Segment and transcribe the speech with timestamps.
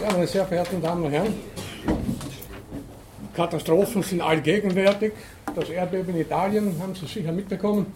[0.00, 1.32] Ja, meine sehr verehrten Damen und Herren,
[3.34, 5.12] Katastrophen sind allgegenwärtig.
[5.54, 7.86] Das Erdbeben in Italien haben Sie sicher mitbekommen.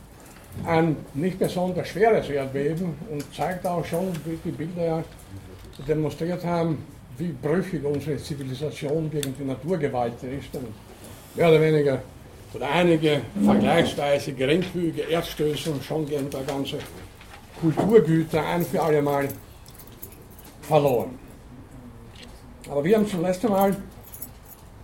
[0.65, 5.05] Ein nicht besonders schweres Erdbeben und zeigt auch schon, wie die Bilder ja
[5.87, 6.85] demonstriert haben,
[7.19, 10.55] wie brüchig unsere Zivilisation gegen die Naturgewalt ist.
[10.55, 10.69] Und
[11.37, 12.03] mehr oder weniger
[12.55, 16.79] oder einige vergleichsweise geringfügige Erdstöße und schon gehen da ganze
[17.61, 19.29] Kulturgüter ein für alle Mal
[20.63, 21.30] verloren.
[22.71, 23.77] Aber wir haben zum letzten Mal,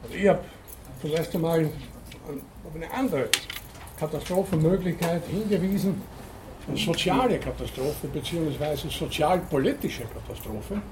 [0.03, 0.41] also ich habe
[1.01, 3.29] zum letzten Mal auf eine andere
[3.97, 6.03] Katastrophenmöglichkeit hingewiesen,
[6.67, 8.89] eine soziale Katastrophe bzw.
[8.89, 10.83] sozialpolitische Katastrophe,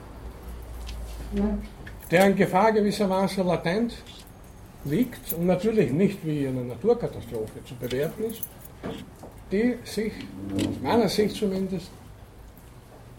[2.12, 3.96] deren Gefahr gewissermaßen latent
[4.84, 8.42] liegt und natürlich nicht wie eine Naturkatastrophe zu bewerten ist,
[9.51, 10.12] die sich,
[10.56, 11.90] aus meiner Sicht zumindest,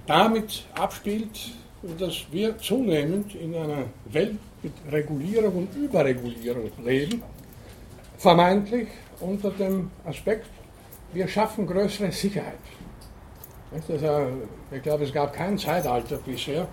[0.07, 1.51] damit abspielt,
[1.97, 7.21] dass wir zunehmend in einer Welt mit Regulierung und Überregulierung leben,
[8.17, 8.87] vermeintlich
[9.19, 10.47] unter dem Aspekt,
[11.13, 12.53] wir schaffen größere Sicherheit.
[13.71, 13.93] Also,
[14.71, 16.67] ich glaube, es gab kein Zeitalter bisher,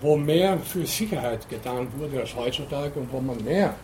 [0.00, 3.74] wo mehr für Sicherheit getan wurde als heutzutage und wo man mehr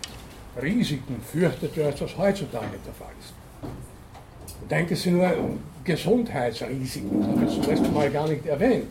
[0.61, 3.34] Risiken fürchtete, als das heutzutage der Fall ist.
[4.70, 8.87] Denken Sie nur an Gesundheitsrisiken, das habe ich zum letzten Mal gar nicht erwähnt.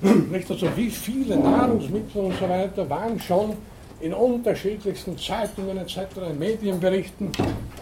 [0.00, 3.56] Nicht also wie viele Nahrungsmittel und so weiter waren schon
[4.00, 5.98] in unterschiedlichsten Zeitungen etc.,
[6.38, 7.30] Medienberichten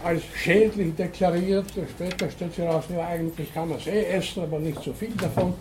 [0.03, 1.65] als schädlich deklariert.
[1.71, 5.11] Später stellt sich heraus, ja, eigentlich kann man es eh essen, aber nicht so viel
[5.11, 5.53] davon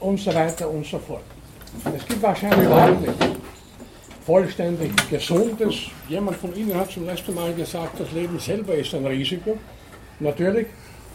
[0.00, 1.22] und so weiter und so fort.
[1.94, 3.38] Es gibt wahrscheinlich überhaupt nicht
[4.24, 5.74] vollständig gesundes.
[6.08, 9.56] Jemand von Ihnen hat zum letzten Mal gesagt, das Leben selber ist ein Risiko.
[10.18, 10.66] Natürlich,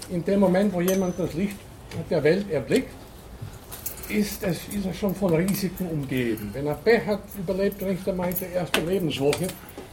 [0.10, 1.58] in dem Moment, wo jemand das Licht
[2.10, 2.94] der Welt erblickt,
[4.12, 6.50] ist, es, ist er schon von Risiken umgeben.
[6.54, 9.48] Wenn er Pech hat, überlebt er nicht einmal die erste Lebenswoche,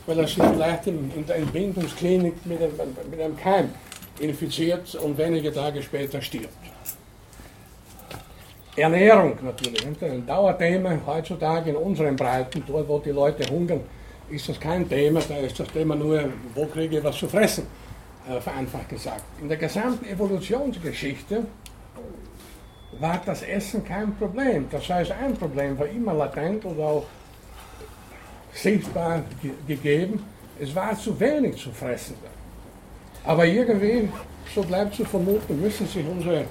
[0.07, 2.73] weil er sich vielleicht in, in der Entbindungsklinik mit einem,
[3.11, 3.71] mit einem Keim
[4.21, 6.49] infiziert und wenige Tage später stirbt.
[8.77, 13.81] Ernährung natürlich, ein Dauerthema heutzutage in unseren Breiten, dort wo die Leute hungern,
[14.31, 16.25] ist das kein Thema, da ist das Thema nur,
[16.55, 17.67] wo kriege ich was zu fressen,
[18.29, 19.25] äh, vereinfacht gesagt.
[19.41, 21.47] In der gesamten Evolutionsgeschichte
[23.01, 24.67] war das Essen kein Problem.
[24.71, 27.07] Das heißt, ein Problem war immer latent oder auch
[28.53, 30.25] sichtbar ge gegeben.
[30.61, 32.17] Es war zu wenig zu fressen.
[33.25, 34.09] Aber irgendwie,
[34.55, 36.45] so bleibt zu vermuten, müssen sich unsere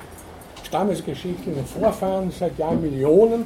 [0.64, 3.46] stammesgeschichtlichen Vorfahren seit Jahrmillionen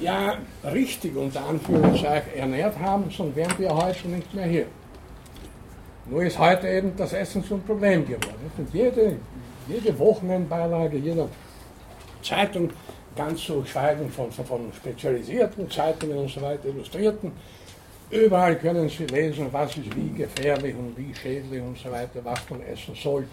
[0.00, 4.66] ja richtig unter Anführungszeichen ernährt haben, sonst wären wir heute nicht mehr hier.
[6.06, 8.50] Nur ist heute eben das Essen zum Problem geworden.
[8.58, 9.16] Und jede,
[9.66, 11.28] jede Wochenendbeilage, jeder
[12.24, 12.70] Zeitung,
[13.16, 17.32] ganz zu schweigen von, von spezialisierten Zeitungen und so weiter, illustrierten.
[18.10, 22.38] Überall können Sie lesen, was ist wie gefährlich und wie schädlich und so weiter, was
[22.50, 23.26] man essen soll,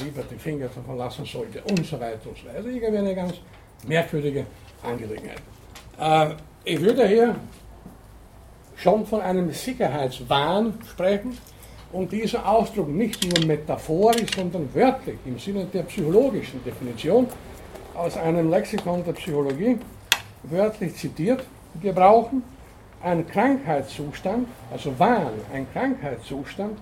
[0.00, 2.66] lieber die Finger davon lassen sollte und so weiter und so weiter.
[2.66, 3.34] Irgendwie eine ganz
[3.86, 4.46] merkwürdige
[4.82, 5.42] Angelegenheit.
[5.98, 7.36] Äh, ich würde hier
[8.76, 11.36] schon von einem Sicherheitswahn sprechen
[11.92, 17.26] und dieser Ausdruck nicht nur metaphorisch, sondern wörtlich im Sinne der psychologischen Definition
[17.96, 19.78] aus einem Lexikon der Psychologie
[20.42, 21.44] wörtlich zitiert
[21.80, 22.42] gebrauchen,
[23.02, 26.78] ein Krankheitszustand, also Wahn, ein Krankheitszustand,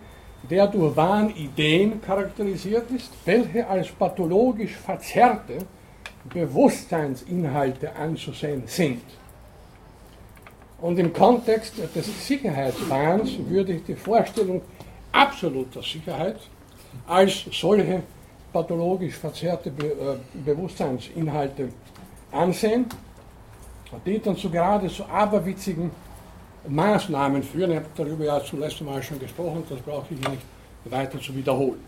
[0.50, 5.58] der durch Wahnideen charakterisiert ist, welche als pathologisch verzerrte
[6.32, 9.02] Bewusstseinsinhalte anzusehen sind.
[10.80, 14.60] Und im Kontext des Sicherheitswahns würde ich die Vorstellung
[15.12, 16.36] absoluter Sicherheit
[17.06, 18.02] als solche
[18.54, 20.16] pathologisch verzerrte Be äh,
[20.46, 21.68] Bewusstseinsinhalte
[22.30, 22.86] ansehen,
[24.06, 25.90] die dann zu geradezu aberwitzigen
[26.68, 27.72] Maßnahmen führen.
[27.72, 30.42] Ich habe darüber ja zum letzten Mal schon gesprochen, das brauche ich nicht
[30.84, 31.82] weiter zu wiederholen.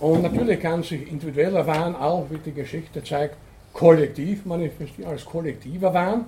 [0.00, 3.36] Und natürlich kann sich individueller Wahn auch, wie die Geschichte zeigt,
[3.72, 6.24] kollektiv manifestieren, als kollektiver Wahn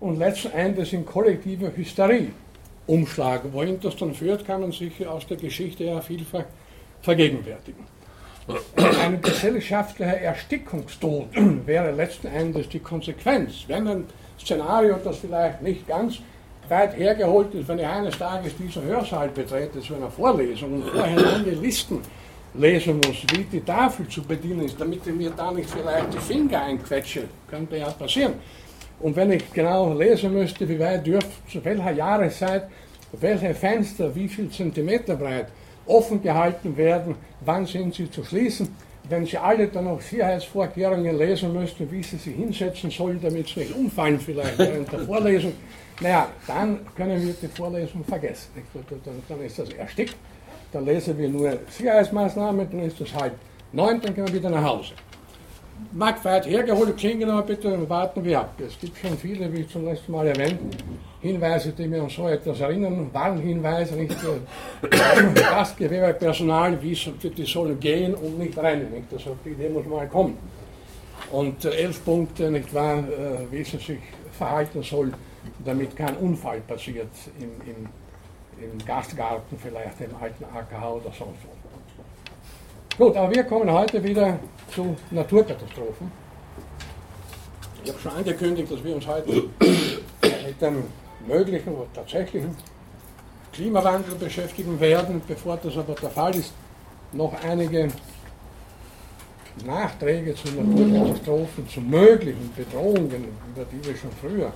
[0.00, 2.30] und letzten Endes in kollektiver Hysterie
[2.86, 3.52] umschlagen.
[3.52, 6.44] Wohin das dann führt, kann man sich aus der Geschichte ja vielfach
[7.02, 7.84] vergegenwärtigen.
[9.02, 11.28] Ein gesellschaftlicher Erstickungstod
[11.66, 13.64] wäre letzten Endes die Konsequenz.
[13.66, 14.04] Wenn ein
[14.38, 16.18] Szenario, das vielleicht nicht ganz
[16.68, 21.18] weit hergeholt ist, wenn ich eines Tages diesen Hörsaal betrete zu einer Vorlesung und vorher
[21.18, 22.00] lange Listen
[22.54, 26.18] lesen muss, wie die Tafel zu bedienen ist, damit ich mir da nicht vielleicht die
[26.18, 28.34] Finger einquetsche, könnte ja passieren.
[29.00, 32.68] Und wenn ich genau lesen müsste, wie weit dürft, zu welcher Jahreszeit,
[33.12, 35.48] welche Fenster, wie viel Zentimeter breit,
[35.86, 38.68] offen gehalten werden, wann sind sie zu schließen
[39.08, 43.60] wenn Sie alle dann noch Sicherheitsvorkehrungen lesen müssten, wie Sie sich hinsetzen sollen, damit Sie
[43.60, 45.52] nicht umfallen vielleicht während der Vorlesung,
[46.00, 48.48] naja, dann können wir die Vorlesung vergessen.
[49.28, 50.16] Dann, ist das erstickt,
[50.72, 53.34] dann lesen wir nur Sicherheitsmaßnahmen, dann ist das halb
[53.72, 54.94] neun, dann gehen wir wieder nach Hause.
[55.92, 58.54] Mag weit hergeholt klingen, aber bitte warten wir ab.
[58.58, 60.58] Es gibt schon viele, wie zum letzten Mal erwähnt,
[61.20, 64.88] Hinweise, die mir an so etwas erinnern, Warnhinweise, nicht äh,
[65.34, 68.90] Gastgewerbepersonal, wie die sollen gehen und nicht rennen.
[68.90, 69.12] Nicht?
[69.12, 70.36] Also auf die Idee muss mal kommen.
[71.30, 74.00] Und äh, elf Punkte, nicht wahr, äh, wie sie sich
[74.36, 75.12] verhalten soll,
[75.64, 77.88] damit kein Unfall passiert im, im,
[78.62, 83.04] im Gastgarten, vielleicht im alten AKH oder sonst wo.
[83.04, 84.38] Gut, aber wir kommen heute wieder
[84.72, 86.10] zu Naturkatastrophen.
[87.82, 90.84] Ich habe schon angekündigt, dass wir uns heute mit dem
[91.26, 92.56] möglichen oder tatsächlichen
[93.52, 95.20] Klimawandel beschäftigen werden.
[95.26, 96.52] Bevor das aber der Fall ist,
[97.12, 97.88] noch einige
[99.64, 104.52] Nachträge zu Naturkatastrophen, zu möglichen Bedrohungen, über die wir schon früher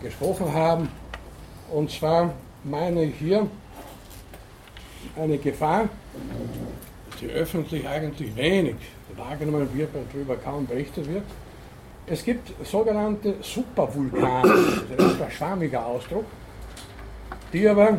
[0.00, 0.88] gesprochen haben.
[1.70, 2.32] Und zwar
[2.64, 3.46] meine ich hier
[5.16, 5.88] eine Gefahr,
[7.20, 8.76] die öffentlich eigentlich wenig
[9.16, 11.24] wahrgenommen wird, darüber kaum berichtet wird.
[12.06, 14.54] Es gibt sogenannte Supervulkane,
[14.96, 16.24] das ist ein schwammiger Ausdruck,
[17.52, 17.98] die aber,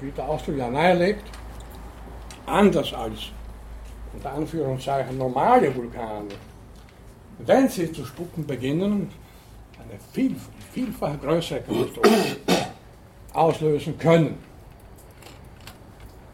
[0.00, 1.24] wie der Ausdruck ja nahelegt,
[2.46, 3.30] anders als
[4.14, 6.28] unter Anführungszeichen normale Vulkane,
[7.38, 9.10] wenn sie zu spucken beginnen,
[9.78, 10.34] eine viel,
[10.72, 12.38] vielfach größere Katastrophe
[13.34, 14.38] auslösen können.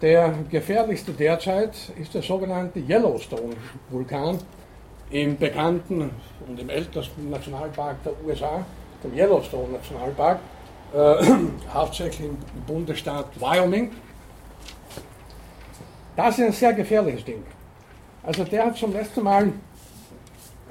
[0.02, 4.37] Der gefährlichste derzeit ist der sogenannte Yellowstone-Vulkan
[5.10, 6.10] im bekannten
[6.49, 8.66] und im ältesten Nationalpark der USA,
[9.04, 10.40] dem Yellowstone Nationalpark,
[10.93, 11.25] äh,
[11.72, 13.93] hauptsächlich im Bundesstaat Wyoming.
[16.16, 17.44] Das ist ein sehr gefährliches Ding.
[18.25, 19.52] Also der hat zum letzten Mal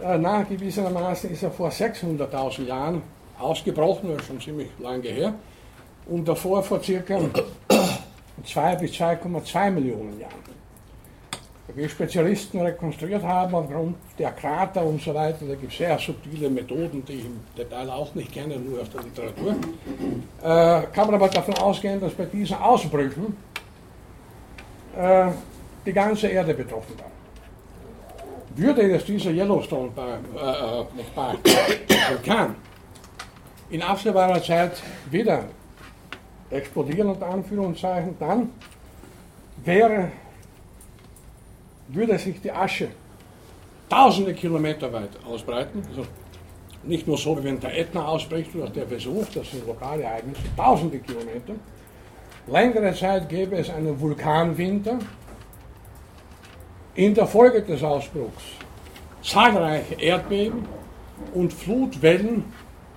[0.04, 3.02] äh, nachgewiesenermaßen ist er vor 600.000 Jahren
[3.40, 5.34] ausgebrochen, schon ziemlich lange her,
[6.06, 7.18] und davor vor circa
[8.44, 10.52] 2 bis 2,2 Millionen Jahren.
[11.74, 16.50] Wie Spezialisten rekonstruiert haben aufgrund der Krater und so weiter, da gibt es sehr subtile
[16.50, 19.56] Methoden, die ich im Detail auch nicht kenne, nur aus der Literatur,
[20.42, 23.38] äh, kann man aber davon ausgehen, dass bei diesen Ausbrüchen
[24.98, 25.28] äh,
[25.86, 27.12] die ganze Erde betroffen war.
[28.56, 30.10] Würde jetzt dieser Yellowstone äh,
[32.10, 32.56] Vulkan
[33.70, 34.74] in absehbarer Zeit
[35.10, 35.46] wieder
[36.52, 38.50] explodieren, unter Anführungszeichen, dann
[39.64, 40.12] wäre,
[41.88, 42.90] würde sich die Asche
[43.90, 45.84] tausende Kilometer weit ausbreiten.
[45.90, 46.06] Also
[46.84, 50.42] nicht nur so, wie wenn der Ätna ausbricht oder der Vesuv, das sind lokale Ereignisse,
[50.56, 51.54] tausende Kilometer.
[52.48, 54.98] Längere Zeit gäbe es einen Vulkanwinter.
[56.96, 58.44] In der Folge des Ausbruchs
[59.22, 60.66] zahlreiche Erdbeben
[61.34, 62.46] und Flutwellen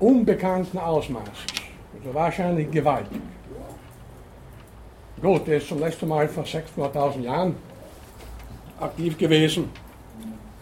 [0.00, 1.44] unbekannten Ausmaßes.
[1.98, 3.20] Also wahrscheinlich gewaltig.
[5.24, 7.56] Gut, der ist zum letzten Mal vor 600.000 Jahren
[8.78, 9.70] aktiv gewesen.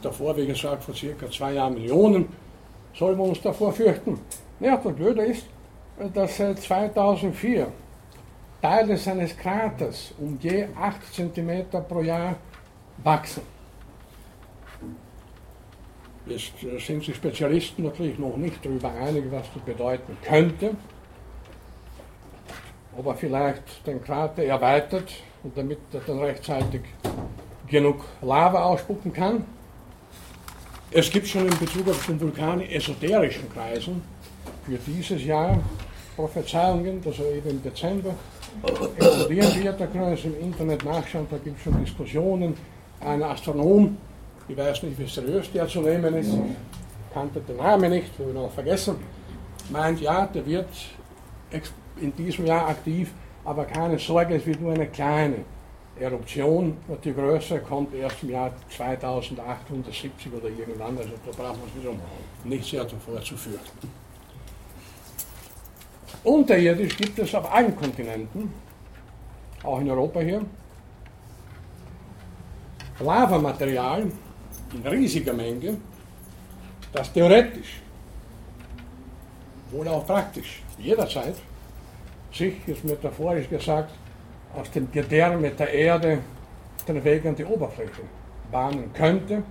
[0.01, 2.29] Davor, wie gesagt, vor circa zwei Jahren Millionen.
[2.95, 4.21] Sollen wir uns davor fürchten?
[4.61, 5.47] Ja, das Blöde ist,
[6.15, 7.67] dass seit 2004
[8.63, 12.37] Teile seines Kraters um je 8 cm pro Jahr
[13.03, 13.43] wachsen.
[16.27, 16.53] Jetzt
[16.87, 20.77] sind sich Spezialisten natürlich noch nicht darüber einig, was das bedeuten könnte
[22.97, 25.11] ob er vielleicht den Krater erweitert
[25.43, 26.83] und damit er dann rechtzeitig
[27.69, 29.45] genug Lava ausspucken kann.
[30.91, 34.03] Es gibt schon in Bezug auf den Vulkan esoterischen Kreisen
[34.67, 35.59] für dieses Jahr
[36.17, 38.15] Prophezeiungen, dass er eben im Dezember
[38.99, 39.81] explodieren wird.
[39.81, 42.55] Da können Sie im Internet nachschauen, da gibt es schon Diskussionen.
[43.01, 43.97] Ein Astronom,
[44.47, 46.33] ich weiß nicht, wie seriös der zu nehmen ist,
[47.13, 48.97] kannte den Namen nicht, habe ich noch vergessen,
[49.71, 50.69] meint, ja, der wird
[52.01, 53.11] in diesem Jahr aktiv,
[53.45, 55.45] aber keine Sorge, es wird nur eine kleine
[55.99, 56.77] Eruption.
[57.05, 61.91] Die Größe kommt erst im Jahr 2870 oder irgendwann, also da braucht man sich
[62.45, 63.89] nicht sehr davor zu fürchten.
[66.25, 68.53] Unterirdisch gibt es auf allen Kontinenten,
[69.63, 70.45] auch in Europa hier,
[73.01, 74.07] Lavamaterial
[74.73, 75.77] in riesiger Menge,
[76.93, 77.81] das theoretisch,
[79.71, 81.35] wohl auch praktisch, jederzeit
[82.33, 83.93] sich, ist metaphorisch gesagt,
[84.55, 86.19] aus dem Gedärme der Erde
[86.87, 88.03] den Weg an die Oberfläche
[88.51, 89.43] bahnen könnte.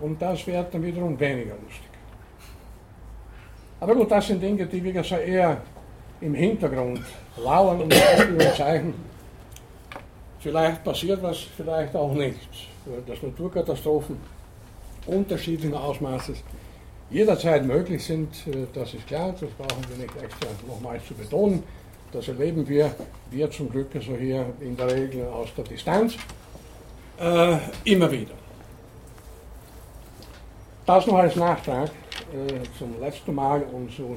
[0.00, 1.90] Und das wäre dann wiederum weniger lustig.
[3.80, 5.60] Aber gut, das sind Dinge, die, wie gesagt, eher
[6.20, 7.00] im Hintergrund
[7.36, 7.94] lauern und
[8.56, 8.94] Zeichen
[10.40, 12.48] Vielleicht passiert was, vielleicht auch nicht.
[13.06, 14.16] Dass Naturkatastrophen
[15.06, 16.38] unterschiedlichen Ausmaßes
[17.10, 21.62] jederzeit möglich sind, äh, das ist klar, das brauchen wir nicht extra nochmals zu betonen.
[22.12, 22.92] Das erleben wir,
[23.30, 26.16] wir zum Glück so hier in der Regel aus der Distanz,
[27.20, 28.34] äh, immer wieder.
[30.86, 34.16] Das noch als Nachtrag äh, zum letzten Mal und zu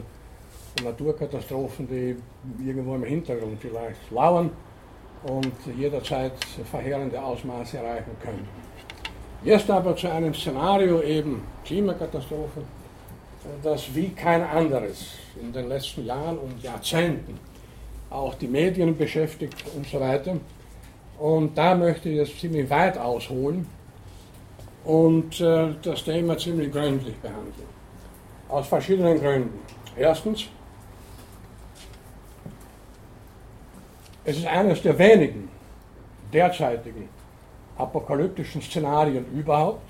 [0.83, 4.49] Naturkatastrophen, die irgendwo im Hintergrund vielleicht lauern
[5.25, 6.33] und jederzeit
[6.71, 8.47] verheerende Ausmaße erreichen können.
[9.43, 12.61] Jetzt aber zu einem Szenario eben Klimakatastrophe,
[13.61, 15.09] das wie kein anderes
[15.39, 17.37] in den letzten Jahren und Jahrzehnten
[18.13, 20.37] auch die Medien beschäftigt und so weiter.
[21.19, 23.67] Und da möchte ich jetzt ziemlich weit ausholen
[24.85, 27.67] und äh, das Thema ziemlich gründlich behandeln.
[28.49, 29.59] Aus verschiedenen Gründen.
[29.97, 30.45] Erstens,
[34.25, 35.49] es ist eines der wenigen
[36.31, 37.09] derzeitigen
[37.77, 39.89] apokalyptischen Szenarien überhaupt.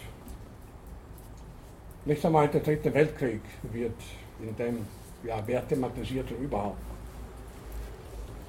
[2.06, 3.96] Nicht einmal der Dritte Weltkrieg wird
[4.42, 4.86] in dem
[5.26, 6.93] ja, Wert thematisiert überhaupt.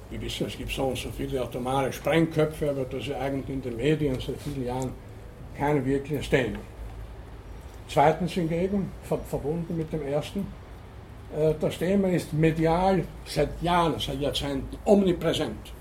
[0.09, 3.61] Wir wissen, es gibt so und so viele atomare Sprengköpfe, aber das ist eigentlich in
[3.61, 4.91] den Medien seit vielen Jahren
[5.57, 6.59] kein wirkliches Thema.
[7.87, 10.45] Zweitens hingegen, verbunden mit dem ersten,
[11.35, 15.73] äh, das Thema ist medial seit Jahren, seit Jahrzehnten omnipräsent.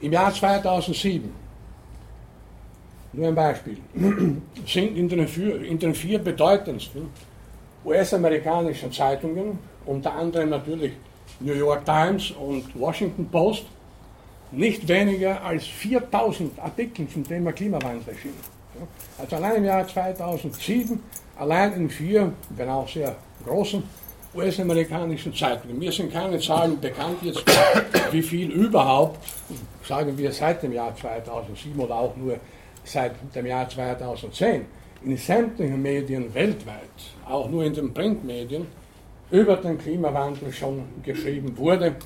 [0.00, 1.32] Im Jahr 2007,
[3.14, 3.78] nur ein Beispiel,
[4.66, 7.08] sind in den vier, in den vier bedeutendsten
[7.84, 10.92] US-amerikanischen Zeitungen, unter anderem natürlich
[11.40, 13.66] New York Times und Washington Post,
[14.52, 18.40] nicht weniger als 4000 Artikel zum Thema Klimawandel erschienen.
[19.18, 21.02] Also allein im Jahr 2007,
[21.38, 23.82] allein in vier, wenn auch sehr großen
[24.34, 25.78] US-amerikanischen Zeitungen.
[25.78, 27.42] Mir sind keine Zahlen bekannt jetzt,
[28.10, 29.18] wie viel überhaupt,
[29.82, 32.36] sagen wir seit dem Jahr 2007 oder auch nur
[32.84, 34.66] seit dem Jahr 2010,
[35.04, 36.80] in sämtlichen Medien weltweit,
[37.26, 38.66] auch nur in den Printmedien,
[39.30, 41.96] über den Klimawandel schon geschrieben wurde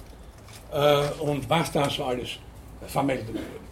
[0.72, 2.38] äh, und was da so alles
[2.86, 3.70] vermeldet wurde.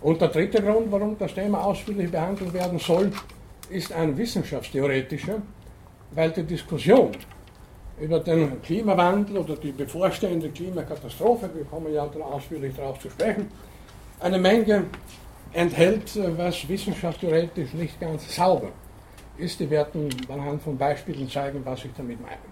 [0.00, 3.12] Und der dritte Grund, warum das Thema ausführlich behandelt werden soll,
[3.70, 5.40] ist ein wissenschaftstheoretischer,
[6.10, 7.12] weil die Diskussion
[8.00, 13.48] über den Klimawandel oder die bevorstehende Klimakatastrophe, wir kommen ja dann ausführlich darauf zu sprechen,
[14.18, 14.86] eine Menge
[15.52, 18.70] enthält, was wissenschaftstheoretisch nicht ganz sauber
[19.38, 19.60] ist.
[19.60, 22.51] Die werden anhand von Beispielen zeigen, was ich damit meine.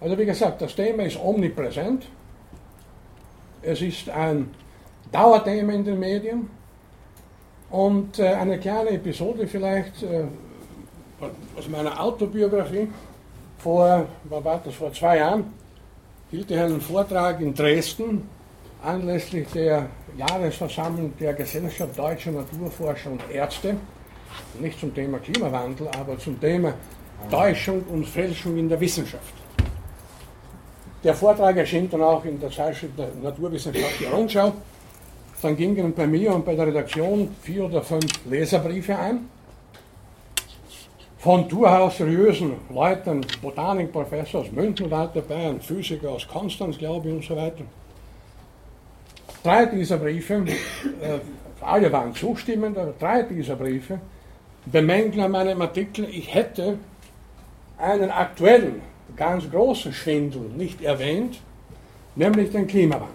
[0.00, 2.06] Also wie gesagt, das Thema ist omnipräsent.
[3.62, 4.50] Es ist ein
[5.12, 6.48] Dauerthema in den Medien.
[7.70, 10.24] Und äh, eine kleine Episode vielleicht äh,
[11.56, 12.88] aus meiner Autobiografie.
[13.58, 15.52] Vor, war das, vor zwei Jahren
[16.30, 18.28] hielt ich einen Vortrag in Dresden
[18.82, 23.76] anlässlich der Jahresversammlung der Gesellschaft Deutscher Naturforscher und Ärzte.
[24.58, 26.72] Nicht zum Thema Klimawandel, aber zum Thema
[27.30, 29.39] Täuschung und Fälschung in der Wissenschaft.
[31.02, 34.52] Der Vortrag erschien dann auch in der Zeitschrift der Naturwissenschaftliche Rundschau.
[35.40, 39.30] Dann gingen bei mir und bei der Redaktion vier oder fünf Leserbriefe ein.
[41.18, 47.14] Von durchaus seriösen Leuten, Botanikprofessor aus München war dabei, ein Physiker aus Konstanz, glaube ich,
[47.14, 47.64] und so weiter.
[49.42, 51.18] Drei dieser Briefe, äh,
[51.62, 54.00] alle waren zustimmend, aber drei dieser Briefe
[54.66, 56.78] bemängeln an meinem Artikel, ich hätte
[57.78, 58.82] einen aktuellen
[59.16, 61.40] ganz großen Schwindel nicht erwähnt,
[62.14, 63.08] nämlich den Klimawandel.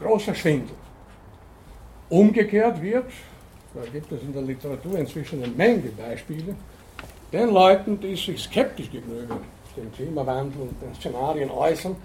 [0.00, 0.76] Großer Schwindel.
[2.08, 3.10] Umgekehrt wird,
[3.74, 6.54] da gibt es in der Literatur inzwischen eine Menge Beispiele,
[7.32, 9.38] den Leuten, die sich skeptisch gegenüber
[9.76, 11.96] dem Klimawandel und den Szenarien äußern,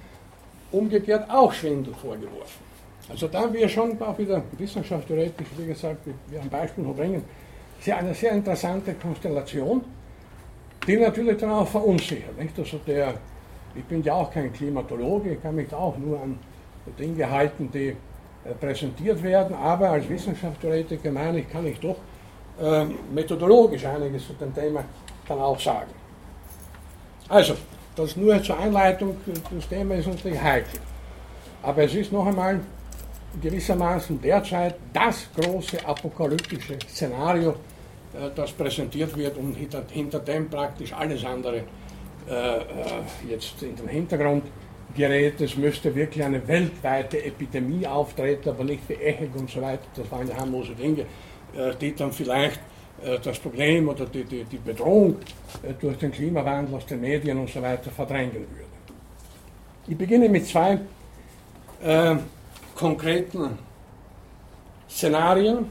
[0.71, 2.69] umgekehrt auch Schwindel vorgeworfen.
[3.09, 7.23] Also da haben wir schon auch wieder wissenschaftstheoretisch, wie gesagt, wir ein Beispiel noch bringen,
[7.85, 9.83] eine sehr interessante Konstellation
[10.87, 12.37] die natürlich dann auch verunsichert.
[12.37, 12.57] Nicht?
[12.57, 13.15] Also der,
[13.75, 16.39] ich bin ja auch kein Klimatologe, ich kann mich auch nur an
[16.97, 21.97] Dinge halten, die äh, präsentiert werden, aber als Wissenschaftstheoretiker meine ich, kann ich doch
[22.61, 24.83] äh, methodologisch einiges zu dem Thema
[25.27, 25.91] dann auch sagen.
[27.27, 27.55] Also,
[27.95, 29.17] das nur zur Einleitung,
[29.53, 30.79] das Thema ist natürlich heikel.
[31.61, 32.61] Aber es ist noch einmal
[33.41, 37.55] gewissermaßen derzeit das große apokalyptische Szenario,
[38.35, 41.63] das präsentiert wird und hinter, hinter dem praktisch alles andere
[42.29, 42.61] äh, äh,
[43.27, 44.43] jetzt in den Hintergrund
[44.95, 45.41] gerät.
[45.41, 49.85] Es müsste wirklich eine weltweite Epidemie auftreten, aber nicht wie Echec und so weiter.
[49.95, 51.01] Das waren harmlose Dinge,
[51.55, 52.59] äh, die dann vielleicht
[53.03, 55.15] äh, das Problem oder die, die, die Bedrohung
[55.63, 58.45] äh, durch den Klimawandel aus den Medien und so weiter verdrängen würde.
[59.87, 60.77] Ich beginne mit zwei
[62.75, 63.57] konkreten
[64.87, 65.65] Szenarien,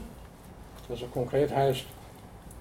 [0.89, 1.85] also konkret heißt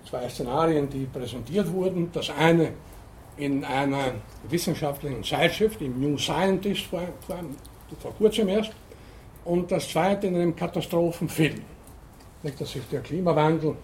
[0.08, 2.10] zwei Szenarien, die präsentiert wurden.
[2.12, 2.72] Das eine
[3.36, 4.12] in einer
[4.48, 7.38] wissenschaftlichen Zeitschrift, im New Scientist vor, vor,
[8.00, 8.72] vor kurzem erst,
[9.44, 11.60] und das zweite in einem Katastrophenfilm.
[12.42, 13.76] Nicht, dass sich der Klimawandel,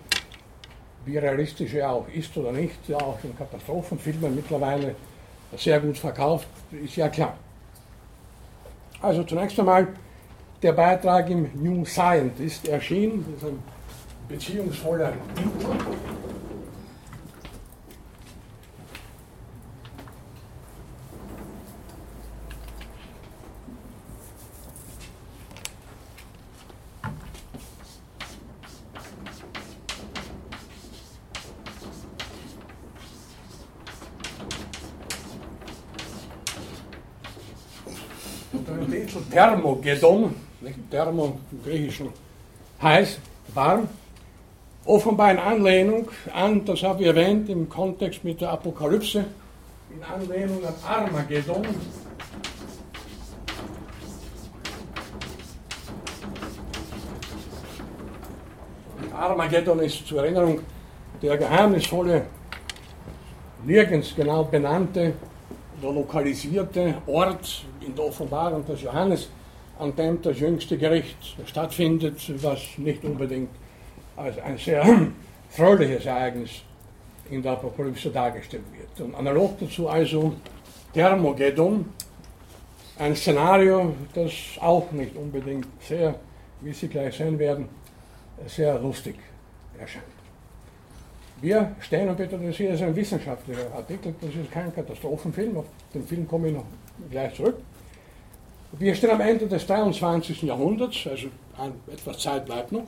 [1.04, 4.94] wie realistisch er auch ist oder nicht, ja auch in Katastrophenfilmen mittlerweile
[5.56, 7.36] sehr gut verkauft, ist ja klar.
[9.00, 9.88] Also zunächst einmal
[10.62, 13.73] der Beitrag im New Scientist erschien, das ist ein
[14.28, 15.14] beziehungsvoller.
[39.34, 40.90] Thermogedon, nicht?
[40.90, 42.10] Thermo im Griechischen
[42.80, 43.18] heißt
[43.52, 43.88] warm,
[44.86, 49.24] offenbar in Anlehnung an, das habe ich erwähnt, im Kontext mit der Apokalypse,
[49.90, 51.66] in Anlehnung an Armageddon.
[59.16, 60.60] Armageddon ist zur Erinnerung
[61.22, 62.26] der geheimnisvolle,
[63.64, 65.14] nirgends genau benannte
[65.80, 69.28] oder lokalisierte Ort in der Offenbarung des Johannes,
[69.78, 73.50] an dem das jüngste Gericht stattfindet, was nicht unbedingt
[74.16, 74.84] als ein sehr
[75.50, 76.62] fröhliches Ereignis
[77.30, 79.00] in der Apokalypse dargestellt wird.
[79.06, 80.34] Und analog dazu also
[80.92, 81.86] Thermogeddon,
[82.98, 86.14] ein Szenario, das auch nicht unbedingt sehr,
[86.60, 87.68] wie Sie gleich sehen werden,
[88.46, 89.16] sehr lustig
[89.78, 90.04] erscheint.
[91.40, 95.66] Wir stehen, und bitte, das hier ist ein wissenschaftlicher Artikel, das ist kein Katastrophenfilm, auf
[95.92, 96.64] den Film komme ich noch
[97.10, 97.56] gleich zurück.
[98.72, 100.42] Wir stehen am Ende des 23.
[100.42, 101.28] Jahrhunderts, also
[101.92, 102.86] etwas Zeit bleibt noch,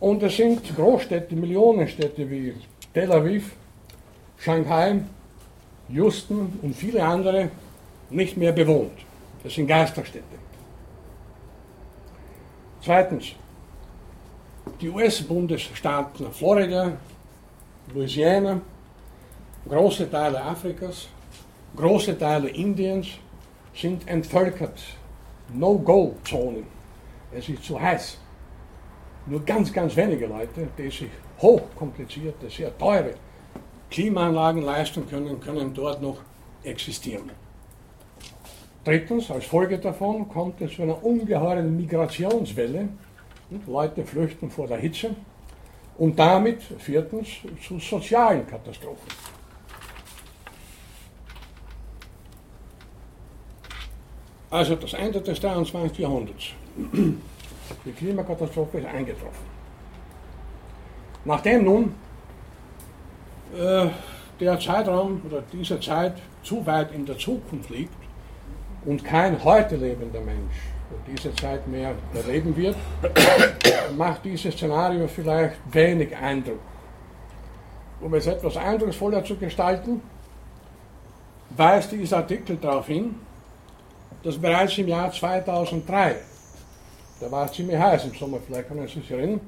[0.00, 2.54] und es sind Großstädte, Millionenstädte wie
[2.92, 3.52] Tel Aviv,
[4.38, 5.00] Shanghai,
[5.88, 7.50] Houston und viele andere
[8.10, 8.98] nicht mehr bewohnt.
[9.42, 10.24] Das sind Geisterstädte.
[12.82, 13.32] Zweitens,
[14.80, 16.92] die US-Bundesstaaten Florida,
[17.92, 18.60] Louisiana,
[19.68, 21.08] große Teile Afrikas,
[21.76, 23.08] große Teile Indiens
[23.74, 24.80] sind entvölkert.
[25.52, 26.66] No-Go-Zonen.
[27.32, 28.18] Es ist zu heiß.
[29.26, 31.08] Nur ganz, ganz wenige Leute, die sich
[31.38, 33.14] hochkomplizierte, sehr teure
[33.90, 36.18] Klimaanlagen leisten können, können dort noch
[36.62, 37.30] existieren.
[38.84, 42.88] Drittens, als Folge davon kommt es zu einer ungeheuren Migrationswelle.
[43.66, 45.14] Leute flüchten vor der Hitze
[45.96, 47.28] und damit viertens
[47.66, 49.08] zu sozialen Katastrophen.
[54.50, 55.98] Also das Ende des 23.
[55.98, 56.50] Jahrhunderts.
[57.84, 59.54] Die Klimakatastrophe ist eingetroffen.
[61.24, 61.94] Nachdem nun
[63.56, 63.88] äh,
[64.40, 67.94] der Zeitraum oder diese Zeit zu weit in der Zukunft liegt
[68.84, 70.54] und kein heute lebender Mensch
[71.06, 72.76] diese Zeit mehr erleben wird,
[73.96, 76.60] macht dieses Szenario vielleicht wenig Eindruck.
[78.00, 80.02] Um es etwas eindrucksvoller zu gestalten,
[81.56, 83.14] weist dieser Artikel darauf hin,
[84.22, 86.16] dass bereits im Jahr 2003,
[87.20, 89.40] da war es ziemlich heiß im Sommer, vielleicht können Sie sich erinnern,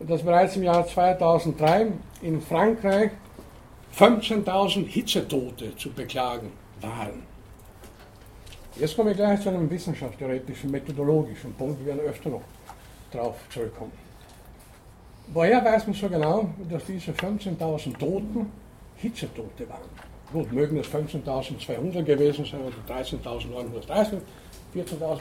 [0.00, 1.86] dass bereits im Jahr 2003
[2.22, 3.10] in Frankreich
[3.96, 7.22] 15.000 Hitzetote zu beklagen waren.
[8.76, 12.42] Jetzt komme ich gleich zu einem wissenschaftstheoretischen, methodologischen Punkt, wir werden öfter noch
[13.10, 13.92] darauf zurückkommen.
[15.28, 18.50] Woher weiß man so genau, dass diese 15.000 Toten
[18.96, 19.88] Hitzetote waren?
[20.32, 24.20] Gut, mögen es 15.200 gewesen sein oder 13.930,
[24.74, 25.20] 14.000.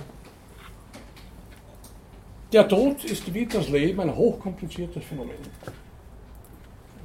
[2.51, 5.37] Der Tod ist wie das Leben ein hochkompliziertes Phänomen.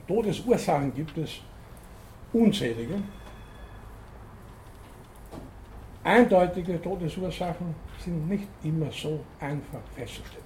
[0.08, 1.40] Todesursachen gibt es
[2.32, 2.94] unzählige.
[6.02, 10.44] Eindeutige Todesursachen sind nicht immer so einfach festzustellen.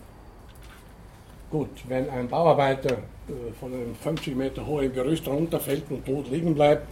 [1.51, 6.55] Gut, wenn ein Bauarbeiter äh, von einem 50 Meter hohen Gerüst runterfällt und tot liegen
[6.55, 6.87] bleibt,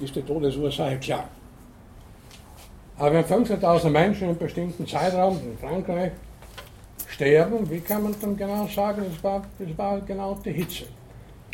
[0.00, 1.28] ist die Todesursache klar.
[2.96, 6.12] Aber wenn 15.000 Menschen in einem bestimmten Zeitraum in Frankreich
[7.22, 10.84] sterben, wie kann man dann genau sagen, es war, es war genau die Hitze?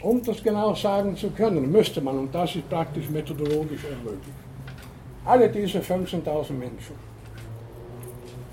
[0.03, 4.35] Um das genau sagen zu können, müsste man, und das ist praktisch methodologisch unmöglich,
[5.25, 6.97] alle diese 15.000 Menschen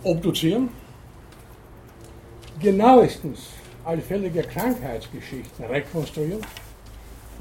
[0.03, 0.69] obduzieren,
[2.59, 3.49] genauestens
[3.85, 6.41] allfällige Krankheitsgeschichten rekonstruieren,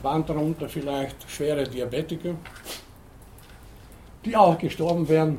[0.02, 2.34] waren darunter vielleicht schwere Diabetiker,
[4.24, 5.38] die auch gestorben wären,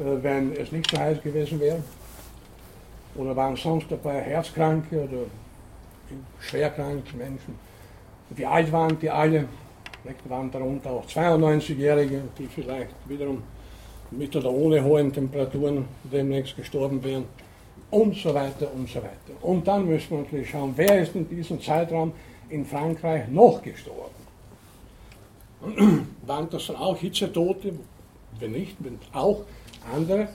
[0.00, 1.82] äh, wenn es nicht so heiß gewesen wäre.
[3.18, 5.26] Oder waren sonst dabei Herzkranke oder
[6.40, 7.54] schwerkranke Menschen,
[8.30, 9.46] die alt waren, die alle,
[10.24, 13.42] waren darunter auch 92-Jährige, die vielleicht wiederum
[14.10, 17.24] mit oder ohne hohen Temperaturen demnächst gestorben wären
[17.90, 19.42] und so weiter und so weiter.
[19.42, 22.12] Und dann müssen wir natürlich schauen, wer ist in diesem Zeitraum
[22.48, 24.14] in Frankreich noch gestorben.
[26.26, 27.72] Waren das dann auch Hitzetote?
[28.38, 29.42] Wenn nicht, wenn auch
[29.92, 30.28] andere,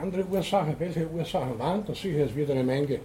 [0.00, 0.74] andere Ursachen.
[0.78, 2.00] Welche Ursachen waren das?
[2.00, 3.00] Sicher es wird eine Menge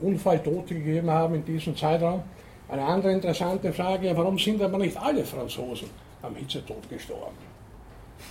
[0.00, 2.22] Unfalltote gegeben haben in diesem Zeitraum.
[2.68, 5.88] Eine andere interessante Frage, warum sind aber nicht alle Franzosen
[6.22, 7.36] am Hitzetod gestorben?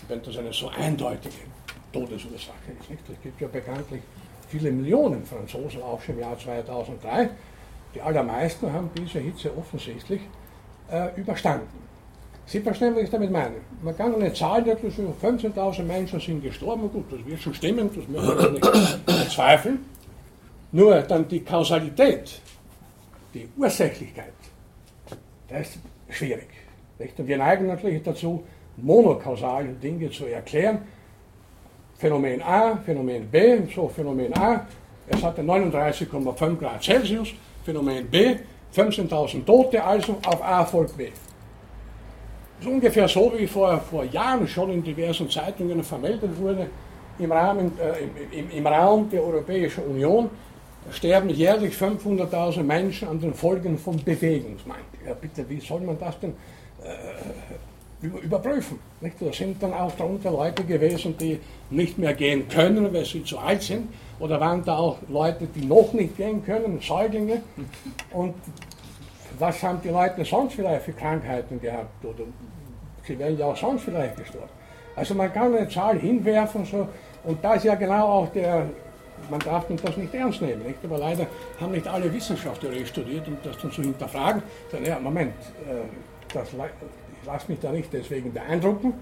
[0.08, 1.34] Wenn das eine so eindeutige
[1.92, 2.90] Todesursache ist.
[2.90, 3.10] Nicht?
[3.10, 4.02] Es gibt ja bekanntlich
[4.48, 7.30] viele Millionen Franzosen, auch schon im Jahr 2003.
[7.96, 10.22] Die allermeisten haben diese Hitze offensichtlich
[10.92, 11.87] äh, überstanden.
[12.48, 13.56] Sie verstehen, was ich damit meine.
[13.84, 18.08] Man kann eine Zahl, die 15.000 Menschen sind gestorben, gut, das wird schon stimmen, das
[18.08, 19.80] müssen wir nicht bezweifeln.
[20.72, 22.42] Nur dann die Kausalität,
[23.34, 24.32] die Ursächlichkeit,
[25.50, 25.80] das ist
[26.10, 26.48] schwierig.
[27.00, 27.20] Nicht?
[27.20, 28.44] Und wir neigen natürlich dazu,
[28.78, 30.80] monokausale Dinge zu erklären.
[31.98, 34.66] Phänomen A, Phänomen B, so Phänomen A,
[35.10, 37.34] es hatte 39,5 Grad Celsius,
[37.66, 38.38] Phänomen B,
[38.74, 41.10] 15.000 Tote, also auf A folgt B.
[42.60, 46.68] Ist ungefähr so, wie vor, vor Jahren schon in diversen Zeitungen vermeldet wurde,
[47.20, 50.30] im, Rahmen, äh, im, im, Raum der Europäischen Union
[50.92, 54.84] sterben jährlich 500.000 Menschen an den Folgen von Bewegungsmangel.
[55.06, 56.34] Ja, bitte, wie soll man das denn
[56.84, 58.80] äh, überprüfen?
[59.02, 59.16] Nicht?
[59.20, 61.40] Da sind dann auch darunter Leute gewesen, die
[61.70, 63.90] nicht mehr gehen können, weil sie zu alt sind.
[64.20, 67.42] Oder waren da auch Leute, die noch nicht gehen können, Säuglinge.
[68.12, 68.36] Und
[69.40, 72.04] was haben die Leute sonst vielleicht für Krankheiten gehabt?
[72.04, 72.24] Oder
[73.06, 74.50] sie wären ja auch sonst vielleicht gestorben.
[74.96, 76.88] Also man kann eine Zahl hinwerfen so,
[77.24, 78.68] und da ist ja genau auch der,
[79.30, 80.80] man darf das nicht ernst nehmen, nicht?
[80.84, 81.28] aber leider
[81.60, 84.42] haben nicht alle Wissenschaftler studiert, um das dann zu hinterfragen.
[84.72, 85.34] Dann, ja, Moment,
[85.68, 88.94] äh, das, ich lasse mich da nicht deswegen beeindrucken.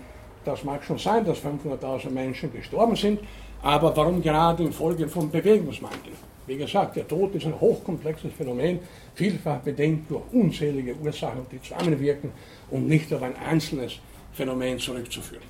[0.43, 3.19] Das mag schon sein, dass 500.000 Menschen gestorben sind,
[3.63, 6.13] aber warum gerade infolge von Bewegungsmangel?
[6.45, 8.79] Wie gesagt, der Tod ist ein hochkomplexes Phänomen,
[9.15, 12.31] vielfach bedingt durch unzählige Ursachen, die zusammenwirken
[12.69, 13.93] und nicht auf ein einzelnes
[14.33, 15.43] Phänomen zurückzuführen.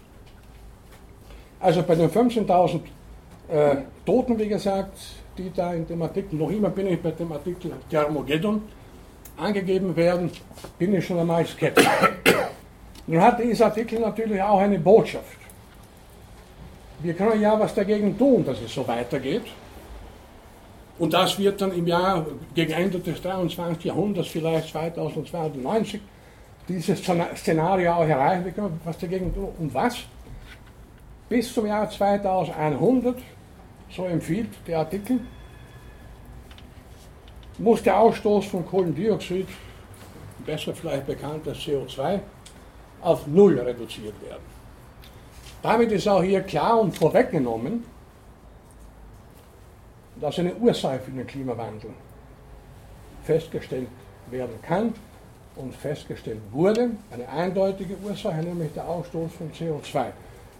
[1.59, 2.79] Also bei den 15.000
[3.49, 4.97] äh, Toten, wie gesagt,
[5.37, 8.61] die da in dem Artikel, noch immer bin ich bei dem Artikel Thermogeddon
[9.37, 10.29] angegeben werden,
[10.77, 11.87] bin ich schon einmal skeptisch.
[13.07, 15.37] Nun hat dieser Artikel natürlich auch eine Botschaft.
[16.99, 19.43] Wir können ja was dagegen tun, dass es so weitergeht.
[20.97, 23.83] Und das wird dann im Jahr gegen Ende des 23.
[23.85, 25.99] Jahrhunderts, vielleicht 2092,
[26.69, 28.45] dieses Szenario auch erreichen.
[28.45, 29.49] Wir können was dagegen tun.
[29.59, 29.97] Und was?
[31.27, 33.17] Bis zum Jahr 2100,
[33.89, 35.19] so empfiehlt der Artikel,
[37.57, 39.47] muss der Ausstoß von Kohlendioxid,
[40.45, 42.19] besser vielleicht bekannt als CO2,
[43.01, 44.43] auf Null reduziert werden.
[45.61, 47.83] Damit ist auch hier klar und vorweggenommen,
[50.21, 51.91] dass eine Ursache für den Klimawandel
[53.23, 53.87] festgestellt
[54.29, 54.93] werden kann
[55.55, 60.05] und festgestellt wurde, eine eindeutige Ursache, nämlich der Ausstoß von CO2.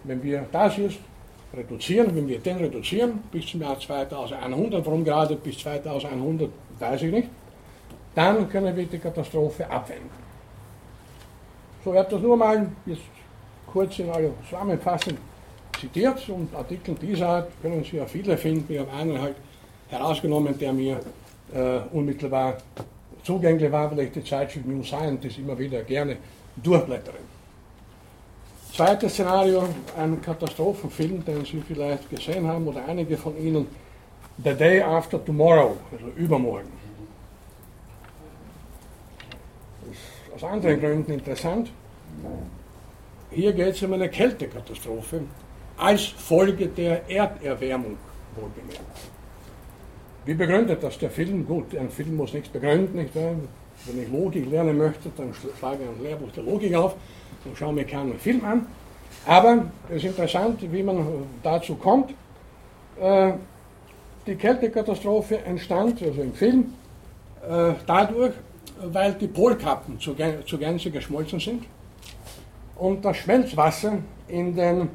[0.04, 0.98] Wenn wir das jetzt
[1.54, 7.12] reduzieren, wenn wir den reduzieren bis zum Jahr 2100, warum gerade bis 2100, weiß ich
[7.12, 7.28] nicht,
[8.14, 10.10] dann können wir die Katastrophe abwenden.
[11.84, 13.02] So, ich habe das nur mal jetzt
[13.66, 15.14] kurz in aller Zusammenfassung
[15.78, 18.72] zitiert und Artikel dieser Art können Sie ja viele finden.
[18.72, 19.36] Ich habe einen halt
[19.88, 21.00] herausgenommen, der mir
[21.54, 22.58] äh, unmittelbar
[23.22, 26.16] zugänglich war, weil ich die Zeitschrift New Scientist immer wieder gerne
[26.56, 27.16] durchblättere.
[28.72, 33.66] Zweites Szenario, ein Katastrophenfilm, den Sie vielleicht gesehen haben oder einige von Ihnen,
[34.44, 36.70] The Day After Tomorrow, also übermorgen.
[39.90, 41.70] Ist aus anderen Gründen interessant.
[43.30, 45.22] Hier geht es um eine Kältekatastrophe
[45.78, 47.96] als Folge der Erderwärmung,
[48.34, 48.80] wohlgemerkt.
[50.26, 51.46] Wie begründet das der Film?
[51.46, 53.36] Gut, ein Film muss nichts begründen, nicht wahr?
[53.84, 56.96] Wenn ich Logik lernen möchte, dann schlage ich ein Lehrbuch der Logik auf
[57.44, 58.66] und schaue mir keinen Film an.
[59.24, 61.06] Aber es ist interessant, wie man
[61.44, 62.10] dazu kommt.
[63.00, 63.34] Äh,
[64.26, 66.72] die Kältekatastrophe entstand, also im Film,
[67.48, 68.32] äh, dadurch,
[68.82, 71.64] weil die Polkappen zu, zu Gänze geschmolzen sind
[72.74, 74.88] und das Schmelzwasser in den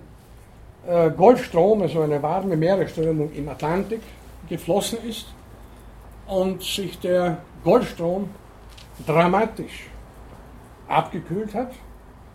[0.85, 4.01] äh, Golfstrom, also eine warme Meeresströmung im Atlantik,
[4.49, 5.27] geflossen ist
[6.27, 8.29] und sich der Golfstrom
[9.05, 9.87] dramatisch
[10.87, 11.71] abgekühlt hat,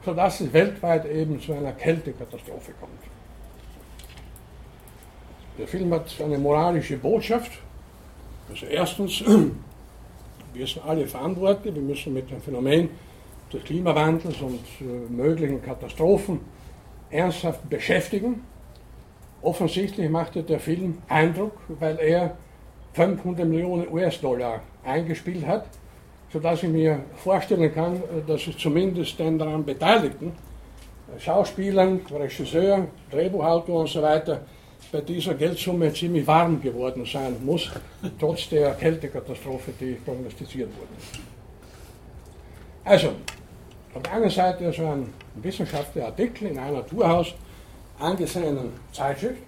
[0.05, 2.93] sodass es weltweit eben zu einer Kältekatastrophe kommt.
[5.59, 7.53] Der Film hat eine moralische Botschaft,
[8.49, 9.25] Also erstens,
[10.55, 12.89] wir sind alle verantwortlich, wir müssen mit dem Phänomen
[13.53, 16.41] des Klimawandels und äh, möglichen Katastrophen
[17.11, 18.43] ernsthaft beschäftigen.
[19.47, 22.37] Offensichtlich machte der Film Eindruck, weil er
[22.95, 25.67] 500 Millionen US-Dollar eingespielt hat,
[26.33, 30.33] sodass ich mir vorstellen kann, dass es zumindest den daran Beteiligten,
[31.21, 34.41] Schauspielern, Regisseur, Drehbuchautor und so weiter,
[34.91, 37.71] bei dieser Geldsumme ziemlich warm geworden sein muss,
[38.19, 41.23] trotz der Kältekatastrophe, die prognostiziert wurde.
[42.85, 43.11] Also,
[43.95, 45.07] auf der einen Seite so ein
[45.37, 47.33] wissenschaftlicher Artikel in einer Naturhaus
[47.99, 49.43] angesehenen Zeitschrift,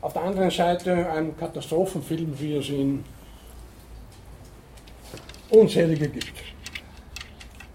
[0.00, 3.04] auf der anderen Seite ein Katastrophenfilm, wie es ihn
[5.50, 6.32] unzählige gibt.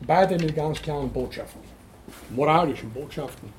[0.01, 1.61] Beide mit ganz klaren Botschaften,
[2.29, 3.51] moralischen Botschaften.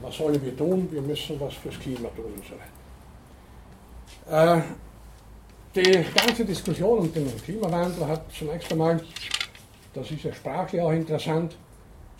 [0.00, 0.88] Was sollen wir tun?
[0.90, 4.56] Wir müssen was fürs Klima tun und so weiter.
[4.56, 4.62] Äh,
[5.74, 9.00] die ganze Diskussion um den Klimawandel hat zunächst einmal,
[9.94, 11.56] das ist ja sprachlich auch interessant,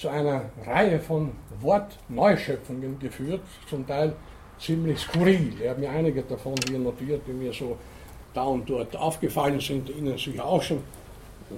[0.03, 4.15] zu einer Reihe von Wortneuschöpfungen geführt, zum Teil
[4.59, 5.53] ziemlich skurril.
[5.61, 7.79] Ich habe mir einige davon hier notiert, die mir so
[8.35, 10.83] da und dort aufgefallen sind, Ihnen sicher auch schon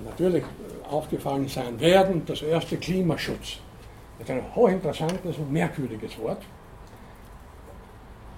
[0.04, 0.44] natürlich
[0.90, 2.22] aufgefallen sein werden.
[2.26, 3.60] Das erste Klimaschutz.
[4.18, 6.42] Das ist ein hochinteressantes und merkwürdiges Wort.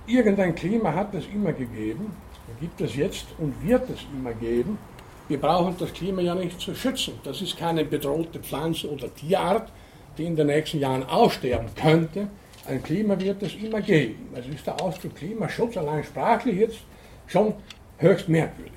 [0.07, 2.14] Irgendein Klima hat es immer gegeben,
[2.61, 4.79] gibt es jetzt und wird es immer geben.
[5.27, 7.14] Wir brauchen das Klima ja nicht zu schützen.
[7.25, 9.73] Das ist keine bedrohte Pflanze oder Tierart,
[10.16, 12.29] die in den nächsten Jahren aussterben könnte.
[12.68, 14.29] Ein Klima wird es immer geben.
[14.35, 16.79] Also ist der Ausdruck Klimaschutz allein sprachlich jetzt
[17.26, 17.55] schon
[17.98, 18.72] höchst merkwürdig.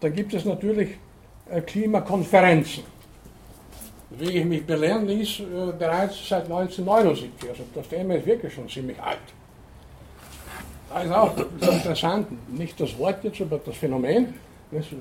[0.00, 0.90] Dann gibt es natürlich
[1.50, 2.84] äh, Klimakonferenzen.
[4.10, 5.42] Wie ich mich belehren ließ, äh,
[5.78, 7.30] bereits seit 1979.
[7.48, 9.18] Also das Thema ist wirklich schon ziemlich alt.
[10.90, 14.34] Da ist auch interessant, nicht das Wort jetzt, aber das Phänomen.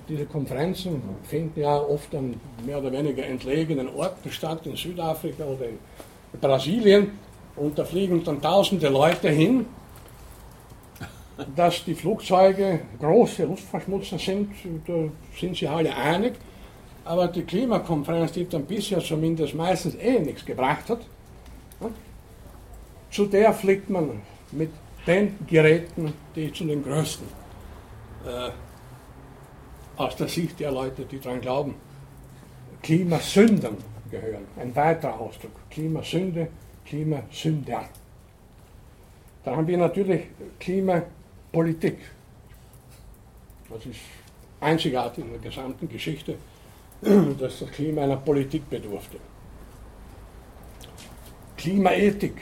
[0.09, 5.65] Diese Konferenzen finden ja oft an mehr oder weniger entlegenen Orten statt, in Südafrika oder
[5.65, 5.79] in
[6.41, 7.11] Brasilien.
[7.55, 9.65] Und da fliegen dann tausende Leute hin,
[11.55, 14.51] dass die Flugzeuge große Luftverschmutzer sind,
[14.85, 14.93] da
[15.39, 16.33] sind sie alle einig.
[17.05, 20.99] Aber die Klimakonferenz, die dann bisher zumindest meistens eh nichts gebracht hat,
[23.09, 24.69] zu der fliegt man mit
[25.07, 27.27] den Geräten, die zu den größten
[28.25, 28.51] äh,
[30.01, 31.75] aus der Sicht der Leute, die daran glauben,
[32.81, 33.77] Klimasündern
[34.09, 34.45] gehören.
[34.59, 35.51] Ein weiterer Ausdruck.
[35.69, 36.47] Klimasünde
[36.85, 37.85] Klimasünder.
[39.43, 40.23] Dann haben wir natürlich
[40.59, 41.97] Klimapolitik.
[43.69, 43.99] Das ist
[44.59, 46.35] einzigartig in der gesamten Geschichte,
[47.01, 49.17] dass das Klima einer Politik bedurfte.
[51.57, 52.35] Klimaethik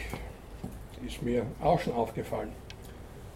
[1.05, 2.49] ist mir auch schon aufgefallen.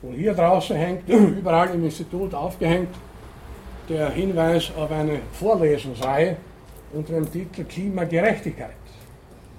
[0.01, 2.89] Und hier draußen hängt überall im Institut aufgehängt
[3.89, 6.38] der Hinweis auf eine Vorlesungsreihe
[6.93, 8.76] unter dem Titel Klimagerechtigkeit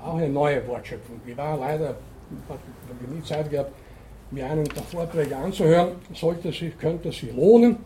[0.04, 1.20] auch eine neue Wortschöpfung.
[1.26, 1.96] Ich war leider,
[2.48, 3.72] habe nie Zeit gehabt,
[4.30, 5.92] mir einen der Vorträge anzuhören.
[6.12, 7.76] Sollte sich, könnte sich lohnen.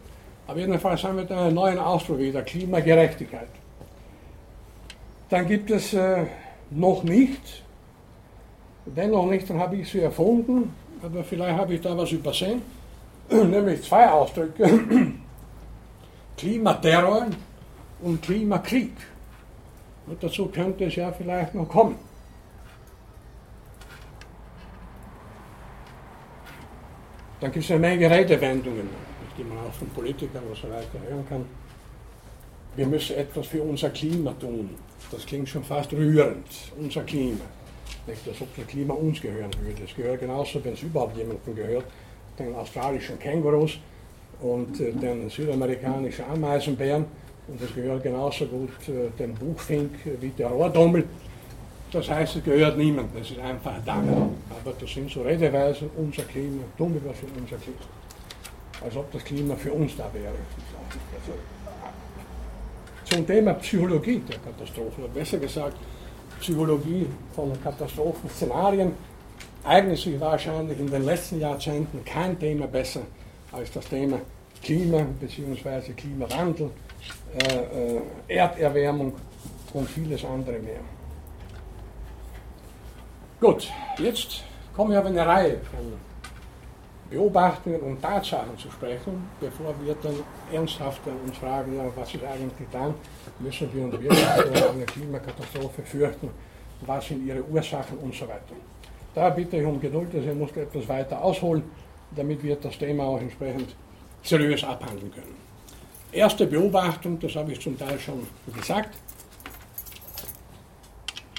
[0.46, 3.48] Aber jedenfalls haben wir da einen neuen Ausdruck wieder, Klimagerechtigkeit.
[5.29, 6.24] Dann gibt es äh,
[6.70, 7.62] noch nicht,
[8.87, 10.72] dennoch nicht, dann habe ich sie erfunden,
[11.03, 12.62] aber vielleicht habe ich da was übersehen,
[13.31, 14.64] nämlich zwei Ausdrücke,
[16.38, 17.27] Klimaterror
[18.01, 18.92] und Klimakrieg.
[20.07, 21.96] Und dazu könnte es ja vielleicht noch kommen.
[27.40, 28.88] Dann gibt es eine Menge Redewendungen,
[29.37, 31.44] die man auch von Politikern und so weiter hören kann.
[32.74, 34.70] Wir müssen etwas für unser Klima tun.
[35.11, 36.46] Das klingt schon fast rührend,
[36.79, 37.44] unser Klima.
[38.07, 39.83] Nicht, als ob das Klima uns gehören würde.
[39.85, 41.85] Es gehört genauso, wenn es überhaupt jemandem gehört,
[42.38, 43.79] den australischen Kängurus
[44.40, 47.05] und äh, den südamerikanischen Ameisenbären.
[47.48, 51.05] Und es gehört genauso gut äh, dem Buchfink wie der Rohrdommel.
[51.90, 53.94] Das heißt, es gehört niemandem, es ist einfach da.
[53.94, 57.79] Aber das sind so Redeweisen, unser Klima, wir was für unser Klima.
[58.85, 60.35] Als ob das Klima für uns da wäre.
[63.05, 65.79] Zum Thema Psychologie der Katastrophen, oder besser gesagt,
[66.40, 68.92] Psychologie von Katastrophenszenarien,
[69.64, 73.01] eignet sich wahrscheinlich in den letzten Jahrzehnten kein Thema besser
[73.52, 74.20] als das Thema
[74.62, 75.92] Klima bzw.
[75.92, 76.70] Klimawandel,
[77.34, 77.96] äh,
[78.28, 79.14] äh, Erderwärmung
[79.72, 80.80] und vieles andere mehr.
[83.40, 84.42] Gut, jetzt
[84.74, 85.92] kommen wir auf eine Reihe von
[87.11, 90.16] Beobachtungen und Tatsachen zu sprechen, bevor wir dann
[90.52, 92.94] ernsthafter uns fragen, ja, was ist eigentlich dann,
[93.38, 96.30] müssen wir wirklich vor einer Klimakatastrophe fürchten,
[96.82, 98.54] was sind ihre Ursachen und so weiter.
[99.14, 101.62] Da bitte ich um Geduld, dass ich muss etwas weiter ausholen,
[102.14, 103.75] damit wir das Thema auch entsprechend
[104.23, 105.37] seriös abhandeln können.
[106.12, 108.97] Erste Beobachtung, das habe ich zum Teil schon gesagt,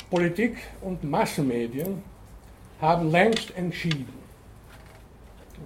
[0.09, 2.01] Politik und Massenmedien
[2.81, 4.13] haben längst entschieden,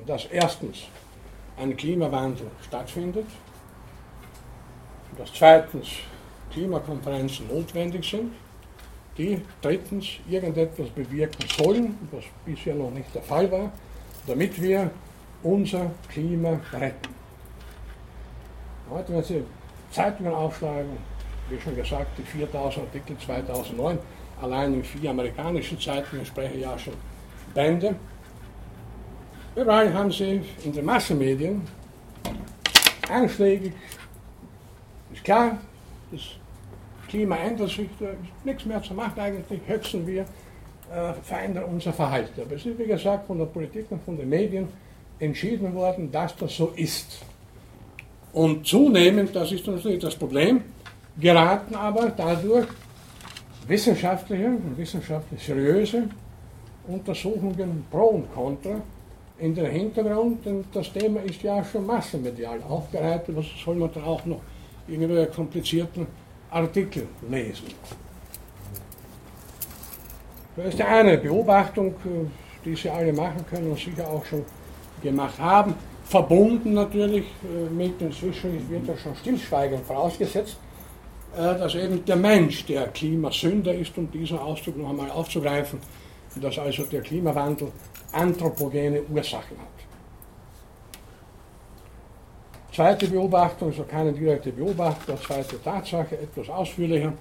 [0.06, 0.84] dass erstens
[1.58, 3.28] ein Klimawandel stattfindet,
[5.18, 5.88] dass zweitens
[6.52, 8.34] Klimakonferenzen notwendig sind,
[9.18, 13.72] die drittens irgendetwas bewirken sollen, was bisher noch nicht der Fall war,
[14.27, 14.89] damit wir
[15.41, 17.13] unser Klima retten.
[18.89, 19.43] Heute, wenn Sie
[19.91, 20.97] Zeitungen aufschlagen,
[21.49, 23.97] wie schon gesagt, die 4000 Artikel 2009,
[24.41, 26.93] allein in vier amerikanischen Zeitungen sprechen ja schon
[27.53, 27.95] Bände.
[29.55, 31.62] Überall haben Sie in den Massenmedien
[33.09, 33.73] einschlägig,
[35.13, 35.59] ist klar,
[36.12, 36.21] das
[37.07, 40.25] Klima ändert sich, da ist nichts mehr zu machen eigentlich, höchstens wir
[40.93, 42.41] äh, verändern unser Verhalten.
[42.41, 44.67] Aber es ist, wie gesagt, von der Politik und von den Medien
[45.19, 47.19] entschieden worden, dass das so ist.
[48.34, 50.62] Und zunehmend, das ist natürlich das Problem,
[51.19, 52.67] geraten aber dadurch
[53.67, 56.10] wissenschaftliche und wissenschaftlich seriöse
[56.88, 58.82] Untersuchungen pro und contra
[59.39, 64.03] in den Hintergrund, denn das Thema ist ja schon massenmedial aufbereitet, was soll man dann
[64.03, 64.41] auch noch
[64.88, 66.06] irgendwelche komplizierten
[66.51, 67.65] Artikel lesen.
[70.56, 71.96] Das ist eine Beobachtung,
[72.63, 74.46] die Sie alle machen können und sicher auch schon
[75.02, 80.58] gemacht haben, verbunden natürlich äh, mit inzwischen wird ja schon stillschweigend vorausgesetzt,
[81.36, 85.80] äh, dass eben der Mensch der Klimasünder ist, um diesen Ausdruck noch einmal aufzugreifen,
[86.36, 87.72] dass also der Klimawandel
[88.12, 89.68] anthropogene Ursachen hat.
[92.74, 97.13] Zweite Beobachtung, also keine direkte Beobachtung, zweite Tatsache, etwas ausführlicher.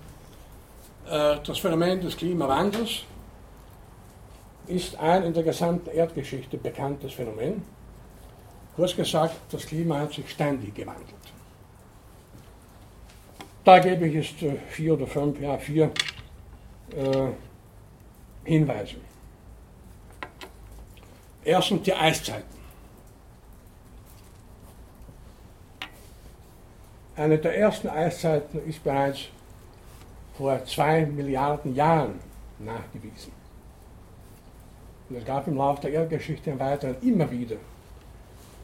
[1.11, 3.05] Äh, das Phänomen des Klimawandels
[4.67, 7.63] ist ein in der gesamten Erdgeschichte bekanntes Phänomen.
[8.77, 11.15] Kurz gesagt, das Klima hat sich ständig gewandelt.
[13.65, 15.91] Da gebe ich jetzt äh, vier oder fünf, ja vier
[16.97, 17.29] äh,
[18.45, 18.97] Hinweise.
[21.45, 22.63] Erstens die Eiszeiten.
[27.15, 29.29] Eine der ersten Eiszeiten ist bereits
[30.37, 32.19] vor zwei Milliarden Jahren
[32.59, 33.42] nachgewiesen.
[35.13, 37.57] Und es gab im Laufe der Erdgeschichte im Weiteren immer wieder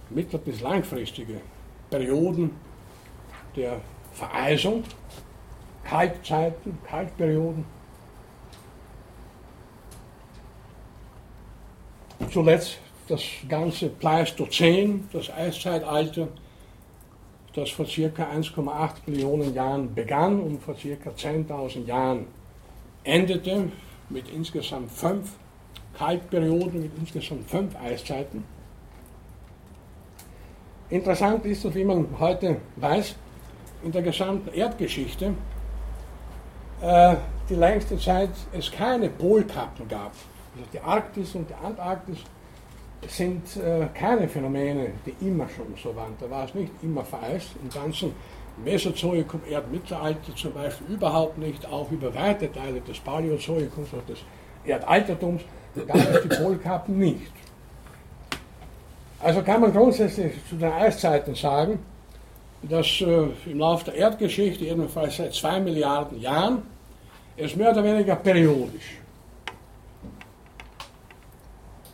[0.08, 1.42] mittel- bis langfristige
[1.90, 2.52] Perioden
[3.54, 3.82] der
[4.14, 4.82] Vereisung,
[5.84, 7.66] Kaltzeiten, Kaltperioden.
[12.32, 16.28] Zuletzt das ganze Pleistozän, das Eiszeitalter,
[17.52, 18.22] das vor ca.
[18.22, 21.10] 1,8 Millionen Jahren begann und vor ca.
[21.10, 22.26] 10.000 Jahren
[23.04, 23.70] endete
[24.08, 25.34] mit insgesamt fünf
[25.98, 28.44] Kaltperioden, mit insgesamt fünf Eiszeiten.
[30.90, 33.14] Interessant ist, dass wie man heute weiß,
[33.84, 35.34] in der gesamten Erdgeschichte
[36.80, 37.16] äh,
[37.48, 40.12] die längste Zeit es keine Polkappen gab.
[40.54, 42.18] Also die Arktis und die Antarktis
[43.06, 46.14] sind äh, keine Phänomene, die immer schon so waren.
[46.18, 47.50] Da war es nicht immer vereist.
[47.62, 48.12] Im ganzen
[48.64, 54.18] Mesozoikum, Erdmittelalter zum Beispiel überhaupt nicht, auch über weite Teile des Paläozoikums oder des
[54.64, 57.32] Erdaltertums, da gab es die Polkappen nicht.
[59.20, 61.80] Also kann man grundsätzlich zu den Eiszeiten sagen,
[62.62, 66.62] dass äh, im Laufe der Erdgeschichte, jedenfalls seit zwei Milliarden Jahren,
[67.36, 68.98] es mehr oder weniger periodisch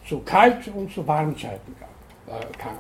[0.07, 2.79] zu Kalt- und zu Warmzeiten gab, äh, kam.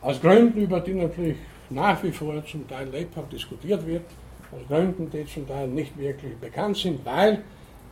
[0.00, 1.36] Aus Gründen, über die natürlich
[1.70, 4.04] nach wie vor zum Teil lebhaft diskutiert wird,
[4.52, 7.42] aus Gründen, die zum Teil nicht wirklich bekannt sind, weil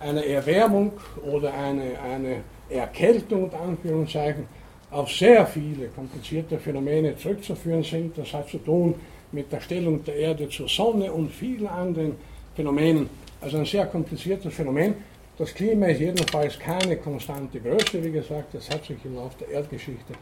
[0.05, 0.93] eine Erwärmung
[1.25, 2.37] oder eine, eine
[2.69, 4.47] Erkältung, unter Anführungszeichen,
[4.91, 8.17] auf sehr viele komplizierte Phänomene zurückzuführen sind.
[8.17, 8.95] Das hat zu tun
[9.33, 12.17] mit der Stellung der Erde zur Sonne und vielen anderen
[12.55, 13.09] Phänomenen.
[13.41, 14.95] Also ein sehr kompliziertes Phänomen.
[15.37, 19.49] Das Klima ist jedenfalls keine konstante Größe, wie gesagt, das hat sich im Laufe der
[19.49, 20.15] Erdgeschichte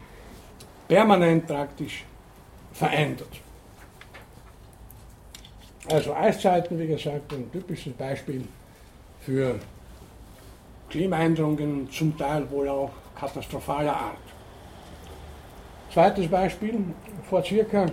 [0.87, 2.03] permanent praktisch
[2.71, 3.29] verändert.
[5.87, 8.43] Also Eiszeiten, wie gesagt, ein typisches Beispiel
[9.21, 9.59] für
[10.93, 14.27] Klimaänderungen, zum Teil wohl auch katastrophaler Art.
[15.91, 16.85] Zweites Beispiel,
[17.27, 17.87] vor circa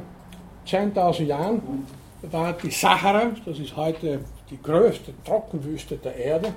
[0.67, 1.87] 10.000 Jahren
[2.21, 6.53] war die Sahara, das ist heute die größte Trockenwüste der Erde,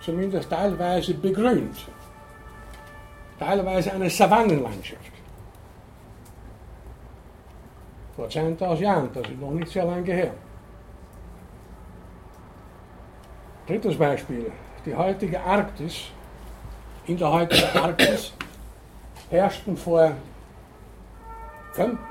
[0.00, 1.76] zumindest teilweise begrünt.
[3.38, 5.12] Teilweise eine Savannenlandschaft.
[8.16, 10.32] Vor 10.000 Jahren, das ist noch nicht sehr lange her.
[13.66, 14.50] Drittes Beispiel,
[14.84, 16.04] die heutige Arktis.
[17.06, 18.32] In der heutigen Arktis
[19.28, 20.12] herrschten vor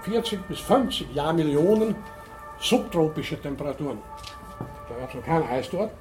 [0.03, 1.95] 40 bis 50 Jahrmillionen
[2.59, 3.99] subtropische Temperaturen.
[4.89, 5.91] Da gab es noch kein Eis dort.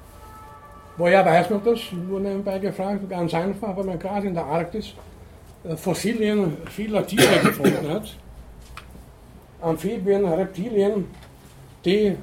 [0.97, 1.79] Woher weiß man das?
[1.91, 4.93] Nur nebenbei gefragt, ganz einfach, weil man gerade in der Arktis
[5.63, 8.15] äh, Fossilien vieler Tiere gefunden hat.
[9.61, 11.07] Amphibien, Reptilien,
[11.85, 12.17] die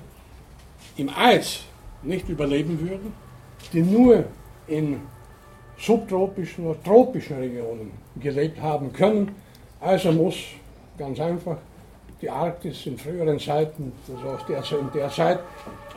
[0.97, 1.61] im Eis
[2.03, 3.13] nicht überleben würden,
[3.73, 4.25] die nur
[4.69, 5.01] in
[5.79, 9.35] subtropischen oder tropischen Regionen gelebt haben können.
[9.81, 10.37] Also muss
[10.99, 11.57] ganz einfach
[12.21, 15.39] die Arktis in früheren Zeiten, also aus der, in der Zeit,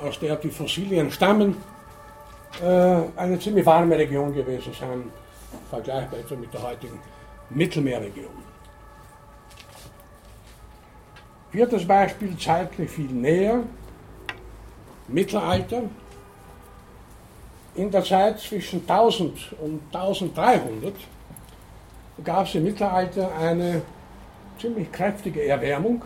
[0.03, 1.55] aus der die Fossilien stammen,
[2.61, 2.65] äh,
[3.15, 5.03] eine ziemlich warme Region gewesen sein,
[5.69, 6.99] vergleichbar etwa mit der heutigen
[7.49, 8.51] Mittelmeerregion.
[11.51, 13.63] Viertes Beispiel, zeitlich viel näher,
[15.07, 15.83] Mittelalter.
[17.75, 20.93] In der Zeit zwischen 1000 und 1300
[22.23, 23.81] gab es im Mittelalter eine
[24.59, 26.01] ziemlich kräftige Erwärmung.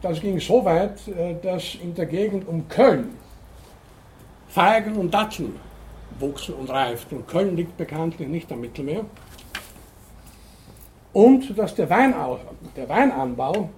[0.00, 3.16] Das ging so weit, äh, dass in der Gegend um Köln
[4.48, 5.54] Feigen und Datteln
[6.18, 7.26] wuchsen und reiften.
[7.26, 9.04] Köln liegt bekanntlich nicht am Mittelmeer.
[11.12, 12.38] Und dass der, Weinau
[12.76, 13.68] der Weinanbau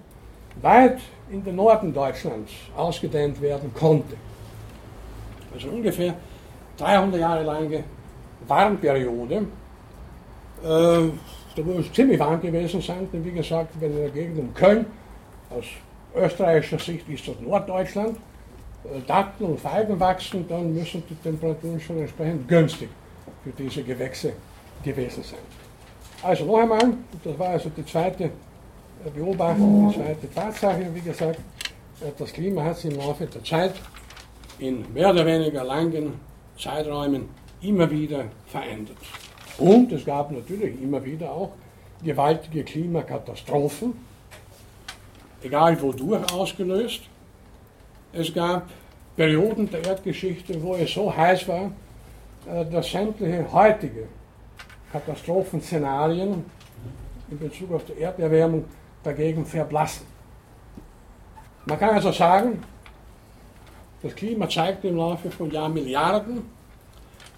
[0.61, 0.99] weit
[1.31, 4.15] in den Norden Deutschlands ausgedehnt werden konnte.
[5.53, 6.15] Also ungefähr
[6.77, 7.83] 300 Jahre lange
[8.47, 9.35] Warmperiode.
[9.35, 9.45] Äh,
[10.63, 14.53] da muss es ziemlich warm gewesen sein, denn wie gesagt, wenn in der Gegend um
[14.53, 14.85] Köln,
[15.49, 15.65] aus
[16.15, 18.17] österreichischer Sicht ist das Norddeutschland,
[18.85, 22.89] äh, Datteln und Feigen wachsen, dann müssen die Temperaturen schon entsprechend günstig
[23.43, 24.33] für diese Gewächse
[24.83, 25.39] gewesen sein.
[26.23, 26.93] Also noch einmal,
[27.23, 28.29] das war also die zweite äh,
[29.13, 31.39] Beobachtung, die zweite Tatsache, wie gesagt,
[32.01, 33.73] äh, das Klima hat sich im Laufe der Zeit
[34.59, 36.13] in mehr oder weniger langen
[36.63, 37.29] Zeiträumen
[37.61, 38.97] immer wieder verändert.
[39.57, 41.51] Und es gab natürlich immer wieder auch
[42.03, 43.93] gewaltige Klimakatastrophen,
[45.43, 47.01] egal wodurch ausgelöst.
[48.13, 48.69] Es gab
[49.15, 51.71] Perioden der Erdgeschichte, wo es so heiß war,
[52.47, 54.07] äh, dass sämtliche heutige
[54.91, 56.45] Katastrophenszenarien
[57.29, 58.65] in Bezug auf die Erderwärmung
[59.03, 60.05] dagegen verblassen.
[61.65, 62.61] Man kann also sagen,
[64.03, 66.43] das Klima zeigt im Laufe von Jahrmilliarden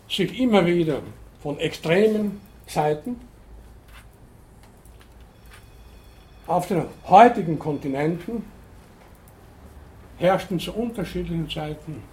[0.10, 1.00] sich immer wieder
[1.42, 3.20] von extremen Zeiten
[6.48, 8.44] auf den heutigen Kontinenten
[10.18, 12.04] herrschten zu unterschiedlichen Zeiten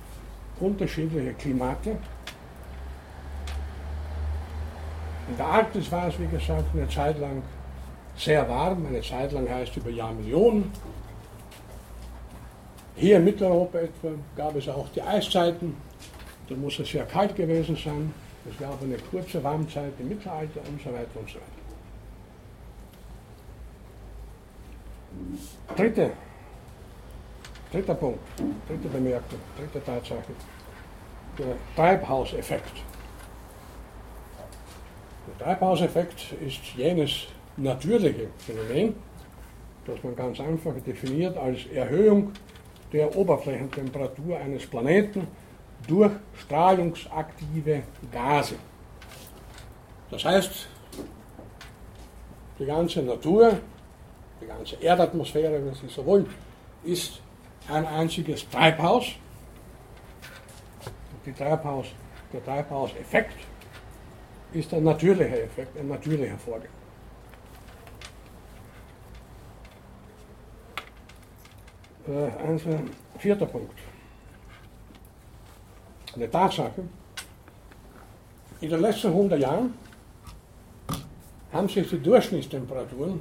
[0.61, 1.97] unterschiedliche Klimate.
[5.29, 7.43] In der Arktis war es, wie gesagt, eine Zeit lang
[8.17, 10.71] sehr warm, eine Zeit lang heißt über Jahrmillionen.
[12.97, 15.77] Hier in Mitteleuropa etwa gab es auch die Eiszeiten,
[16.49, 18.13] da muss es sehr kalt gewesen sein.
[18.51, 21.47] Es gab eine kurze Warmzeit im Mittelalter und so weiter und so weiter.
[25.77, 26.13] Dritte
[27.73, 28.21] Dritter Punkt,
[28.69, 30.35] dritte Bemerkung, dritte Tatsache.
[31.39, 32.83] Der Treibhauseffekt.
[35.27, 38.95] Der Treibhauseffekt ist jenes natürliche Phänomen,
[39.87, 42.33] das man ganz einfach definiert als Erhöhung
[42.93, 45.27] der Oberflächentemperatur eines Planeten
[45.87, 48.57] durch strahlungsaktive Gase.
[50.11, 50.69] Das heißt,
[52.59, 53.59] die ganze Natur,
[54.41, 56.27] die ganze Erdatmosphäre, wenn Sie so wollen,
[56.85, 57.21] ist
[57.69, 59.07] ein einziges Treibhaus.
[61.33, 61.87] Treibhaus,
[62.33, 63.37] der Treibhauseffekt
[64.53, 66.69] ist ein natürlicher Effekt, ein natürlicher Vorgang.
[72.09, 73.79] Äh, ein vierter Punkt.
[76.15, 76.83] Eine Tatsache.
[78.61, 79.75] In den letzten 100 Jahren
[81.53, 83.21] haben sich die Durchschnittstemperaturen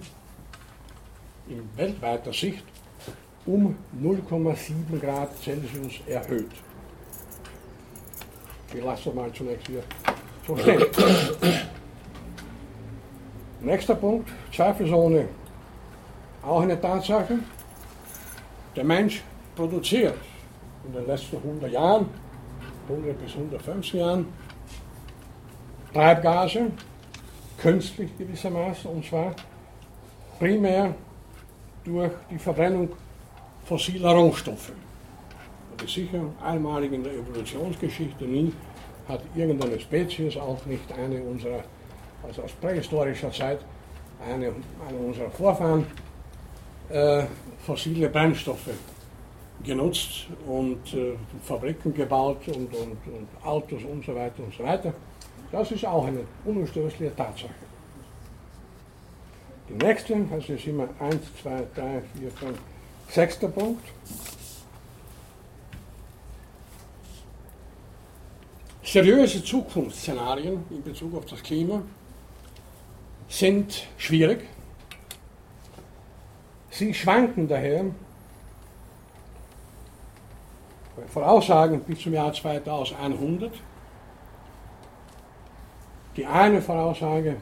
[1.48, 2.64] in weltweiter Sicht
[3.46, 6.52] um 0,7 Grad Celsius erhöht.
[8.74, 9.84] Ich lasse das mal zunächst hier.
[13.62, 15.28] Nächster Punkt, zweifelsohne
[16.44, 17.40] auch eine Tatsache.
[18.76, 19.22] Der Mensch
[19.56, 20.16] produziert
[20.86, 22.06] in den letzten 100 Jahren,
[22.88, 24.26] 100 bis 150 Jahren,
[25.94, 26.72] Treibgase,
[27.58, 29.36] künstlich gewissermaßen, und zwar
[30.40, 30.96] primär
[31.84, 32.90] durch die Verbrennung
[33.66, 34.72] fossiler Rohstoffe.
[35.76, 38.24] Das ist sicher einmalig in der Evolutionsgeschichte.
[38.24, 38.54] Nie
[39.08, 41.64] hat irgendeine Spezies, auch nicht eine unserer,
[42.24, 43.60] also aus prähistorischer Zeit,
[44.26, 44.54] eine,
[44.88, 45.86] eine unserer Vorfahren,
[46.92, 47.26] äh,
[47.66, 48.70] fossile Brennstoffe
[49.64, 51.14] genutzt und äh,
[51.44, 54.94] Fabriken gebaut und, und, und Autos und so weiter und so weiter.
[55.52, 57.54] Das ist auch eine unumstößliche Tatsache.
[59.70, 62.60] die nächste, also ist immer 1, 2, 3, 4, 5,
[63.10, 63.86] sechster Punkt.
[68.84, 71.82] Seriöse Zukunftsszenarien in Bezug auf das Klima
[73.30, 74.42] sind schwierig.
[76.72, 77.86] Sie schwanken daher.
[81.08, 83.52] Voraussagen bis zum Jahr 2100.
[86.16, 87.38] Die eine Voraussage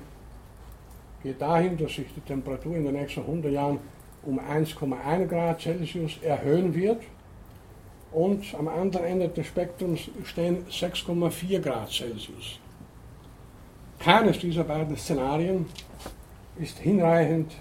[1.21, 3.79] geht dahin, dass sich die Temperatur in den nächsten 100 Jahren
[4.23, 7.03] um 1,1 Grad Celsius erhöhen wird
[8.11, 12.59] und am anderen Ende des Spektrums stehen 6,4 Grad Celsius.
[13.99, 15.65] Keines dieser beiden Szenarien
[16.57, 17.53] ist hinreichend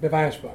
[0.00, 0.54] beweisbar.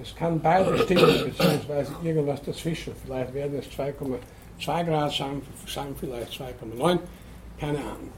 [0.00, 2.92] Es kann beide stimmen, beziehungsweise irgendwas dazwischen.
[3.04, 6.98] Vielleicht werden es 2,2 Grad sein, sein vielleicht 2,9,
[7.58, 8.10] keine Ahnung.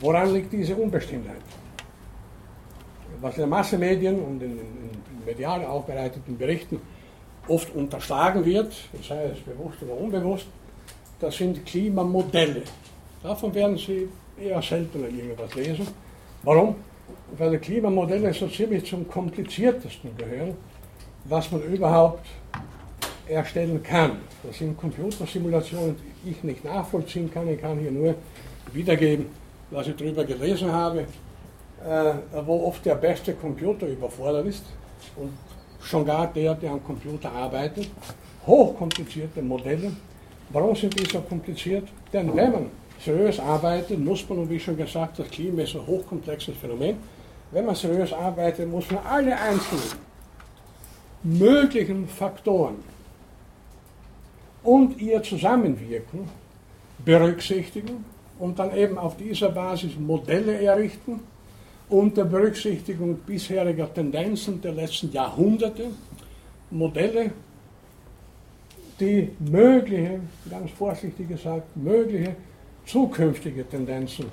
[0.00, 1.36] Woran liegt diese Unbestimmtheit?
[3.20, 6.80] Was in den Massenmedien und in, in, in medial aufbereiteten Berichten
[7.48, 8.72] oft unterschlagen wird,
[9.06, 10.46] sei es bewusst oder unbewusst,
[11.20, 12.62] das sind Klimamodelle.
[13.22, 15.86] Davon werden Sie eher seltener irgendwas lesen.
[16.42, 16.76] Warum?
[17.36, 20.56] Weil die Klimamodelle so ziemlich zum kompliziertesten gehören,
[21.28, 22.26] was man überhaupt
[23.28, 24.18] erstellen kann.
[24.42, 27.48] Das sind Computersimulationen, die ich nicht nachvollziehen kann.
[27.48, 28.14] Ich kann hier nur
[28.72, 29.26] wiedergeben,
[29.70, 32.14] was ich darüber gelesen habe, äh,
[32.44, 34.64] wo oft der beste Computer überfordert ist
[35.16, 35.32] und
[35.80, 37.90] schon gar der, der am Computer arbeitet.
[38.46, 39.92] Hochkomplizierte Modelle.
[40.50, 41.88] Warum sind die so kompliziert?
[42.12, 42.70] Denn wenn man
[43.04, 46.96] seriös arbeitet, muss man, und wie schon gesagt, das Klima ist ein hochkomplexes Phänomen,
[47.50, 50.05] wenn man seriös arbeitet, muss man alle einzelnen
[51.26, 52.76] möglichen Faktoren
[54.62, 56.28] und ihr Zusammenwirken
[57.04, 58.04] berücksichtigen
[58.38, 61.20] und dann eben auf dieser Basis Modelle errichten,
[61.88, 65.88] unter Berücksichtigung bisheriger Tendenzen der letzten Jahrhunderte,
[66.70, 67.30] Modelle,
[68.98, 70.20] die mögliche,
[70.50, 72.34] ganz vorsichtig gesagt, mögliche
[72.86, 74.26] zukünftige Tendenzen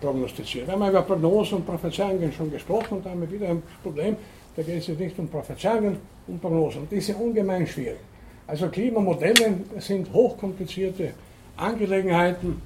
[0.00, 0.68] prognostizieren.
[0.68, 4.16] Wir haben über Prognosen und Prophezeiungen schon gesprochen und haben wieder ein Problem,
[4.58, 6.88] da geht es jetzt nicht um Prophezeiungen, um Prognosen.
[6.90, 8.00] Die sind ungemein schwierig.
[8.44, 11.12] Also Klimamodelle sind hochkomplizierte
[11.56, 12.60] Angelegenheiten,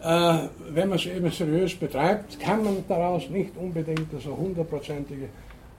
[0.00, 0.38] äh,
[0.70, 5.28] wenn man es eben seriös betreibt, kann man daraus nicht unbedingt so hundertprozentige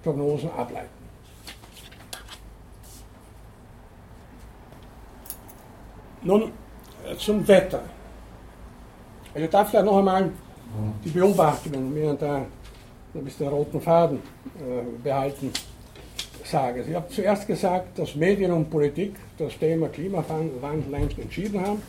[0.04, 0.88] Prognosen ableiten.
[6.22, 7.82] Nun äh, zum Wetter.
[9.34, 10.30] Ich darf vielleicht noch einmal
[11.04, 12.46] die Beobachtungen während der
[13.16, 14.18] ein bisschen roten Faden
[14.58, 15.52] äh, behalten
[16.44, 16.84] sagen.
[16.88, 21.82] Ich habe zuerst gesagt, dass Medien und Politik das Thema Klimawandel längst entschieden haben.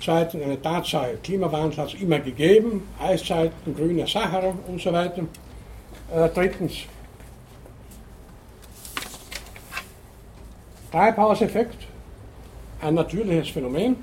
[0.00, 5.22] Zweitens eine Tatsache, Klimawandel hat es immer gegeben, Eiszeiten, grüne Sahara und so weiter.
[6.12, 6.78] Äh, drittens,
[10.90, 11.86] Treibhauseffekt,
[12.80, 13.96] ein natürliches Phänomen.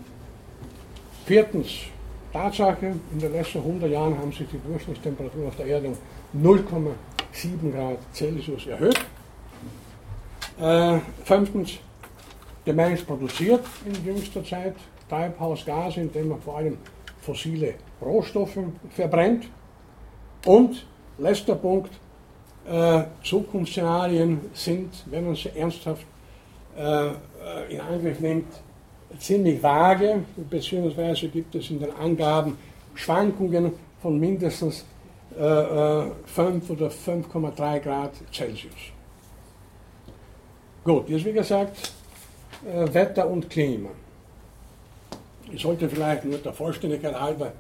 [1.26, 1.68] Viertens,
[2.32, 5.98] Tatsache, in den letzten 100 Jahren haben sich die Durchschnittstemperaturen auf der Erde um
[6.36, 9.00] 0,7 Grad Celsius erhöht.
[10.60, 11.80] Äh, fünftens,
[12.66, 14.76] der Mensch produziert in jüngster Zeit
[15.10, 16.78] Treibhausgase, indem man vor allem
[17.22, 18.60] fossile Rohstoffe
[18.92, 19.46] verbrennt.
[20.46, 20.86] Und
[21.18, 21.92] letzter Punkt,
[22.70, 26.06] äh, Zukunftsszenarien sind, wenn man sie ernsthaft
[26.78, 27.10] äh,
[27.74, 28.48] in Angriff nimmt,
[29.18, 32.58] ziemlich vage, beziehungsweise gibt es in den Angaben
[32.94, 34.86] Schwankungen von mindestens
[35.40, 38.74] äh, 5 äh, oder 5,3 Grad Celsius.
[40.84, 41.94] Gut, jetzt wie gesagt,
[42.66, 43.90] äh, Wetter und Klima.
[45.52, 47.54] Ich sollte vielleicht nur der Vollständigkeit halber,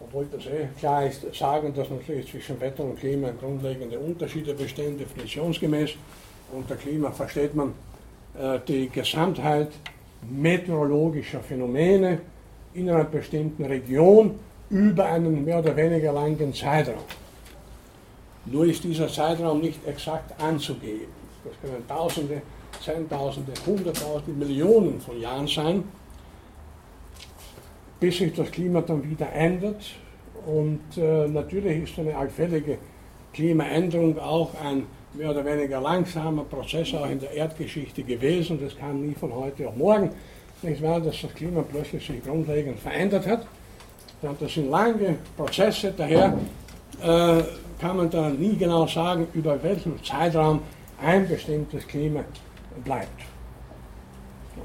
[0.00, 4.96] obwohl das eh klar ist, sagen, dass natürlich zwischen Wetter und Klima grundlegende Unterschiede bestehen,
[4.96, 5.90] definitionsgemäß.
[6.52, 7.74] Unter Klima versteht man
[8.38, 9.72] äh, die Gesamtheit
[10.22, 12.20] meteorologischer Phänomene
[12.74, 14.38] in einer bestimmten Region
[14.70, 17.04] über einen mehr oder weniger langen Zeitraum.
[18.46, 21.12] Nur ist dieser Zeitraum nicht exakt anzugeben.
[21.44, 22.42] Das können Tausende,
[22.82, 25.84] Zehntausende, Hunderttausende, Millionen von Jahren sein
[28.00, 29.82] bis sich das Klima dann wieder ändert.
[30.46, 32.78] Und äh, natürlich ist eine allfällige
[33.32, 38.60] Klimaänderung auch ein mehr oder weniger langsamer Prozess auch in der Erdgeschichte gewesen.
[38.62, 40.10] Das kam nie von heute auf morgen.
[40.62, 43.46] Nicht wahr, dass das Klima plötzlich sich grundlegend verändert hat.
[44.20, 46.36] Das sind lange Prozesse, daher
[47.02, 47.42] äh,
[47.80, 50.60] kann man da nie genau sagen, über welchen Zeitraum
[51.00, 52.24] ein bestimmtes Klima
[52.84, 53.28] bleibt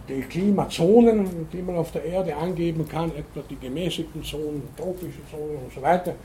[0.07, 5.57] die Klimazonen, die man auf der Erde angeben kann, etwa die gemäßigten Zonen, tropische Zonen
[5.63, 6.15] und so weiter,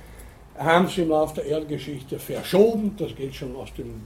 [0.58, 2.94] haben sie im Laufe der Erdgeschichte verschoben.
[2.98, 4.02] Das geht schon aus dem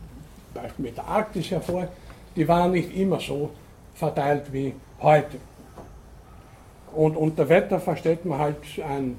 [0.52, 1.88] Beispiel mit der Arktis hervor.
[2.36, 3.50] Die waren nicht immer so
[3.94, 5.38] verteilt wie heute.
[6.94, 9.16] Und unter Wetter versteht man halt ein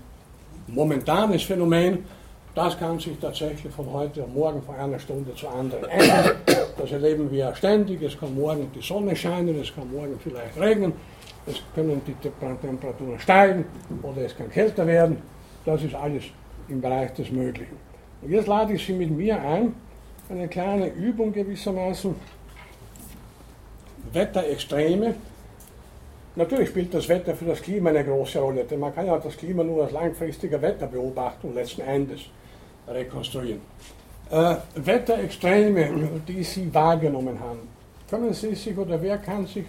[0.68, 2.06] momentanes Phänomen,
[2.56, 6.36] das kann sich tatsächlich von heute auf morgen von einer Stunde zur anderen ändern.
[6.78, 8.02] Das erleben wir ständig.
[8.04, 10.94] Es kann morgen die Sonne scheinen, es kann morgen vielleicht regnen,
[11.48, 13.66] es können die Temperaturen steigen
[14.04, 15.18] oder es kann kälter werden.
[15.66, 16.26] Das ist alles
[16.68, 17.78] im Bereich des Möglichen.
[18.22, 19.74] Und jetzt lade ich Sie mit mir ein,
[20.30, 22.14] eine kleine Übung gewissermaßen,
[24.12, 25.16] Wetterextreme.
[26.36, 29.38] Natürlich spielt das Wetter für das Klima eine große Rolle, denn man kann ja das
[29.38, 32.22] Klima nur als langfristiger Wetterbeobachtung letzten Endes
[32.88, 33.62] rekonstruieren.
[34.32, 37.68] Äh, Wetterextreme, die Sie wahrgenommen haben,
[38.10, 39.66] können Sie sich oder wer kann sich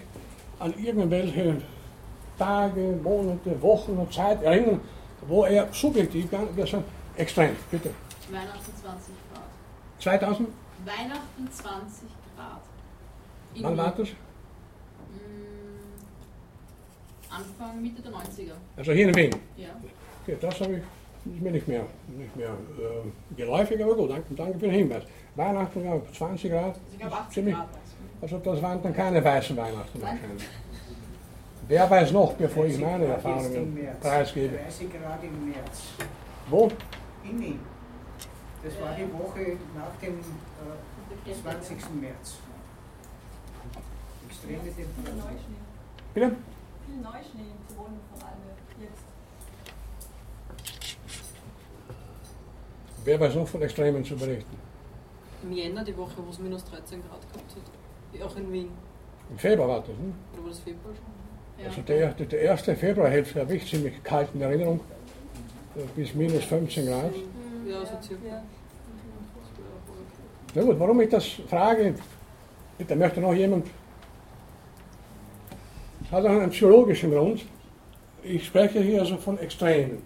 [0.59, 1.57] an irgendwelche
[2.39, 4.81] Tage, Monate, Wochen und Zeit erinnern,
[5.27, 6.85] wo er subjektiv gesagt
[7.17, 7.91] extrem, bitte.
[8.31, 10.21] Weihnachten 20 Grad.
[10.21, 10.49] 2000?
[10.85, 12.61] Weihnachten 20 Grad.
[13.55, 14.09] In Wann war das?
[17.37, 18.53] Anfang, Mitte der 90er.
[18.77, 19.35] Also hier in Wien.
[19.57, 19.69] Ja.
[20.23, 20.83] Okay, das habe ich
[21.27, 21.87] ist mir nicht mehr,
[22.19, 25.05] nicht mehr äh, geläufig, aber gut, danke, danke für den Hinweis.
[25.35, 26.65] Weihnachten, ja, 20 Grad.
[26.67, 27.69] Also ich glaube 80 ziemlich- Grad.
[28.21, 30.45] Also das waren dann keine weißen Weihnachten wahrscheinlich.
[31.69, 34.59] Wer weiß noch, bevor ich meine Erfahrungen preisgebe.
[34.59, 35.83] 30 Grad im März.
[36.51, 36.71] Wo?
[37.25, 37.59] In Wien.
[38.63, 41.77] Das war die Woche nach dem äh, 20.
[42.01, 42.37] März.
[44.29, 45.37] Extreme Temperaturen.
[46.13, 46.37] Bitte?
[46.95, 48.39] Viel Neuschnee in Tirol vor allem
[48.81, 49.03] jetzt.
[53.05, 54.57] Wer weiß noch von Extremen zu berichten?
[55.43, 58.23] Im Jänner, die Woche, wo es minus 13 Grad gehabt hat.
[58.23, 58.69] Auch in Wien.
[59.29, 60.15] Im Februar war das, hm?
[60.35, 61.65] Oder war das Februar schon?
[61.65, 61.69] Ja.
[61.69, 64.81] Also der, der, der erste Februarhälfte habe ich ziemlich kalt in Erinnerung,
[65.77, 67.13] äh, bis minus 15 Grad.
[67.67, 68.27] Ja, so circa.
[68.27, 68.43] Ja.
[70.55, 71.97] Na gut, warum ich das frage,
[72.79, 73.67] bitte möchte noch jemand,
[76.11, 77.45] hat auch einen psychologischen Grund.
[78.23, 80.03] Ich spreche hier also von Extremen.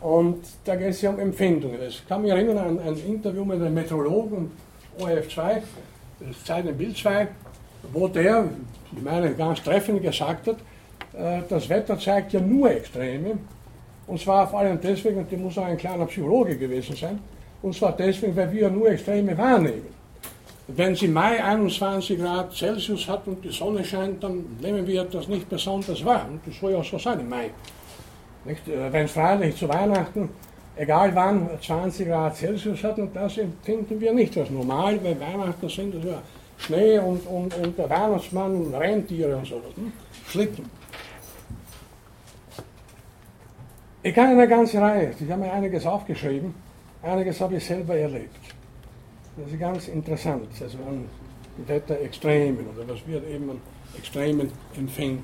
[0.00, 1.80] Und da geht es ja um Empfindungen.
[1.88, 4.50] Ich kann mich erinnern an ein Interview mit einem Meteorologen
[5.00, 5.62] ORF2,
[6.20, 7.28] das Zeit im Bild 2,
[7.92, 8.48] wo der,
[8.94, 10.56] ich meine, ganz treffend gesagt hat,
[11.14, 13.38] äh, das Wetter zeigt ja nur Extreme.
[14.06, 17.18] Und zwar vor allem deswegen, und der muss auch ein kleiner Psychologe gewesen sein,
[17.62, 19.95] und zwar deswegen, weil wir nur Extreme wahrnehmen.
[20.68, 25.04] Wenn es im Mai 21 Grad Celsius hat und die Sonne scheint, dann nehmen wir
[25.04, 26.26] das nicht besonders wahr.
[26.28, 27.50] Und das soll ja so sein im Mai.
[28.46, 30.28] Äh, Wenn es freilich zu Weihnachten,
[30.74, 35.68] egal wann, 20 Grad Celsius hat, und das empfinden wir nicht als normal, weil Weihnachten
[35.68, 36.20] sind es ja
[36.58, 39.70] Schnee und, und, und der Weihnachtsmann und Rentiere und sowas.
[39.76, 39.92] Hm?
[40.26, 40.68] Schlitten.
[44.02, 46.54] Ich kann eine ganze Reihe, ich habe mir einiges aufgeschrieben,
[47.02, 48.55] einiges habe ich selber erlebt.
[49.36, 51.06] Das ist ganz interessant, also an
[51.66, 53.60] Wetterextremen oder was wir eben an
[53.96, 55.22] Extremen empfinden.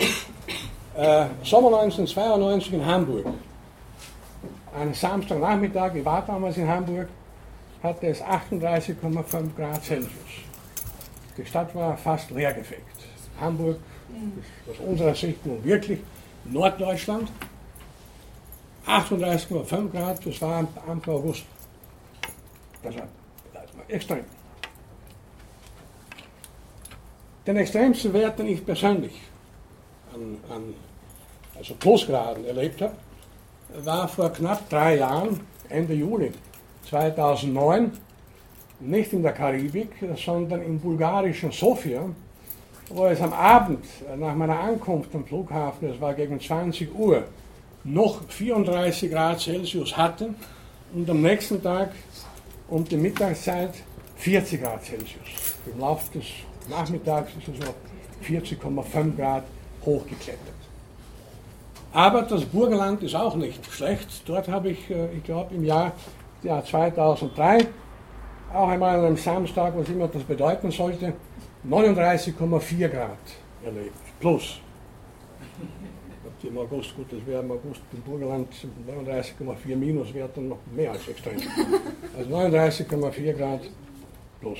[0.94, 3.26] Äh, Sommer 1992 in Hamburg.
[4.78, 7.08] Ein Samstagnachmittag, ich war damals in Hamburg,
[7.82, 10.10] hatte es 38,5 Grad Celsius.
[11.38, 12.84] Die Stadt war fast leergefegt.
[13.40, 13.78] Hamburg
[14.66, 16.00] ist aus unserer Sicht nun wirklich
[16.44, 17.30] Norddeutschland.
[18.86, 21.44] 38,5 Grad, das war Anfang August.
[22.82, 23.08] Das war
[23.92, 24.24] extrem.
[27.46, 29.20] Den extremsten Wert, den ich persönlich
[30.14, 30.74] an, an
[31.56, 32.94] also Plusgraden erlebt habe,
[33.84, 36.32] war vor knapp drei Jahren, Ende Juli
[36.88, 37.92] 2009,
[38.80, 42.08] nicht in der Karibik, sondern im bulgarischen Sofia,
[42.90, 43.84] wo es am Abend
[44.16, 47.24] nach meiner Ankunft am Flughafen, es war gegen 20 Uhr,
[47.84, 50.34] noch 34 Grad Celsius hatten
[50.94, 51.90] und am nächsten Tag
[52.72, 53.74] um die Mittagszeit
[54.16, 55.58] 40 Grad Celsius.
[55.70, 56.24] Im Laufe des
[56.70, 57.74] Nachmittags ist es auf
[58.26, 59.44] 40,5 Grad
[59.84, 60.40] hochgeklettert.
[61.92, 64.22] Aber das Burgenland ist auch nicht schlecht.
[64.24, 65.92] Dort habe ich, äh, ich glaube, im Jahr,
[66.42, 67.66] Jahr 2003
[68.54, 71.12] auch einmal an einem Samstag, was immer das bedeuten sollte,
[71.68, 73.18] 39,4 Grad
[73.62, 73.98] erlebt.
[74.18, 74.60] Plus.
[76.44, 78.48] Im August, gut, das wäre im August im Burgenland
[78.88, 81.36] 39,4 minus, wäre dann noch mehr als extrem.
[82.18, 83.60] Also 39,4 Grad
[84.40, 84.58] plus.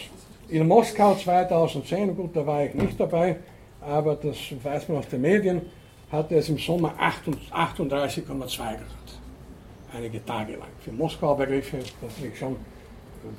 [0.48, 3.36] In Moskau 2010, gut, da war ich nicht dabei,
[3.80, 5.62] aber das weiß man aus den Medien,
[6.10, 8.78] hatte es im Sommer 38,2 Grad.
[9.94, 10.68] Einige Tage lang.
[10.80, 12.56] Für Moskau-Begriffe natürlich schon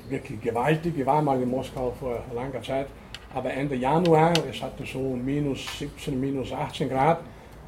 [0.08, 0.94] wirklich gewaltig.
[0.98, 2.88] Ich war mal in Moskau vor langer Zeit,
[3.34, 7.20] aber Ende Januar, es hatte so minus 17, minus 18 Grad,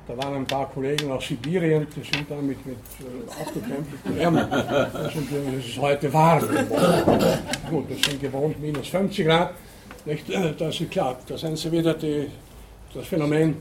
[0.07, 4.49] Da waren ein paar Kollegen aus Sibirien, die sind da mit, mit äh, aufgekrempelten Ärmeln.
[4.51, 5.15] Das, das
[5.67, 6.43] ist heute warm.
[7.69, 9.55] Gut, das sind gewohnt minus 50 Grad.
[10.05, 10.31] Nicht?
[10.31, 12.29] Äh, Das ist klar, da sind sie wieder die,
[12.95, 13.57] das Phänomen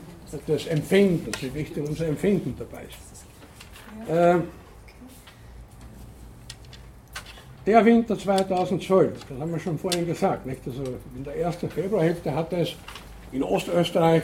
[0.46, 4.08] des Empfindens, wie wichtig unser Empfinden dabei ist.
[4.08, 4.38] Äh,
[7.66, 10.60] der Winter 2012, das haben wir schon vorhin gesagt, nicht?
[10.64, 10.84] Also
[11.16, 12.76] in der ersten Februarhälfte hatte es
[13.32, 14.22] in Ostösterreich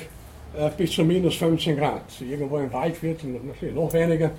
[0.77, 2.03] bis zu minus 15 Grad.
[2.21, 4.31] Irgendwo im Waldviertel natürlich noch weniger, äh,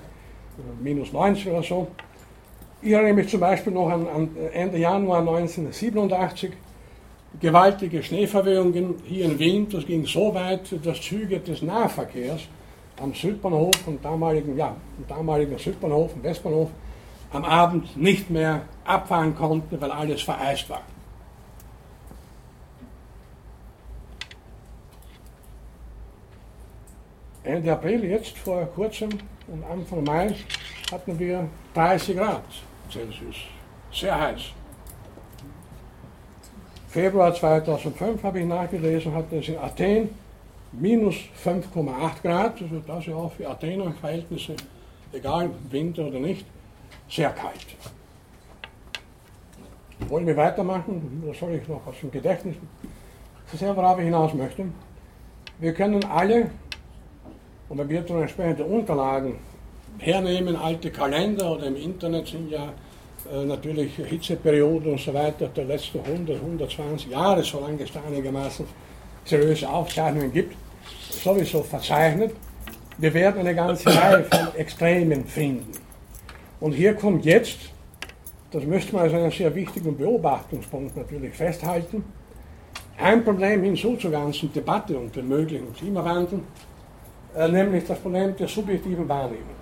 [0.82, 1.88] minus 90 oder so.
[2.82, 6.52] Ich erinnere mich zum Beispiel noch an, an Ende Januar 1987,
[7.40, 9.68] gewaltige Schneeverwehungen hier in Wien.
[9.70, 12.42] Das ging so weit, dass Züge des Nahverkehrs
[13.02, 16.70] am Südbahnhof und damaligen, ja, am damaligen Südbahnhof und Westbahnhof
[17.32, 20.82] am Abend nicht mehr abfahren konnten, weil alles vereist war.
[27.44, 29.10] Ende April, jetzt vor kurzem
[29.48, 30.34] und Anfang Mai,
[30.90, 32.42] hatten wir 30 Grad
[32.90, 33.36] Celsius.
[33.92, 34.40] Sehr heiß.
[36.88, 40.08] Februar 2005 habe ich nachgelesen, hatte es in Athen
[40.72, 44.56] minus 5,8 Grad, also das ja auch für Athener Verhältnisse,
[45.12, 46.46] egal Winter oder nicht,
[47.08, 47.66] sehr kalt.
[50.08, 51.22] Wollen wir weitermachen?
[51.24, 52.56] Oder soll ich noch aus dem Gedächtnis?
[53.46, 54.66] Das ist ja, worauf ich hinaus möchte.
[55.58, 56.50] Wir können alle,
[57.74, 59.34] und wenn wir dann entsprechende Unterlagen
[59.98, 62.72] hernehmen, alte Kalender oder im Internet sind ja
[63.32, 68.64] äh, natürlich Hitzeperioden und so weiter der letzten 100, 120 Jahre, solange es da einigermaßen
[69.24, 70.54] seriöse Aufzeichnungen gibt,
[71.10, 72.30] sowieso verzeichnet.
[72.98, 75.72] Wir werden eine ganze Reihe von Extremen finden.
[76.60, 77.58] Und hier kommt jetzt,
[78.52, 82.04] das müsste man als einen sehr wichtigen Beobachtungspunkt natürlich festhalten,
[82.98, 86.38] ein Problem hinzu zur ganzen Debatte und dem möglichen Klimawandel,
[87.34, 89.54] nämlich das Problem der subjektiven Wahrnehmung.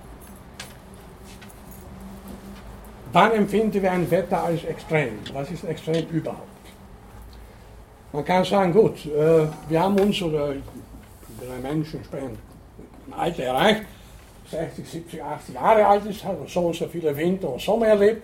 [3.13, 5.19] Wann empfinden wir ein Wetter als extrem?
[5.33, 6.49] Was ist extrem überhaupt?
[8.13, 12.39] Man kann sagen, gut, äh, wir haben uns oder drei Menschen entsprechend
[13.07, 13.83] ein Alter erreicht,
[14.51, 18.23] 60, 70, 80 Jahre alt ist, hat so und so viele Winter und Sommer erlebt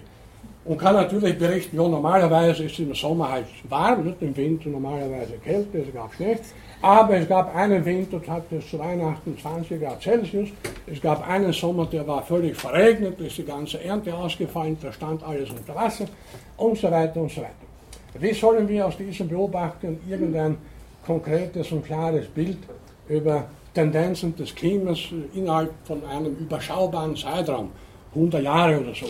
[0.64, 4.68] und kann natürlich berichten, ja, normalerweise ist es im Sommer halt warm, nicht im Winter
[4.68, 6.38] normalerweise Kälte, es gab Schnee.
[6.80, 10.50] Aber es gab einen Winter, da hatte es zu Weihnachten 20 Grad Celsius.
[10.86, 15.22] Es gab einen Sommer, der war völlig verregnet, ist die ganze Ernte ausgefallen, da stand
[15.24, 16.06] alles unter Wasser
[16.56, 17.52] und so weiter und so weiter.
[18.20, 20.56] Wie sollen wir aus diesen Beobachtungen irgendein
[21.04, 22.58] konkretes und klares Bild
[23.08, 25.00] über Tendenzen des Klimas
[25.34, 27.70] innerhalb von einem überschaubaren Zeitraum,
[28.14, 29.06] 100 Jahre oder so,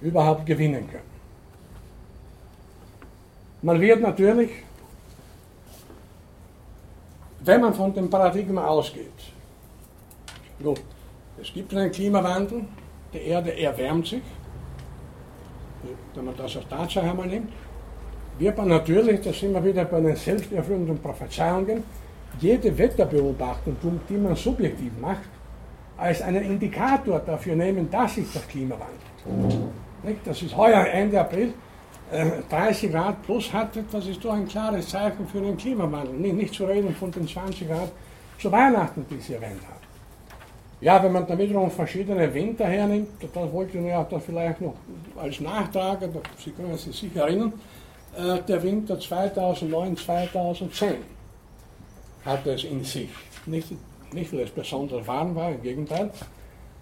[0.00, 1.14] überhaupt gewinnen können?
[3.62, 4.50] Man wird natürlich
[7.44, 9.12] wenn man von dem Paradigma ausgeht,
[10.62, 10.80] gut,
[11.40, 12.64] es gibt einen Klimawandel,
[13.12, 14.22] die Erde erwärmt sich,
[16.14, 17.52] wenn man das als Tatsache einmal nimmt,
[18.38, 21.84] wird man natürlich, das sind wir wieder bei den selbsterfüllenden Prophezeiungen,
[22.40, 23.76] jede Wetterbeobachtung,
[24.08, 25.28] die man subjektiv macht,
[25.96, 30.20] als einen Indikator dafür nehmen, dass sich das Klima wandelt.
[30.24, 31.52] Das ist heuer Ende April
[32.48, 36.14] 30 äh, Grad plus hatte, das ist doch ein klares Zeichen für den Klimawandel.
[36.14, 37.90] Nicht, nicht zu reden von den 20 Grad
[38.38, 39.84] zu Weihnachten, die Sie erwähnt haben.
[40.80, 44.74] Ja, wenn man da wiederum verschiedene Winter hernimmt, das wollte ich ja da vielleicht noch
[45.16, 47.52] als Nachtrag, aber Sie können sich sicher erinnern,
[48.16, 50.96] äh, der Winter 2009, 2010
[52.24, 53.08] hatte es in sich.
[53.46, 53.68] Nicht,
[54.12, 56.10] nicht weil es besonders warm war, im Gegenteil.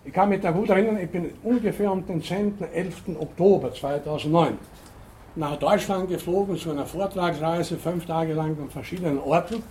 [0.05, 2.59] Ich kann mich da gut erinnern, ich bin ungefähr um den 10.
[2.73, 3.03] 11.
[3.21, 4.59] Oktober 2009
[5.35, 9.63] nach Deutschland geflogen zu einer Vortragsreise, fünf Tage lang an verschiedenen Orten.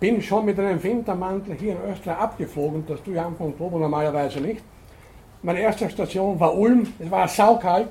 [0.00, 4.40] Bin schon mit einem Wintermantel hier in Österreich abgeflogen, das tue ich Anfang Oktober normalerweise
[4.40, 4.62] nicht.
[5.42, 7.90] Meine erste Station war Ulm, es war saukalt.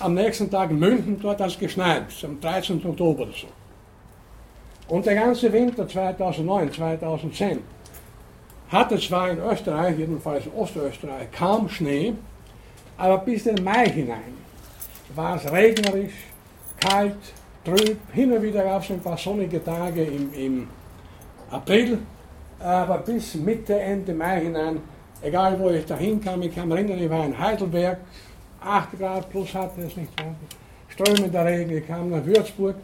[0.00, 2.84] Am nächsten Tag München, dort hat es geschneit, am 13.
[2.84, 3.46] Oktober oder so.
[4.88, 7.58] Und der ganze Winter 2009, 2010
[8.68, 12.14] hatte zwar in Österreich, jedenfalls in Ostösterreich, kaum Schnee,
[12.98, 14.34] aber bis in den Mai hinein
[15.14, 16.12] war es regnerisch,
[16.84, 17.16] kalt,
[17.64, 17.98] trüb.
[18.12, 20.68] Hin und wieder gab es ein paar sonnige Tage im, im
[21.50, 21.98] April,
[22.58, 24.80] aber bis Mitte, Ende Mai hinein,
[25.22, 27.98] egal wo ich dahin kam, ich kann mich erinnern, ich war in Heidelberg,
[28.60, 30.10] 8 Grad plus hatte es nicht.
[30.88, 32.76] Strömender Regen, ich kam nach Würzburg,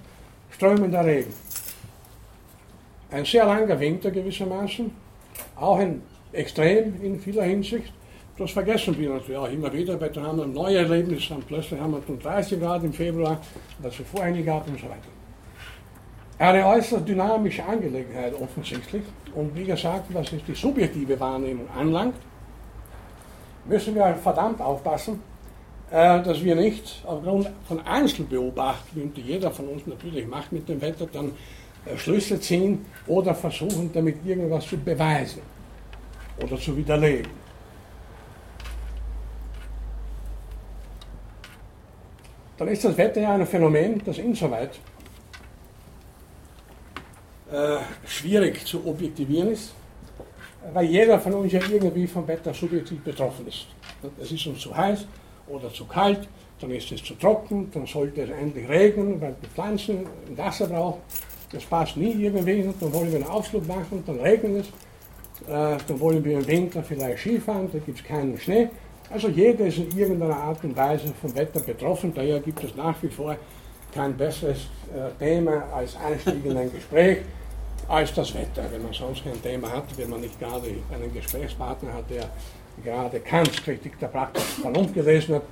[0.50, 1.32] strömender Regen.
[3.10, 4.90] Ein sehr langer Winter gewissermaßen,
[5.56, 7.92] auch ein Extrem in vieler Hinsicht.
[8.40, 11.42] Das vergessen wir natürlich auch immer wieder, weil dann haben wir ein neues Erlebnis, dann
[11.42, 13.38] plötzlich haben wir 30 Grad im Februar,
[13.80, 15.10] was es vorher nicht gab und so weiter.
[16.38, 19.02] Eine äußerst dynamische Angelegenheit offensichtlich.
[19.34, 22.14] Und wie gesagt, was die subjektive Wahrnehmung anlangt,
[23.66, 25.20] müssen wir verdammt aufpassen,
[25.90, 30.80] äh, dass wir nicht aufgrund von Einzelbeobachtungen, die jeder von uns natürlich macht mit dem
[30.80, 31.32] Wetter, dann
[31.84, 35.42] äh, Schlüsse ziehen oder versuchen, damit irgendwas zu beweisen
[36.42, 37.39] oder zu widerlegen.
[42.60, 44.78] Dann ist das Wetter ja ein Phänomen, das insoweit
[47.50, 49.72] äh, schwierig zu objektivieren ist,
[50.74, 53.64] weil jeder von uns ja irgendwie vom Wetter subjektiv betroffen ist.
[54.20, 55.06] Es ist uns zu heiß
[55.48, 56.28] oder zu kalt,
[56.60, 60.04] dann ist es zu trocken, dann sollte es endlich regnen, weil die Pflanzen
[60.36, 61.00] Wasser brauchen.
[61.52, 65.48] Das passt nie irgendwie, dann wollen wir einen Ausflug machen, dann regnet es.
[65.48, 68.68] Äh, dann wollen wir im Winter vielleicht Skifahren, da gibt es keinen Schnee.
[69.10, 72.94] Also jeder ist in irgendeiner Art und Weise vom Wetter betroffen, daher gibt es nach
[73.02, 73.36] wie vor
[73.92, 77.18] kein besseres äh, Thema als Einstieg in ein Gespräch
[77.88, 78.62] als das Wetter.
[78.70, 82.30] Wenn man sonst kein Thema hat, wenn man nicht gerade einen Gesprächspartner hat, der
[82.84, 85.42] gerade Kants Kritik der praktischen Vernunft gelesen hat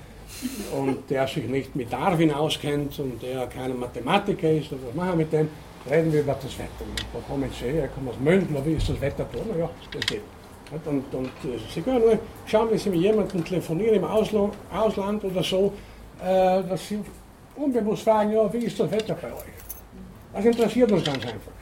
[0.78, 5.11] und der sich nicht mit Darwin auskennt und der kein Mathematiker ist, und was machen
[5.11, 5.48] wir mit dem?
[5.90, 6.84] Reden wir über das Wetter.
[7.12, 9.26] Da kommen Sie her, kommen aus München, wie ist das Wetter?
[9.59, 10.22] Ja, das geht.
[10.70, 15.42] Und, und äh, Sie können nur schauen, wenn Sie mit jemandem telefonieren im Ausland, oder
[15.42, 15.72] so,
[16.22, 16.98] äh, dass Sie
[17.56, 19.56] unbewusst fragen, ja, wie ist das Wetter bei euch?
[20.34, 21.58] Das interessiert uns ganz einfach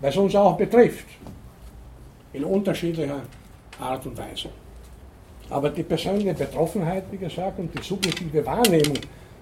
[0.00, 1.06] was uns auch betrifft,
[2.32, 3.22] in unterschiedlicher
[3.80, 4.48] Art und Weise.
[5.50, 8.98] Aber die persönliche Betroffenheit, wie gesagt, und die subjektive Wahrnehmung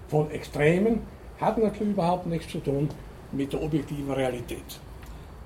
[0.09, 1.01] von Extremen
[1.41, 2.89] hat natürlich überhaupt nichts zu tun
[3.33, 4.81] mit der objektiven Realität.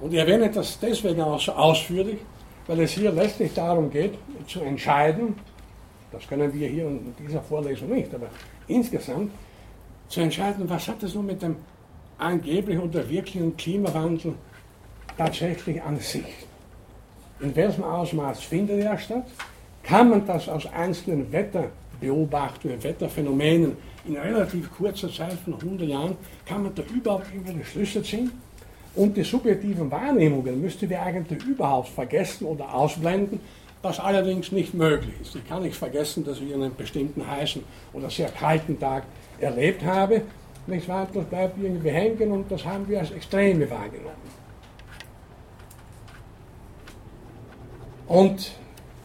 [0.01, 2.18] Und ich erwähne das deswegen auch so ausführlich,
[2.67, 4.15] weil es hier letztlich darum geht,
[4.47, 5.35] zu entscheiden,
[6.13, 8.27] das können wir hier in dieser Vorlesung nicht, aber
[8.67, 9.31] insgesamt
[10.09, 11.57] zu entscheiden, was hat es nun mit dem
[12.19, 14.35] angeblichen oder wirklichen Klimawandel
[15.17, 16.47] tatsächlich an sich.
[17.41, 19.27] In welchem Ausmaß findet er statt?
[19.83, 26.63] Kann man das aus einzelnen Wetterbeobachtungen, Wetterphänomenen in relativ kurzer Zeit von 100 Jahren, kann
[26.63, 28.31] man da überhaupt irgendwelche Schlüsse ziehen?
[28.95, 33.41] Und die subjektiven Wahrnehmungen müssten wir eigentlich überhaupt vergessen oder ausblenden,
[33.82, 35.36] was allerdings nicht möglich ist.
[35.36, 37.62] Ich kann nicht vergessen, dass ich einen bestimmten heißen
[37.93, 39.05] oder sehr kalten Tag
[39.41, 40.22] erlebt habe.
[40.66, 41.07] Nicht wahr?
[41.07, 44.30] Bleibt irgendwie hängen und das haben wir als Extreme wahrgenommen.
[48.07, 48.53] Und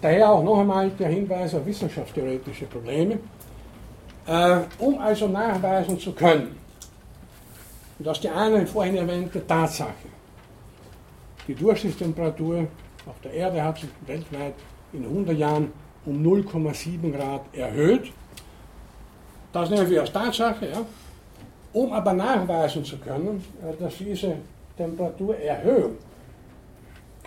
[0.02, 3.20] daher auch noch einmal der Hinweis auf wissenschaftstheoretische Probleme.
[4.28, 6.58] Äh, um also nachweisen zu können,
[8.00, 10.10] dass die eine vorhin erwähnte Tatsache,
[11.48, 12.68] die Durchschnittstemperatur
[13.06, 14.56] auf der Erde hat sich weltweit
[14.94, 15.72] in 100 Jahren
[16.06, 18.12] um 0,7 Grad erhöht.
[19.54, 20.86] Das nehmen wir als Tatsache, ja.
[21.74, 24.38] Um aber nachweisen zu können, äh, dass diese
[24.78, 25.98] Temperaturerhöhung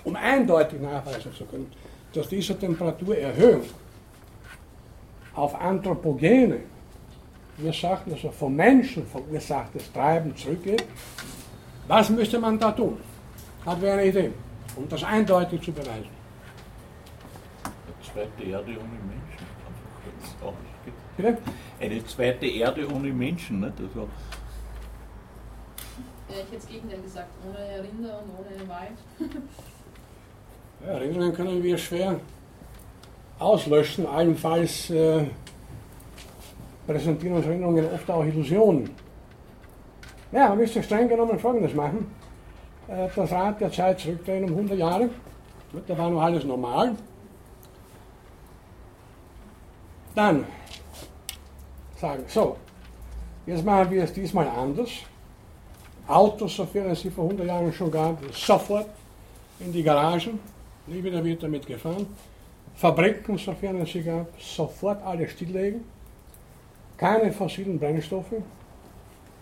[0.04, 1.70] um eindeutig nachweisen zu können,
[2.12, 3.62] dass diese Temperaturerhöhung
[5.34, 6.60] auf anthropogene,
[7.58, 10.84] wir sagten also vom Menschen verursachtes Treiben zurückgeht,
[11.86, 12.98] was müsste man da tun?
[13.66, 14.30] Hat wer eine Idee,
[14.76, 16.08] um das eindeutig zu beweisen?
[17.64, 19.48] Eine zweite Erde ohne Menschen.
[21.16, 21.38] Bitte?
[21.80, 23.60] Eine zweite Erde ohne Menschen.
[23.60, 23.72] Nicht?
[23.80, 24.08] Also
[26.28, 28.98] ja, ich hätte das Gegenteil gesagt, ohne Rinder und ohne Wald.
[30.84, 32.20] Ja, Erinnerungen können wir schwer
[33.38, 35.24] auslöschen, allenfalls äh,
[36.88, 38.90] präsentieren unsere Erinnerungen oft auch Illusionen.
[40.32, 42.10] Ja, man müsste streng genommen Folgendes machen.
[42.88, 45.10] Äh, das Rad der Zeit zurückdrehen um 100 Jahre.
[45.86, 46.96] Da war noch alles normal.
[50.14, 50.44] Dann
[52.00, 52.56] sagen, so,
[53.46, 54.90] jetzt machen wir es diesmal anders.
[56.06, 58.88] Autos, sofern es sie vor 100 Jahren schon gab, sofort
[59.60, 60.40] in die Garagen
[60.86, 62.06] nie wieder wird damit gefahren.
[62.76, 65.84] Fabriken, sofern es sie gab, sofort alle stilllegen.
[66.98, 68.34] Keine fossilen Brennstoffe,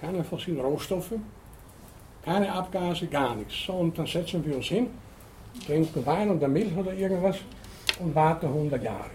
[0.00, 1.14] keine fossilen Rohstoffe,
[2.22, 3.64] keine Abgase, gar nichts.
[3.66, 4.88] So, und dann setzen wir uns hin,
[5.66, 7.38] trinken Wein oder Milch oder irgendwas
[7.98, 9.10] und warten 100 Jahre.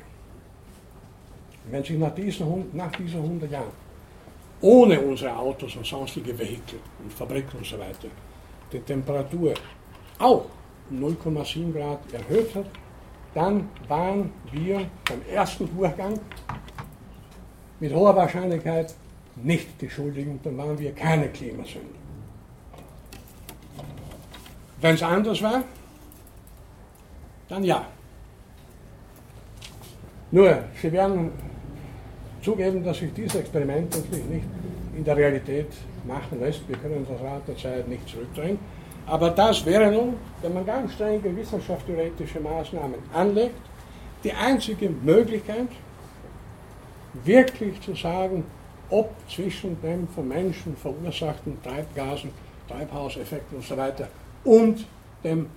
[1.69, 3.71] Wenn sich nach diesen, nach diesen 100 Jahren,
[4.61, 8.07] ohne unsere Autos und sonstige Vehikel und Fabriken und so weiter,
[8.71, 9.53] die Temperatur
[10.17, 10.45] auch
[10.91, 12.65] 0,7 Grad erhöht hat,
[13.35, 14.77] dann waren wir
[15.07, 16.19] beim ersten Durchgang
[17.81, 18.93] mit hoher Wahrscheinlichkeit
[19.35, 21.99] nicht die Schuldigen, dann waren wir keine Klimasünder.
[24.79, 25.63] Wenn es anders war,
[27.49, 27.85] dann ja.
[30.31, 31.31] Nur, Sie werden
[32.41, 34.45] zugeben, dass ich dieses Experiment natürlich nicht
[34.95, 35.67] in der Realität
[36.05, 36.67] machen lässt.
[36.67, 38.57] Wir können das Rad der Zeit nicht zurückdrehen.
[39.07, 43.55] Aber das wäre nun, wenn man ganz strenge wissenschaftstheoretische Maßnahmen anlegt,
[44.23, 45.67] die einzige Möglichkeit,
[47.23, 48.43] wirklich zu sagen,
[48.89, 52.31] ob zwischen dem von Menschen verursachten Treibgasen,
[52.67, 54.07] Treibhauseffekten und so weiter
[54.43, 54.85] und
[55.23, 55.47] dem,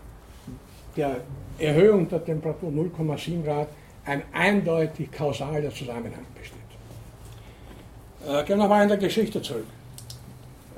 [0.97, 1.17] der
[1.59, 3.69] Erhöhung der Temperatur 0,7 Grad
[4.05, 6.59] ein eindeutig kausaler Zusammenhang besteht.
[8.27, 9.67] Äh, gehen wir mal in der Geschichte zurück.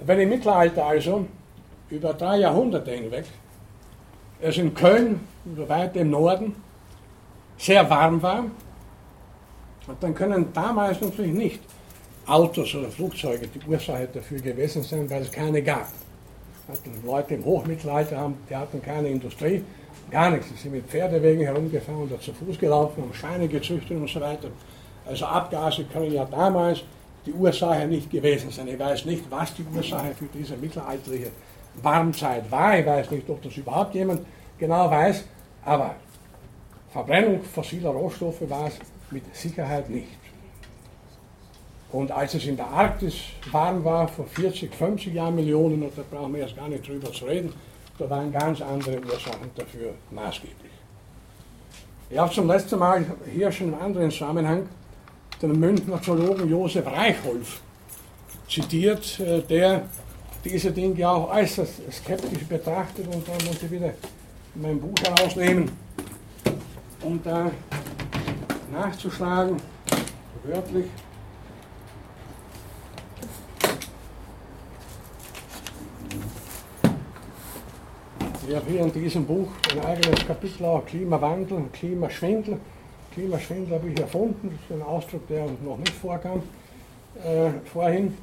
[0.05, 1.27] Wenn im Mittelalter also
[1.91, 3.25] über drei Jahrhunderte hinweg
[4.41, 5.21] es in Köln
[5.55, 6.55] oder weit im Norden
[7.57, 8.45] sehr warm war,
[10.01, 11.61] dann können damals natürlich nicht
[12.27, 15.89] Autos oder Flugzeuge die Ursache dafür gewesen sein, weil es keine gab.
[16.85, 19.63] Die Leute im Hochmittelalter haben, die hatten keine Industrie,
[20.11, 20.49] gar nichts.
[20.49, 24.49] Sie sind mit Pferdewegen herumgefahren oder zu Fuß gelaufen, haben Schweine gezüchtet und so weiter.
[25.09, 26.83] Also Abgase können ja damals
[27.25, 28.67] die Ursache nicht gewesen sein.
[28.67, 31.31] Ich weiß nicht, was die Ursache für diese mittelalterliche
[31.83, 32.79] Warmzeit war.
[32.79, 34.23] Ich weiß nicht, ob das überhaupt jemand
[34.59, 35.25] genau weiß,
[35.65, 35.95] aber
[36.93, 38.79] Verbrennung fossiler Rohstoffe war es
[39.11, 40.19] mit Sicherheit nicht.
[41.93, 43.15] Und als es in der Arktis
[43.51, 47.13] warm war, vor 40, 50 Jahren Millionen, und da brauchen wir jetzt gar nicht drüber
[47.13, 47.53] zu reden,
[47.99, 50.73] da waren ganz andere Ursachen dafür maßgeblich.
[52.11, 54.69] Ich habe zum letzten Mal hier schon im anderen Zusammenhang
[55.41, 57.61] den Münchner Zoologen Josef Reichholf
[58.49, 59.83] zitiert, äh, der
[60.45, 63.93] diese Dinge auch äußerst skeptisch betrachtet und da muss ich wieder
[64.55, 65.71] mein Buch herausnehmen,
[67.03, 67.51] um da
[68.73, 69.57] nachzuschlagen,
[70.45, 70.87] wörtlich.
[78.49, 82.61] Ich habe hier in diesem Buch ein eigenes Kapitel auch Klimawandel Klimaschwindel.
[83.13, 86.43] Klimaschwindel habe ich erfunden, das ist ein Ausdruck, der noch nicht vorkam
[87.25, 88.17] äh, vorhin.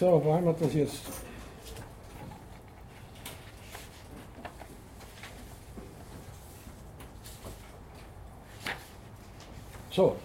[0.00, 1.02] So, wo haben wir das jetzt?
[9.94, 10.16] So.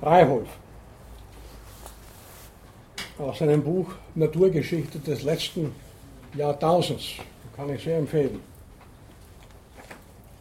[0.00, 0.48] Reiholf
[3.18, 5.74] aus seinem Buch Naturgeschichte des letzten
[6.34, 7.16] Jahrtausends.
[7.54, 8.40] Kann ich sehr empfehlen.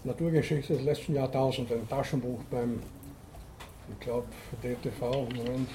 [0.06, 2.82] Naturgeschichte des letzten Jahrtausends, ein Taschenbuch beim,
[3.92, 4.28] ich glaube,
[4.64, 5.70] DTV, Moment,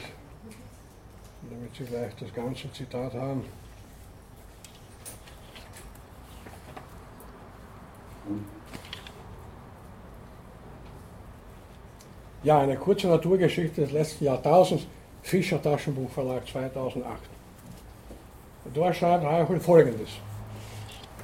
[1.50, 3.44] damit Sie gleich das ganze Zitat haben.
[12.44, 14.86] Ja, eine kurze Naturgeschichte des letzten Jahrtausends,
[15.22, 17.18] Fischer Taschenbuchverlag 2008.
[18.74, 20.10] Dort schreibt Reichel folgendes.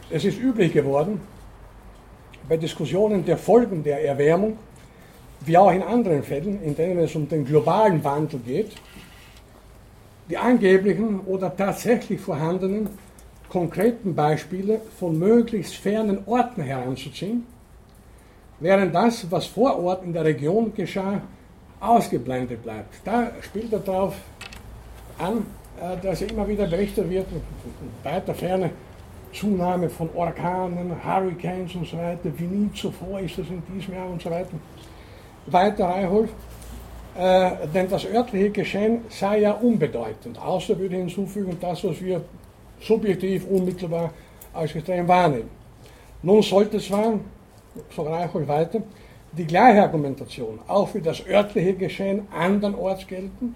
[0.09, 1.21] Es ist üblich geworden,
[2.49, 4.57] bei Diskussionen der Folgen der Erwärmung,
[5.41, 8.73] wie auch in anderen Fällen, in denen es um den globalen Wandel geht,
[10.31, 12.89] die angeblichen oder tatsächlich vorhandenen
[13.51, 17.45] konkreten Beispiele von möglichst fernen Orten heranzuziehen,
[18.61, 21.21] während das, was vor Ort in der Region geschah,
[21.81, 22.95] ausgeblendet bleibt.
[23.05, 24.15] Da spielt er darauf
[25.19, 25.47] an,
[25.81, 27.27] äh, dass immer wieder berichtet wird,
[28.03, 28.71] weiter Ferne
[29.33, 34.09] Zunahme von Orkanen, Hurricanes und so weiter, wie nie zuvor ist das in diesem Jahr
[34.09, 34.51] und so weiter.
[35.47, 36.31] Weiter Reiholf,
[37.17, 42.23] äh, denn das örtliche Geschehen sei ja unbedeutend, außer würde hinzufügen, das, was wir
[42.81, 44.13] subjektiv unmittelbar
[44.53, 45.51] als extrem wahrnehmen.
[46.23, 47.15] Nun sollte zwar,
[47.95, 48.83] so Reichel weiter,
[49.33, 50.59] die gleiche Argumentation.
[50.67, 53.55] Auch für das örtliche Geschehen andernorts gelten,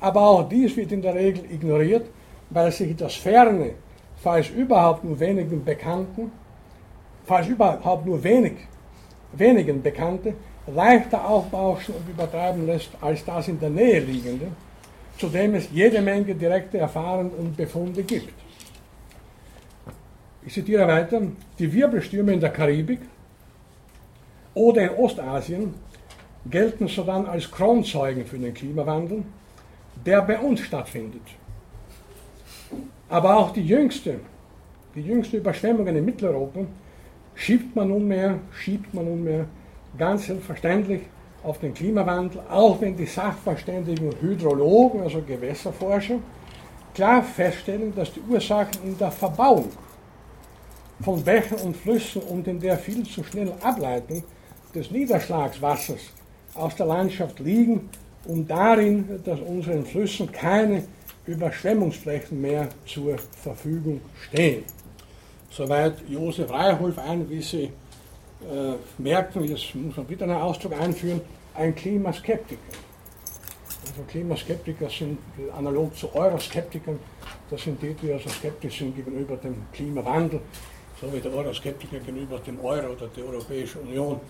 [0.00, 2.06] aber auch dies wird in der Regel ignoriert,
[2.50, 3.72] weil sich das Ferne,
[4.16, 6.32] falls überhaupt nur wenigen Bekannten,
[7.24, 8.54] falls überhaupt nur wenig,
[9.32, 10.34] wenigen Bekannte,
[10.66, 14.48] leichter aufbauschen und übertreiben lässt als das in der Nähe liegende,
[15.18, 18.32] zu dem es jede Menge direkte Erfahrungen und Befunde gibt.
[20.46, 21.20] Ich zitiere weiter,
[21.58, 23.00] die Wirbelstürme in der Karibik
[24.54, 25.74] oder in Ostasien
[26.46, 29.22] gelten sodann als Kronzeugen für den Klimawandel,
[30.04, 31.22] der bei uns stattfindet.
[33.08, 34.20] Aber auch die jüngste,
[34.94, 36.60] die jüngste Überschwemmungen in Mitteleuropa
[37.34, 39.46] schiebt man nunmehr, schiebt man nunmehr
[39.98, 41.02] ganz selbstverständlich
[41.42, 46.18] auf den Klimawandel, auch wenn die Sachverständigen Hydrologen, also Gewässerforscher,
[46.94, 49.70] klar feststellen, dass die Ursachen in der Verbauung
[51.02, 54.22] von Bächen und Flüssen und in der viel zu schnellen Ableitung
[54.74, 56.00] des Niederschlagswassers
[56.54, 57.88] aus der Landschaft liegen
[58.26, 60.84] und darin, dass unseren Flüssen keine
[61.26, 64.64] Überschwemmungsflächen mehr zur Verfügung stehen.
[65.50, 71.20] Soweit Josef Reiholf ein, wie Sie äh, merken, jetzt muss man wieder einen Ausdruck einführen,
[71.54, 72.60] ein Klimaskeptiker.
[73.86, 75.18] Also Klimaskeptiker sind
[75.56, 76.98] analog zu Euroskeptikern,
[77.50, 80.40] das sind die, die also skeptisch sind gegenüber dem Klimawandel,
[81.00, 84.20] so wie der Euroskeptiker gegenüber dem Euro oder der Europäischen Union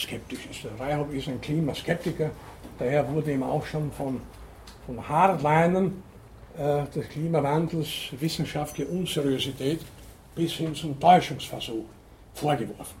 [0.00, 0.64] skeptisch ist.
[0.64, 2.30] Der Reichhoff ist ein Klimaskeptiker,
[2.78, 4.20] daher wurde ihm auch schon von,
[4.86, 6.02] von Hardlinern
[6.56, 7.88] äh, des Klimawandels
[8.18, 9.80] wissenschaftliche Unseriosität
[10.34, 11.84] bis hin zum Täuschungsversuch
[12.34, 12.96] vorgeworfen.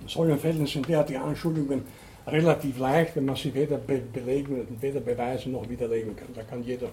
[0.00, 1.82] In solchen Fällen sind derartige Anschuldigungen
[2.26, 6.28] relativ leicht, wenn man sie weder be belegen, weder beweisen noch widerlegen kann.
[6.34, 6.88] Da kann jeder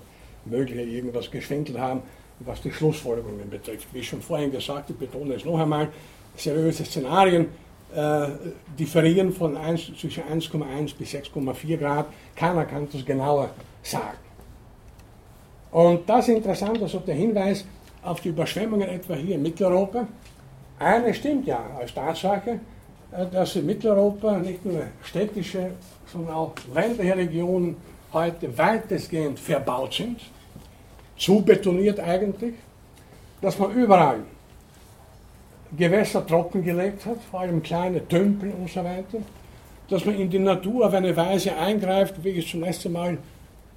[0.46, 2.02] mögliche irgendwas geschwindelt haben,
[2.40, 3.88] was die Schlussfolgerungen betrifft.
[3.94, 5.90] Wie schon vorhin gesagt, ich betone es noch einmal,
[6.36, 7.48] seriöse Szenarien
[7.96, 8.28] äh,
[8.78, 12.08] differieren von 1, zwischen 1,1 bis 6,4 Grad.
[12.36, 13.50] Keiner kann das genauer
[13.84, 14.18] sagen.
[15.72, 17.66] Und das ist interessant, also der Hinweis
[18.04, 20.08] auf die Überschwemmungen etwa hier in Mitteleuropa.
[20.80, 22.60] Eine stimmt ja als Tatsache,
[23.12, 25.72] äh, dass in Mitteleuropa nicht nur städtische,
[26.06, 27.78] sondern auch ländliche Regionen
[28.14, 30.20] heute weitestgehend verbaut sind,
[31.18, 32.56] zu betoniert eigentlich,
[33.42, 34.20] dass man überall
[35.78, 39.20] Gewässer trockengelegt hat, vor allem kleine Tümpel und so weiter,
[39.90, 43.18] dass man in die Natur auf eine Weise eingreift, wie ich es zum ersten Mal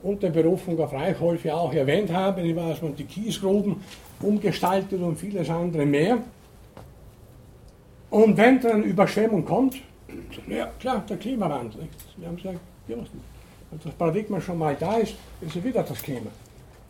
[0.02, 3.76] unter Berufung auf Reichholf ja auch erwähnt habe, dass man die Kiesgruben
[4.20, 6.18] umgestaltet und vieles andere mehr.
[8.10, 9.76] Und wenn dann Überschwemmung kommt,
[10.48, 11.88] ja klar, der Klimawandel.
[12.16, 12.96] Wir haben gesagt, ja,
[13.82, 16.30] das Paradigma schon mal da ist, ist wieder das Klima.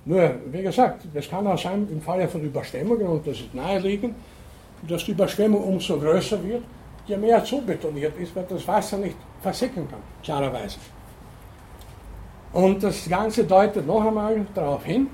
[0.05, 4.15] Nur, wie gesagt, das kann auch sein im Falle von Überschwemmungen, und das ist naheliegend,
[4.89, 6.63] dass die Überschwemmung umso größer wird,
[7.07, 10.79] je mehr zubetoniert ist, weil das Wasser nicht versickern kann, klarerweise.
[12.53, 15.09] Und das Ganze deutet noch einmal darauf hin,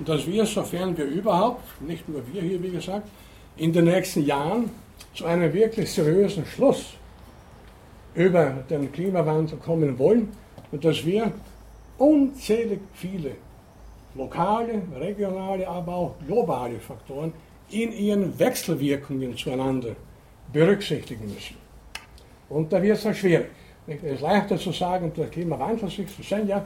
[0.00, 3.06] dass wir, sofern wir überhaupt, nicht nur wir hier, wie gesagt,
[3.56, 4.70] in den nächsten Jahren
[5.14, 6.94] zu einem wirklich seriösen Schluss
[8.14, 10.32] über den Klimawandel kommen wollen
[10.72, 11.32] und dass wir
[11.98, 13.32] unzählig viele
[14.14, 17.32] lokale, regionale, aber auch globale Faktoren
[17.70, 19.96] in ihren Wechselwirkungen zueinander
[20.52, 21.56] berücksichtigen müssen.
[22.48, 23.46] Und da wird es halt schwierig.
[23.86, 26.64] Es ist leichter zu sagen, der Klimawandel sich zu sehen, ja,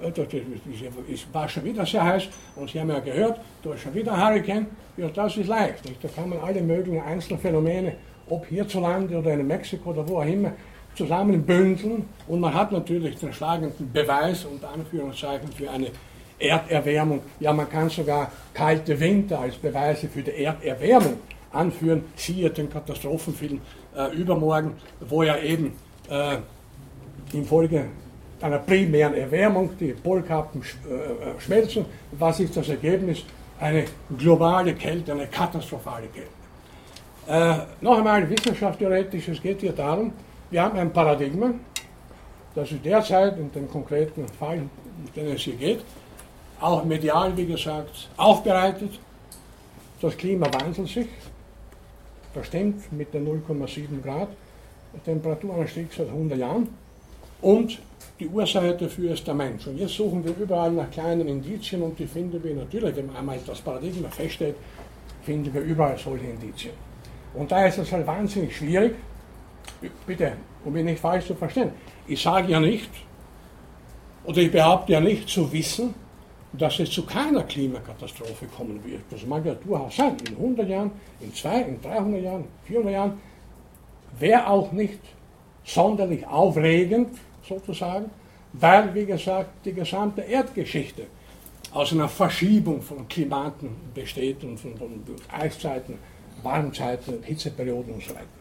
[0.00, 4.12] es war schon wieder sehr heiß und Sie haben ja gehört, da ist schon wieder
[4.12, 4.66] ein Hurricane.
[4.96, 5.84] Ja, das ist leicht.
[5.84, 6.02] Nicht?
[6.02, 7.94] Da kann man alle möglichen Einzelphänomene,
[8.28, 10.52] ob hierzulande oder in Mexiko oder wo auch immer,
[10.94, 15.90] zusammenbündeln und man hat natürlich den schlagenden Beweis unter Anführungszeichen für eine
[16.38, 17.20] Erderwärmung.
[17.40, 21.18] Ja, man kann sogar kalte Winter als Beweise für die Erderwärmung
[21.52, 22.04] anführen.
[22.16, 23.60] Siehe den Katastrophenfilm
[23.96, 25.72] äh, übermorgen, wo ja eben
[26.08, 26.38] äh,
[27.32, 27.86] infolge
[28.40, 31.84] einer primären Erwärmung die Polkappen sch äh, schmelzen.
[32.12, 33.24] Was ist das Ergebnis?
[33.60, 33.84] Eine
[34.16, 36.38] globale Kälte, eine katastrophale Kälte.
[37.28, 40.12] Äh, noch einmal wissenschaftstheoretisch, es geht hier darum,
[40.50, 41.50] wir haben ein Paradigma,
[42.54, 45.80] das ist derzeit in dem konkreten Fall, um den es hier geht,
[46.60, 48.98] auch medial, wie gesagt, aufbereitet.
[50.00, 51.08] Das Klima wandelt sich,
[52.34, 54.28] das stimmt mit den 0,7 Grad
[55.04, 56.68] Temperaturanstieg seit 100 Jahren.
[57.40, 57.78] Und
[58.18, 59.66] die Ursache dafür ist der Mensch.
[59.66, 63.16] Und jetzt suchen wir überall nach kleinen Indizien und die finden wir natürlich, wenn man
[63.16, 64.56] einmal das Paradigma feststellt,
[65.22, 66.74] finden wir überall solche Indizien.
[67.34, 68.94] Und da ist es halt wahnsinnig schwierig,
[70.06, 70.32] bitte,
[70.64, 71.70] um mich nicht falsch zu verstehen,
[72.06, 72.90] ich sage ja nicht,
[74.24, 75.94] oder ich behaupte ja nicht zu wissen,
[76.58, 79.02] dass es zu keiner Klimakatastrophe kommen wird.
[79.10, 80.90] Das mag ja durchaus sein, in 100 Jahren,
[81.20, 83.12] in 200, in 300 Jahren, 400 Jahren,
[84.18, 84.98] wäre auch nicht
[85.64, 88.10] sonderlich aufregend, sozusagen,
[88.52, 91.06] weil, wie gesagt, die gesamte Erdgeschichte
[91.72, 95.98] aus einer Verschiebung von Klimaten besteht und von, von Eiszeiten,
[96.42, 98.38] Warmzeiten, Hitzeperioden und so weiter.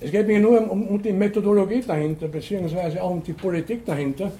[0.00, 4.32] Es geht mir nur um, um die Methodologie dahinter, beziehungsweise auch um die Politik dahinter,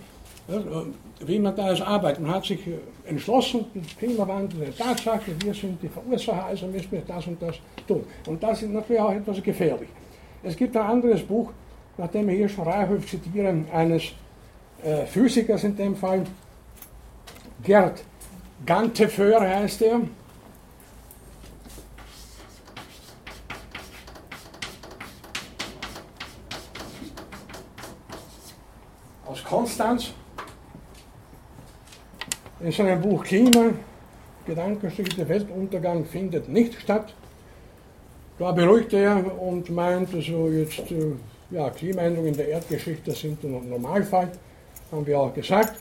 [1.27, 2.23] wie man da also arbeitet.
[2.23, 2.61] Man hat sich
[3.05, 3.67] entschlossen,
[3.99, 7.57] Klimawandel eine Tatsache, wir sind die Verursacher, also müssen wir das und das
[7.87, 8.05] tun.
[8.27, 9.89] Und das ist natürlich auch etwas gefährlich.
[10.43, 11.53] Es gibt ein anderes Buch,
[11.99, 14.13] nachdem wir hier schon Reichhof zitieren, eines
[14.83, 16.25] äh, Physikers in dem Fall,
[17.63, 18.03] Gerd
[18.65, 20.01] Gantefeur heißt er.
[29.27, 30.13] Aus Konstanz.
[32.63, 33.71] In seinem Buch Klima,
[34.45, 37.15] Gedankenstücke, der Weltuntergang findet nicht statt.
[38.39, 41.13] Da beruhigt er und meint, also jetzt äh,
[41.51, 44.31] ja, Klimaänderungen in der Erdgeschichte sind ein Normalfall,
[44.93, 45.81] haben wir auch gesagt.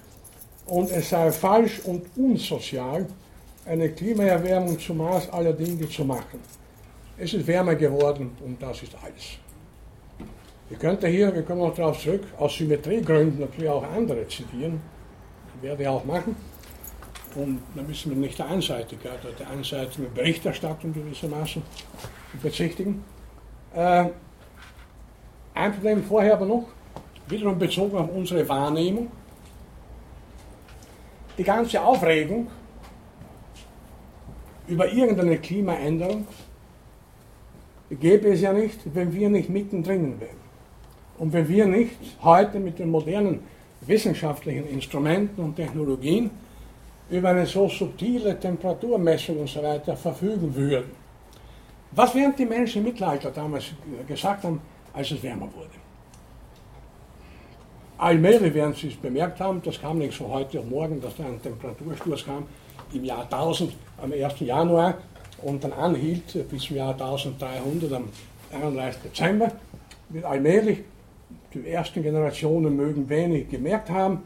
[0.67, 3.07] Und es sei falsch und unsozial,
[3.65, 6.39] eine Klimaerwärmung zum Maß aller Dinge zu machen.
[7.17, 9.37] Es ist wärmer geworden und das ist alles.
[10.69, 14.79] Ich könnte hier, wir kommen noch darauf zurück, aus Symmetriegründen natürlich auch andere zitieren.
[15.61, 16.37] Werde ich auch machen.
[17.35, 21.61] Und da müssen wir nicht der Einseitigkeit oder der einseitigen Berichterstattung gewissermaßen
[22.41, 23.03] bezichtigen.
[23.73, 24.05] Äh,
[25.53, 26.67] ein Problem vorher aber noch,
[27.27, 29.11] wiederum bezogen auf unsere Wahrnehmung.
[31.37, 32.47] Die ganze Aufregung
[34.67, 36.27] über irgendeine Klimaänderung
[37.89, 40.37] gäbe es ja nicht, wenn wir nicht mittendrin wären.
[41.17, 43.41] Und wenn wir nicht heute mit den modernen
[43.81, 46.29] wissenschaftlichen Instrumenten und Technologien
[47.09, 50.91] über eine so subtile Temperaturmessung und so weiter verfügen würden.
[51.91, 53.65] Was während die Menschen im Mittelalter damals
[54.07, 54.61] gesagt haben,
[54.93, 55.69] als es wärmer wurde?
[57.97, 61.25] Allmählich werden sie es bemerkt haben, das kam nicht so heute und morgen, dass da
[61.25, 62.45] ein Temperatursturz kam
[62.93, 64.39] im Jahr 1000 am 1.
[64.39, 64.99] Januar
[65.43, 68.05] und dann anhielt bis zum Jahr 1300 am
[68.53, 69.01] 31.
[69.01, 69.51] Dezember.
[70.23, 70.79] Allmählich,
[71.53, 74.23] die ersten Generationen mögen wenig gemerkt haben,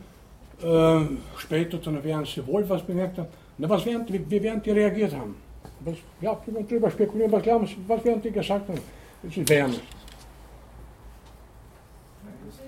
[0.61, 0.99] äh,
[1.37, 3.29] später dann werden sie wohl was bemerkt haben.
[3.57, 5.35] Na, was werden, wie, wie werden die reagiert haben?
[5.81, 8.79] Was, ja, drüber spekulieren, was glauben Sie, was werden die gesagt haben?
[9.27, 9.73] Es ist Wärme.
[9.73, 9.79] Die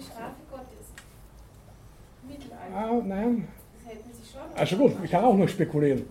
[0.04, 0.94] Strafe Gottes.
[2.28, 2.76] Mittelalter.
[2.76, 3.48] Ah, nein.
[3.74, 4.42] Das hätten sie schon.
[4.56, 6.04] Also gut, ich kann auch noch spekulieren.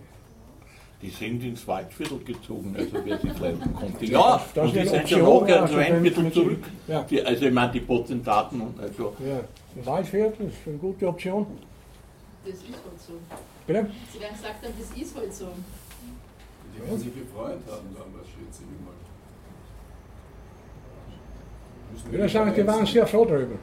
[1.01, 4.05] Die sind ins Waldviertel gezogen, also wer sich leisten konnte.
[4.05, 6.63] Ja, Das und die sind schon nachher also ein wenn- Viertel wenn sie- zurück.
[6.87, 7.03] Ja.
[7.03, 9.39] Die, also ich meine die Potentaten und also Ja,
[9.75, 11.45] ein Waldviertel ist eine gute Option.
[12.45, 13.13] Das ist halt so.
[13.67, 13.89] Bitte?
[14.13, 15.45] Sie dann gesagt haben, das ist halt so.
[16.75, 18.93] Die haben sich gefreut haben damals, schätze ich mal.
[21.97, 23.55] Ich würde sagen, die waren sehr froh darüber.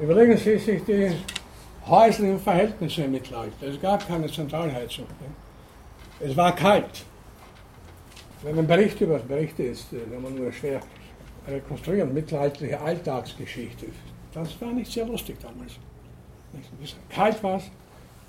[0.00, 1.12] Überlegen Sie sich die
[1.88, 3.66] häuslichen Verhältnisse im Mittelalter.
[3.66, 5.06] Es gab keine Zentralheizung.
[6.18, 7.04] Es war kalt.
[8.42, 10.80] Wenn man Bericht über Berichte ist, äh, wenn man nur schwer
[11.46, 13.86] rekonstruieren, mittelalterliche Alltagsgeschichte,
[14.32, 15.72] das war nicht sehr lustig damals.
[17.10, 17.64] Kalt war es,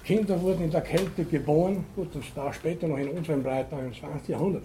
[0.03, 3.93] Kinder wurden in der Kälte geboren, gut, das war später noch in unserem Breiten im
[3.93, 4.29] 20.
[4.29, 4.63] Jahrhundert.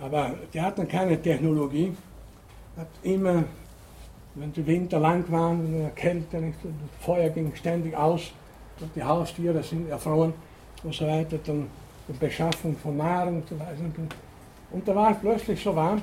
[0.00, 1.92] Aber die hatten keine Technologie,
[2.76, 3.44] hat immer,
[4.34, 8.32] wenn die Winter lang waren, in der Kälte, nicht, das Feuer ging ständig aus,
[8.80, 10.32] und die Haustiere sind erfroren
[10.82, 11.68] und so weiter, dann
[12.12, 13.72] die Beschaffung von Nahrung und so weiter.
[14.72, 16.02] Und da war es plötzlich so warm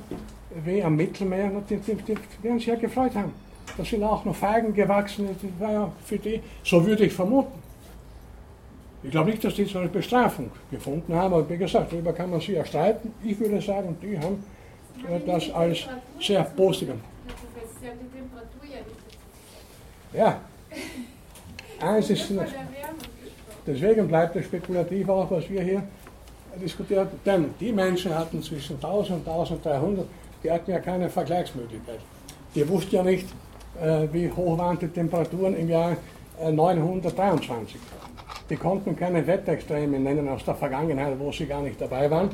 [0.66, 3.34] wie am Mittelmeer, und die, die, die, die werden sich ja gefreut haben.
[3.76, 7.62] Da sind auch noch Feigen gewachsen, das war ja für die, so würde ich vermuten.
[9.04, 12.30] Ich glaube nicht, dass die so eine Bestrafung gefunden haben, aber wie gesagt, darüber kann
[12.30, 13.14] man sich ja streiten.
[13.24, 14.44] Ich würde sagen, die haben
[15.08, 15.88] äh, das als
[16.20, 16.96] sehr positiv.
[20.14, 20.40] Ja.
[21.80, 22.32] Eins ist.
[23.68, 25.84] Deswegen bleibt es spekulativ auch, was wir hier
[26.62, 30.06] diskutiert Denn die Menschen hatten zwischen 1000 und 1300,
[30.44, 32.00] die hatten ja keine Vergleichsmöglichkeit.
[32.56, 33.28] Die wussten ja nicht,
[33.82, 35.98] äh, wie hoch waren die Temperaturen im Jahr
[36.42, 37.80] äh, 923.
[38.50, 42.30] Die konnten keine Wetterextreme nennen aus der Vergangenheit, wo sie gar nicht dabei waren,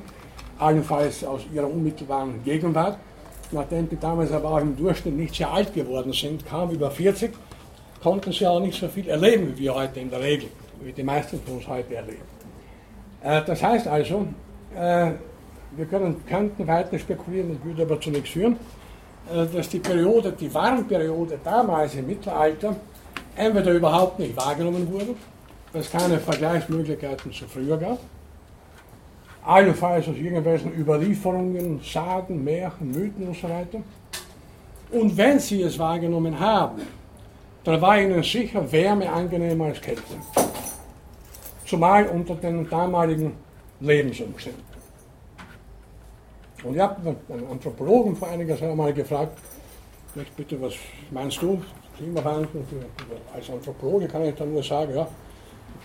[0.60, 2.98] allenfalls aus ihrer unmittelbaren Gegenwart.
[3.52, 7.32] Nachdem die damals aber auch im Durchschnitt nicht sehr alt geworden sind, kaum über 40,
[8.02, 10.50] konnten sie auch nicht so viel erleben wie wir heute in der Regel,
[10.82, 12.22] wie die meisten von uns heute erleben.
[13.24, 14.28] Äh, Das heißt also,
[14.76, 15.12] äh,
[15.76, 18.58] wir können, könnten weiter spekulieren, das würde aber zu nichts führen,
[19.34, 22.76] äh, dass die Periode, die Warmperiode damals im Mittelalter
[23.36, 25.16] entweder überhaupt nicht wahrgenommen wurde,
[25.72, 28.00] weil es keine Vergleichsmöglichkeiten zu früher gab,
[29.46, 33.80] allenfalls aus irgendwelchen Überlieferungen, Sagen, Märchen, Mythen und so weiter.
[34.92, 36.82] Und wenn sie es wahrgenommen haben,
[37.64, 40.04] dann war ihnen sicher Wärme angenehmer als Kälte.
[41.74, 43.34] Zumal unter den damaligen
[43.80, 44.62] Lebensumständen.
[46.64, 49.40] Und ich habe einen Anthropologen vor einiger Zeit mal gefragt,
[50.14, 50.76] nicht bitte, was
[51.10, 51.60] meinst du,
[51.98, 52.64] Klimawandel?
[53.34, 55.08] Als Anthropologe kann ich dann nur sagen, ja,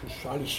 [0.03, 0.59] das ist alles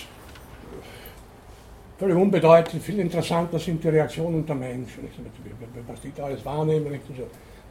[1.99, 5.07] völlig unbedeutend, viel interessanter sind die Reaktionen der Menschen,
[5.87, 6.99] was die da alles wahrnehmen.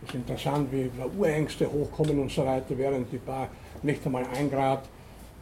[0.01, 3.49] Es ist interessant, wie Urängste hochkommen und so weiter, während die paar,
[3.83, 4.85] nicht einmal ein Grad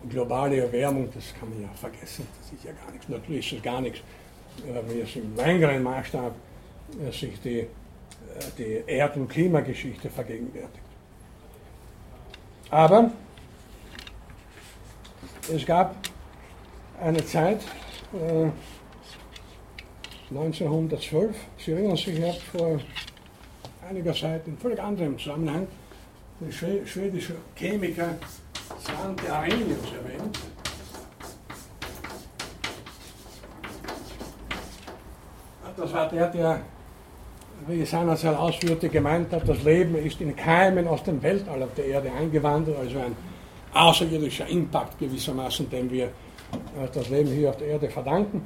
[0.08, 3.08] globale Erwärmung, das kann man ja vergessen, das ist ja gar nichts.
[3.08, 6.34] Natürlich ist es gar nichts, äh, wenn es im längeren Maßstab
[7.06, 7.68] äh, sich die, äh,
[8.58, 10.82] die Erd- und Klimageschichte vergegenwärtigt.
[12.70, 13.10] Aber
[15.52, 15.94] es gab
[17.00, 17.60] eine Zeit,
[18.12, 18.50] äh,
[20.30, 22.80] 1912, Sie erinnern sich, ich habe vor
[23.88, 25.68] einiger Zeit in völlig anderem Zusammenhang
[26.50, 28.16] schwe- schwedische Chemiker
[28.84, 30.38] Svante Arrhenius erwähnt.
[35.76, 36.60] Das war der, der
[37.66, 41.86] wie seinerzeit ausführte, gemeint hat, das Leben ist in Keimen aus dem Weltall auf der
[41.86, 43.16] Erde eingewandert, also ein
[43.72, 46.10] außerirdischer Impact gewissermaßen, dem wir äh,
[46.92, 48.44] das Leben hier auf der Erde verdanken.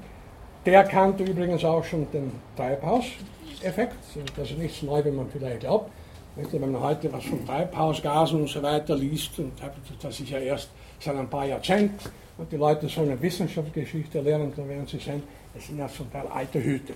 [0.66, 3.96] Der kannte übrigens auch schon den Treibhauseffekt.
[4.36, 5.90] Das ist nichts neu, wie man vielleicht glaubt.
[6.36, 9.52] Wenn man heute was von Treibhausgasen und so weiter liest, und
[10.00, 10.70] das ist ja erst
[11.00, 11.98] seit ein paar Jahrzehnten,
[12.38, 15.22] und die Leute sollen eine Wissenschaftsgeschichte lernen, dann werden sie sehen,
[15.56, 16.94] es sind ja zum Teil alte Hüte.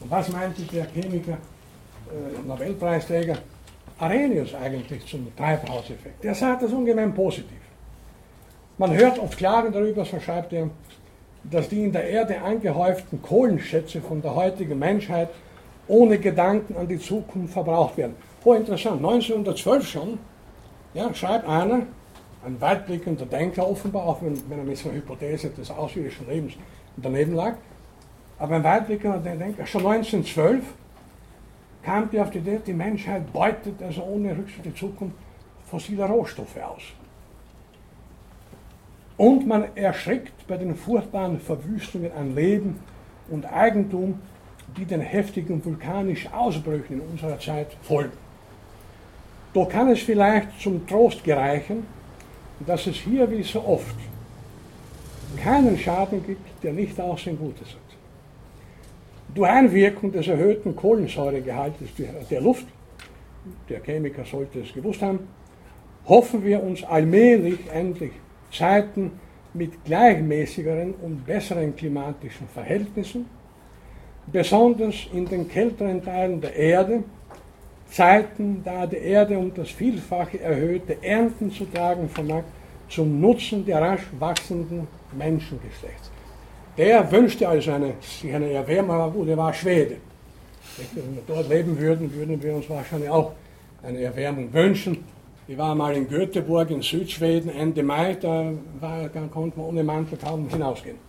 [0.00, 3.36] Und was meinte der Chemiker, äh, Nobelpreisträger
[3.98, 6.22] Arrhenius eigentlich zum Treibhauseffekt?
[6.24, 7.58] Der sagt das ungemein positiv.
[8.78, 10.70] Man hört oft Klagen darüber, so schreibt er,
[11.44, 15.28] dass die in der Erde angehäuften Kohlenschätze von der heutigen Menschheit
[15.88, 18.16] ohne Gedanken an die Zukunft verbraucht werden.
[18.46, 20.18] Oh, interessant, 1912 schon,
[20.94, 21.82] ja, schreibt einer,
[22.44, 26.52] ein weitblickender Denker offenbar, auch wenn, wenn er mit so einer Hypothese des außerirdischen Lebens
[26.96, 27.56] daneben lag,
[28.38, 30.62] aber ein weitblickender Denker, schon 1912
[31.82, 35.16] kam die auf die Idee, die Menschheit beutet also ohne Rücksicht auf die Zukunft
[35.68, 36.82] fossile Rohstoffe aus.
[39.16, 42.78] Und man erschrickt bei den furchtbaren Verwüstungen an Leben
[43.28, 44.20] und Eigentum,
[44.76, 48.25] die den heftigen vulkanischen Ausbrüchen in unserer Zeit folgen.
[49.56, 51.84] Da kann es vielleicht zum Trost gereichen,
[52.66, 53.96] dass es hier wie so oft
[55.42, 57.96] keinen Schaden gibt, der nicht auch sein Gutes hat.
[59.34, 61.88] Durch Einwirkung des erhöhten Kohlensäuregehaltes
[62.30, 62.66] der Luft,
[63.70, 65.20] der Chemiker sollte es gewusst haben,
[66.04, 68.12] hoffen wir uns allmählich endlich
[68.52, 69.12] Zeiten
[69.54, 73.24] mit gleichmäßigeren und besseren klimatischen Verhältnissen,
[74.30, 77.04] besonders in den kälteren Teilen der Erde,
[77.90, 82.44] Zeiten, da die Erde um das Vielfache erhöhte Ernten zu tragen vermag,
[82.88, 84.86] zum Nutzen der rasch wachsenden
[85.16, 86.10] Menschengeschlechts.
[86.76, 89.96] Der wünschte also eine, sich eine Erwärmung, aber gut, er war Schwede.
[90.94, 93.32] Wenn wir dort leben würden, würden wir uns wahrscheinlich auch
[93.82, 95.04] eine Erwärmung wünschen.
[95.48, 99.84] Ich war mal in Göteborg in Südschweden Ende Mai, da, war, da konnte man ohne
[99.84, 101.05] Mantel kaum hinausgehen.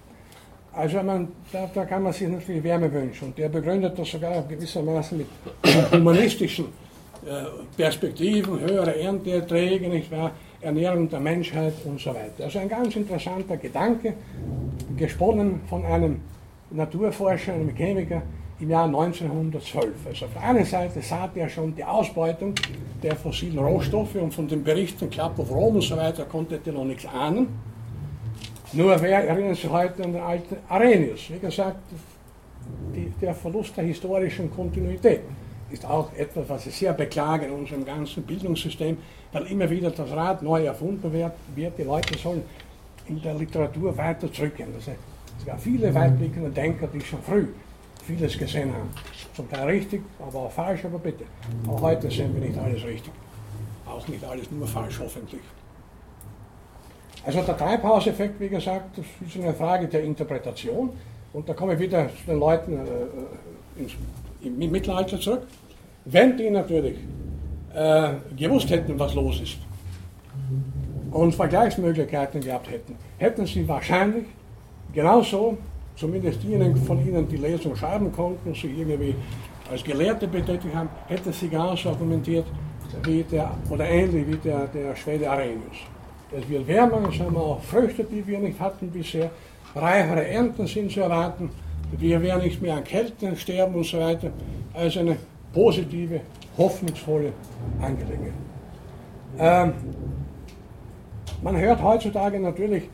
[0.78, 3.30] Also man, da, da, kann man sich natürlich Wärme wünschen.
[3.30, 5.28] Und der begründet das sogar gewissermaßen mit
[5.92, 6.66] humanistischen
[7.26, 7.46] äh,
[7.76, 10.32] Perspektiven, höhere Ernteerträge, nicht wahr?
[10.62, 12.44] Ernährung der Menschheit und so weiter.
[12.46, 14.14] Also ein ganz interessanter Gedanke,
[14.96, 16.22] gesponnen von einem
[16.72, 18.22] Naturforscher, einem Chemiker,
[18.60, 19.94] im Jahr 1912.
[20.08, 22.56] Also auf der einen Seite sah er schon die Ausbeutung
[23.04, 26.74] der fossilen Rohstoffe und von den Berichten Club of Rome und so weiter konnte er
[26.74, 27.48] noch nichts ahnen.
[28.74, 31.30] Nur wer erinnert sich heute an den alten Arrhenius?
[31.30, 31.78] Wie gesagt,
[32.94, 35.22] die, der Verlust der historischen Kontinuität
[35.70, 38.98] ist auch etwas, was ich sehr beklage in unserem ganzen Bildungssystem,
[39.32, 41.32] weil immer wieder das Rad neu erfunden wird.
[41.56, 41.78] wird.
[41.78, 42.44] Die Leute sollen
[43.08, 44.70] in der Literatur weiter zurückgehen.
[44.76, 44.92] Also,
[45.40, 47.48] es gab viele weitblickende Denker, die schon früh
[48.04, 48.90] vieles gesehen haben.
[49.34, 51.26] Zum Teil richtig, aber auch falsch, aber bitte.
[51.68, 53.14] Auch heute sehen wir nicht alles richtig.
[53.86, 55.42] Auch nicht alles nur falsch, hoffentlich.
[57.28, 60.92] Also der Treibhauseffekt, wie gesagt, das ist eine Frage der Interpretation.
[61.34, 63.92] Und da komme ich wieder zu den Leuten äh, ins,
[64.42, 65.42] im Mittelalter zurück.
[66.06, 66.96] Wenn die natürlich
[67.76, 69.58] äh, gewusst hätten, was los ist
[71.12, 74.24] und Vergleichsmöglichkeiten gehabt hätten, hätten sie wahrscheinlich
[74.94, 75.58] genauso
[75.98, 79.16] zumindest diejenigen von Ihnen, die Lesung schreiben konnten, sich irgendwie
[79.70, 82.46] als Gelehrte betätigt haben, hätten sie genauso argumentiert
[83.04, 85.76] wie der, oder ähnlich wie der, der Schwede Arrhenius.
[86.32, 89.32] Es wird wärmer, es haben auch Früchte, die wir nicht hatten bisher,
[89.76, 91.50] reichere Ernten sind zu erwarten,
[91.92, 94.32] wir werden nicht mehr an Kälte sterben und so weiter.
[94.74, 95.18] Also eine
[95.54, 96.20] positive,
[96.58, 97.32] hoffnungsvolle
[97.82, 98.34] Angelegenheit.
[99.40, 99.74] Ähm,
[101.42, 102.90] man hört heutzutage natürlich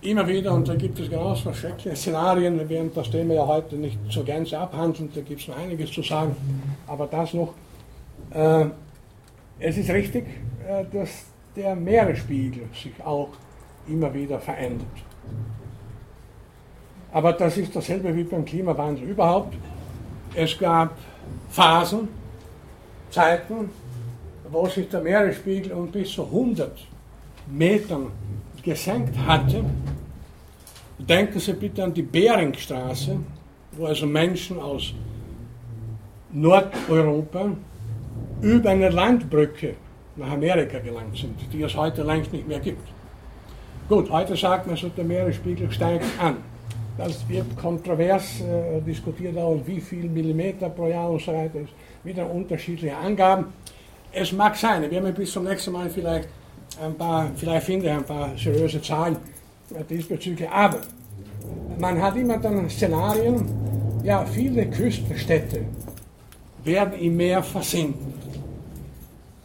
[0.00, 3.76] immer wieder, und da gibt es genauso schreckliche Szenarien, wir werden das Thema ja heute
[3.76, 6.34] nicht zur Gänze abhandeln, da gibt es noch einiges zu sagen,
[6.86, 7.52] aber das noch.
[8.30, 8.66] Äh,
[9.60, 10.24] es ist richtig,
[10.68, 11.24] äh, dass
[11.58, 13.30] der Meeresspiegel sich auch
[13.88, 14.86] immer wieder verändert.
[17.12, 19.56] Aber das ist dasselbe wie beim Klimawandel überhaupt.
[20.34, 20.96] Es gab
[21.50, 22.08] Phasen,
[23.10, 23.70] Zeiten,
[24.50, 26.86] wo sich der Meeresspiegel um bis zu 100
[27.48, 28.06] Metern
[28.62, 29.64] gesenkt hatte.
[30.98, 33.18] Denken Sie bitte an die Beringstraße,
[33.72, 34.92] wo also Menschen aus
[36.32, 37.50] Nordeuropa
[38.42, 39.74] über eine Landbrücke
[40.18, 42.86] nach Amerika gelangt sind, die es heute längst nicht mehr gibt.
[43.88, 46.36] Gut, heute sagt man so, der Meeresspiegel steigt an.
[46.98, 51.60] Das wird kontrovers äh, diskutiert, auch wie viel Millimeter pro Jahr und so weiter.
[51.60, 51.72] Ist
[52.02, 53.46] wieder unterschiedliche Angaben.
[54.12, 56.28] Es mag sein, wir werden bis zum nächsten Mal vielleicht
[56.82, 59.16] ein paar, vielleicht finde ich ein paar seriöse Zahlen
[59.88, 60.48] diesbezüglich.
[60.50, 60.80] Aber
[61.78, 63.48] man hat immer dann Szenarien,
[64.02, 65.60] ja, viele Küstenstädte
[66.64, 68.12] werden im Meer versinken.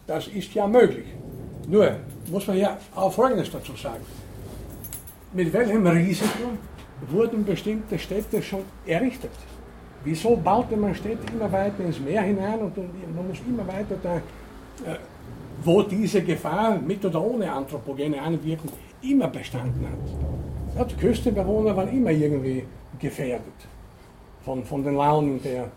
[0.06, 1.06] Das ist ja möglich.
[1.68, 1.96] Nur
[2.30, 4.04] muss man ja auch Folgendes dazu sagen.
[5.32, 6.50] Mit welchem Risiko
[7.08, 9.32] wurden bestimmte Städte schon errichtet?
[10.04, 12.76] Wieso baute man Städte immer weiter ins Meer hinein und
[13.16, 14.98] man muss immer weiter da, äh,
[15.62, 18.70] wo diese Gefahr mit oder ohne anthropogene Anwirkung
[19.00, 20.78] immer bestanden hat.
[20.78, 22.64] Ja, die Küstenbewohner waren immer irgendwie
[22.98, 23.54] gefährdet
[24.44, 25.70] von, von den Launen der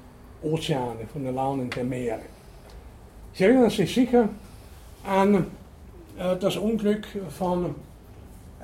[0.44, 2.22] Ozeane, von den Launen der Meere.
[3.38, 4.30] Sie erinnern sich sicher
[5.04, 5.46] an
[6.18, 7.06] äh, das Unglück
[7.38, 7.76] von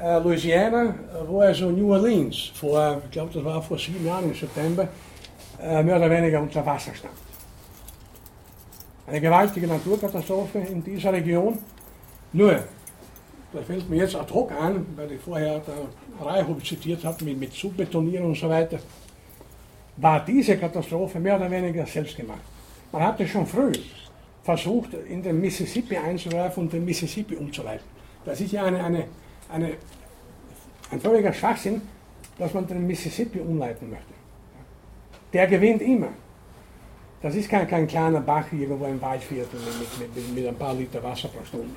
[0.02, 0.96] äh, Louisiana,
[1.28, 4.88] wo also New Orleans vor, ich glaube, das war vor sieben Jahren im September,
[5.62, 7.14] äh, mehr oder weniger unter Wasser stand.
[9.06, 11.60] Eine gewaltige Naturkatastrophe in dieser Region.
[12.32, 12.64] Nur,
[13.54, 17.40] das fällt mir jetzt ad hoc an, weil ich vorher der Reichhof zitiert habe mit,
[17.40, 18.80] mit Subbetonieren und so weiter,
[19.98, 22.42] war diese Katastrophe mehr oder weniger selbst gemacht.
[22.92, 23.72] Man hatte schon früh
[24.44, 27.86] versucht, in den Mississippi einzuwerfen und den Mississippi umzuleiten.
[28.26, 29.06] Das ist ja eine, eine,
[29.52, 29.74] eine,
[30.92, 31.82] ein völliger Schwachsinn,
[32.38, 34.14] dass man den Mississippi umleiten möchte.
[35.32, 36.10] Der gewinnt immer.
[37.22, 41.02] Das ist kein, kein kleiner Bach irgendwo im Waldviertel mit, mit, mit ein paar Liter
[41.02, 41.76] Wasser pro Stunde.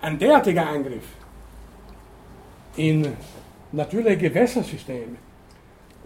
[0.00, 1.04] Ein derartiger Eingriff
[2.76, 3.06] in
[3.72, 5.16] natürliche Gewässersysteme,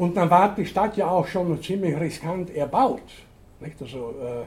[0.00, 3.02] und dann war die Stadt ja auch schon ziemlich riskant erbaut.
[3.60, 3.82] Nicht?
[3.82, 4.46] Also, äh,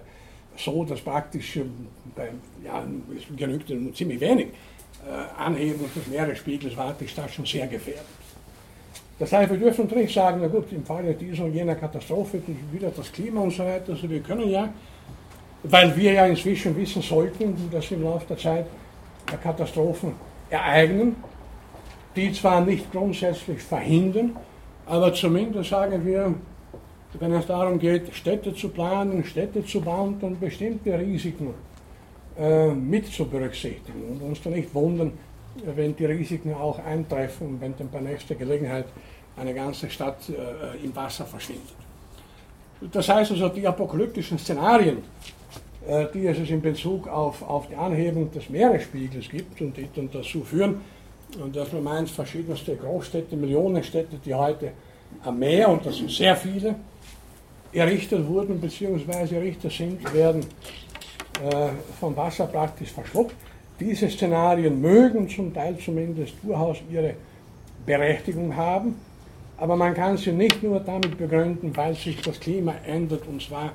[0.58, 1.64] so, dass praktisch äh,
[2.16, 2.30] bei,
[2.64, 2.84] ja,
[3.16, 4.48] es genügte ziemlich wenig
[5.08, 8.06] äh, Anhebung des Meeresspiegels war die Stadt schon sehr gefährdet.
[9.20, 12.90] Das heißt, wir dürfen nicht sagen, na gut, im Falle dieser und jener Katastrophe, wieder
[12.90, 14.70] das Klima und so weiter, also wir können ja,
[15.64, 18.66] weil wir ja inzwischen wissen sollten, dass im Laufe der Zeit
[19.42, 20.14] Katastrophen
[20.50, 21.16] ereignen,
[22.16, 24.36] die zwar nicht grundsätzlich verhindern,
[24.86, 26.34] aber zumindest sagen wir,
[27.20, 31.54] wenn es darum geht, Städte zu planen, Städte zu bauen, dann bestimmte Risiken
[32.38, 35.14] äh, mit zu berücksichtigen und uns dann nicht wundern,
[35.76, 38.86] wenn die Risiken auch eintreffen und wenn dann bei nächster Gelegenheit
[39.38, 41.76] eine ganze Stadt äh, im Wasser verschwindet.
[42.92, 44.98] Das heißt also, die apokalyptischen Szenarien,
[45.88, 50.10] äh, die es in Bezug auf, auf die Anhebung des Meeresspiegels gibt und die dann
[50.12, 50.82] dazu führen,
[51.52, 54.72] dass man meint, verschiedenste Großstädte, Millionenstädte, die heute
[55.24, 56.76] am Meer, und das sind sehr viele,
[57.74, 59.36] errichtet wurden bzw.
[59.36, 60.42] errichtet sind, werden
[61.42, 61.70] äh,
[62.00, 63.36] vom Wasser praktisch verschluckt.
[63.80, 67.16] Diese Szenarien mögen zum Teil zumindest durchaus ihre
[67.86, 68.96] Berechtigung haben,
[69.58, 73.72] aber man kann sie nicht nur damit begründen, weil sich das Klima ändert und zwar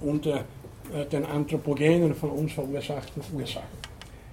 [0.00, 0.44] unter
[0.92, 3.86] äh, den anthropogenen von uns verursachten Ursachen.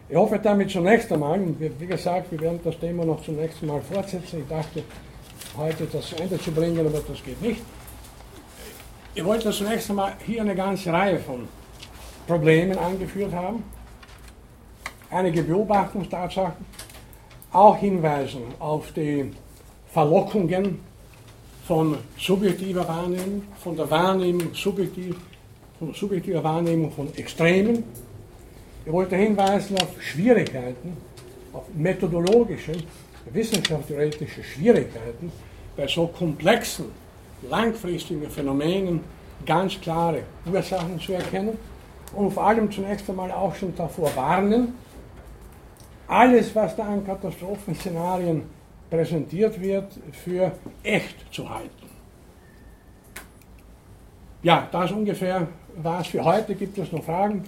[0.10, 4.42] Ich hoffe damit zunächst einmal, wie gesagt, wir werden das Thema noch zunächst einmal fortsetzen.
[4.42, 4.84] Ich dachte,
[5.58, 7.62] heute das Ende zu bringen, aber das geht nicht.
[9.16, 11.48] Ich wollte zunächst einmal hier eine ganze Reihe von
[12.26, 13.64] Problemen angeführt haben,
[15.12, 16.66] einige Beobachtungstatsachen,
[17.52, 19.32] auch hinweisen auf die
[19.92, 20.80] Verlockungen
[21.68, 25.16] von subjektiver Wahrnehmung, von der Wahrnehmung subjektiv,
[25.78, 27.84] von subjektiver Wahrnehmung von Extremen.
[28.84, 30.98] Ich wollte hinweisen auf Schwierigkeiten,
[31.54, 32.74] auf methodologische,
[33.32, 35.32] wissenschaftstheoretische Schwierigkeiten
[35.78, 37.03] bei so komplexen
[37.50, 39.02] langfristigen Phänomenen
[39.46, 41.58] ganz klare Ursachen zu erkennen
[42.16, 44.76] und vor allem zunächst einmal auch schon davor warnen,
[46.08, 48.44] alles, was da an Katastrophenszenarien
[48.90, 50.52] präsentiert wird, für
[50.84, 51.90] echt zu halten.
[54.44, 55.48] Ja, das ungefähr
[55.78, 56.54] war es für heute.
[56.54, 57.44] Gibt es noch Fragen?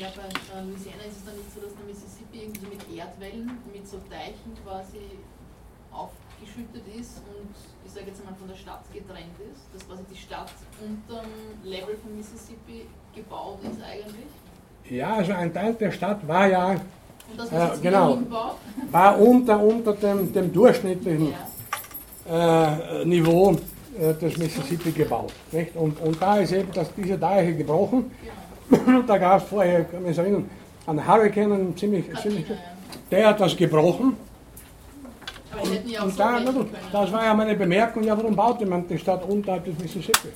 [0.00, 3.58] Ja, bei äh, Louisiana ist es dann nicht so, dass der Mississippi irgendwie mit Erdwellen,
[3.72, 4.98] mit so Teichen quasi
[6.44, 7.54] aufgeschüttet ist und
[7.94, 11.96] sage jetzt mal, von der Stadt getrennt ist, dass quasi die Stadt unter dem Level
[11.96, 14.26] von Mississippi gebaut ist eigentlich?
[14.90, 16.78] Ja, also ein Teil der Stadt war ja, äh,
[17.80, 18.18] genau,
[18.90, 21.32] war unter, unter dem, dem durchschnittlichen
[22.28, 23.00] ja.
[23.00, 23.52] äh, Niveau
[23.98, 25.32] äh, des Mississippi gebaut.
[25.52, 25.74] Nicht?
[25.76, 28.10] Und, und da ist eben das, diese Deiche gebrochen.
[28.70, 29.02] Genau.
[29.02, 30.50] da gab es vorher, kann man sich erinnern,
[30.86, 32.46] an Hurricane, ziemlich, ziemlich,
[33.10, 34.16] der hat das gebrochen
[36.02, 36.40] und so da,
[36.92, 40.28] das war ja meine Bemerkung, ja, warum baute man die Stadt unterhalb des Mississippi?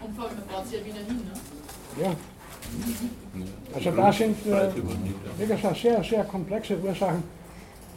[0.00, 2.02] Und vor allem, man baut sie ja wieder hin, ne?
[2.02, 2.14] Ja.
[3.74, 4.68] Also da sind, äh,
[5.38, 7.22] wie gesagt, sehr, sehr komplexe Ursachen.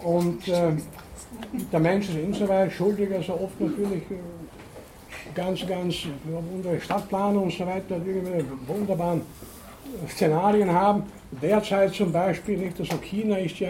[0.03, 0.72] Und äh,
[1.72, 4.15] der Mensch ist insoweit schuldig, also oft natürlich äh,
[5.34, 5.95] ganz, ganz,
[6.53, 9.22] unsere Stadtplaner und so weiter, irgendwelche wunderbaren
[10.10, 11.03] Szenarien haben.
[11.41, 13.69] Derzeit zum Beispiel, nicht, also China ist ja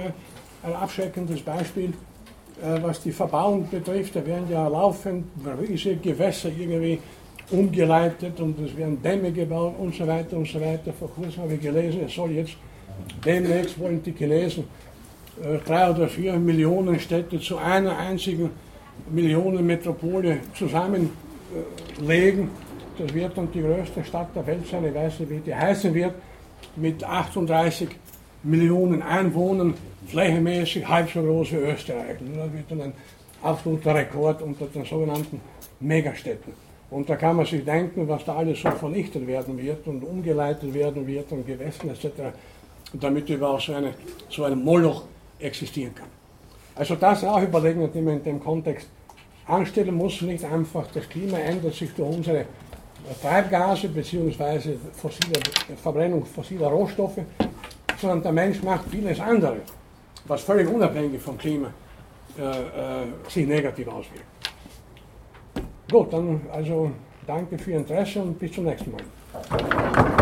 [0.64, 1.94] ein abschreckendes Beispiel,
[2.82, 5.26] was die Verbauung betrifft, da werden ja laufend
[5.62, 7.00] riesige Gewässer irgendwie
[7.52, 10.92] umgeleitet und es werden Dämme gebaut und so weiter und so weiter.
[10.94, 12.58] Vor kurzem habe ich gelesen, es soll jetzt
[13.24, 14.66] demnächst wollen die Chinesen
[15.42, 18.50] äh, drei oder vier Millionen Städte zu einer einzigen
[19.10, 22.50] Millionenmetropole zusammenlegen.
[22.98, 25.94] Das wird dann die größte Stadt der Welt sein, ich weiß nicht, wie die heißen
[25.94, 26.16] wird,
[26.76, 27.90] mit 38
[28.44, 29.76] Millionen Einwohnern,
[30.08, 32.18] flächenmäßig halb so groß wie Österreich.
[32.20, 32.94] Das wird dann ein
[33.42, 35.42] absoluter Rekord unter den sogenannten
[35.80, 36.54] Megastädten.
[36.90, 40.74] Und da kann man sich denken, was da alles so vernichtet werden wird und umgeleitet
[40.74, 42.34] werden wird und Gewässer etc.,
[42.94, 43.94] damit überhaupt so, eine,
[44.30, 45.04] so ein Moloch
[45.40, 46.08] existieren kann.
[46.76, 48.88] Also das auch überlegen, die man in dem Kontext
[49.46, 52.46] anstellen muss, nicht einfach das Klima ändert sich durch unsere
[53.22, 54.76] Treibgase bzw.
[55.82, 57.20] Verbrennung fossiler Rohstoffe,
[58.00, 59.58] sondern der Mensch macht vieles andere,
[60.28, 61.70] was völlig unabhängig vom Klima
[62.38, 64.26] äh, äh, sich negativ auswirkt.
[65.90, 66.92] Gut, dann also
[67.26, 70.17] danke für Ihr Interesse und bis zum nächsten Mal.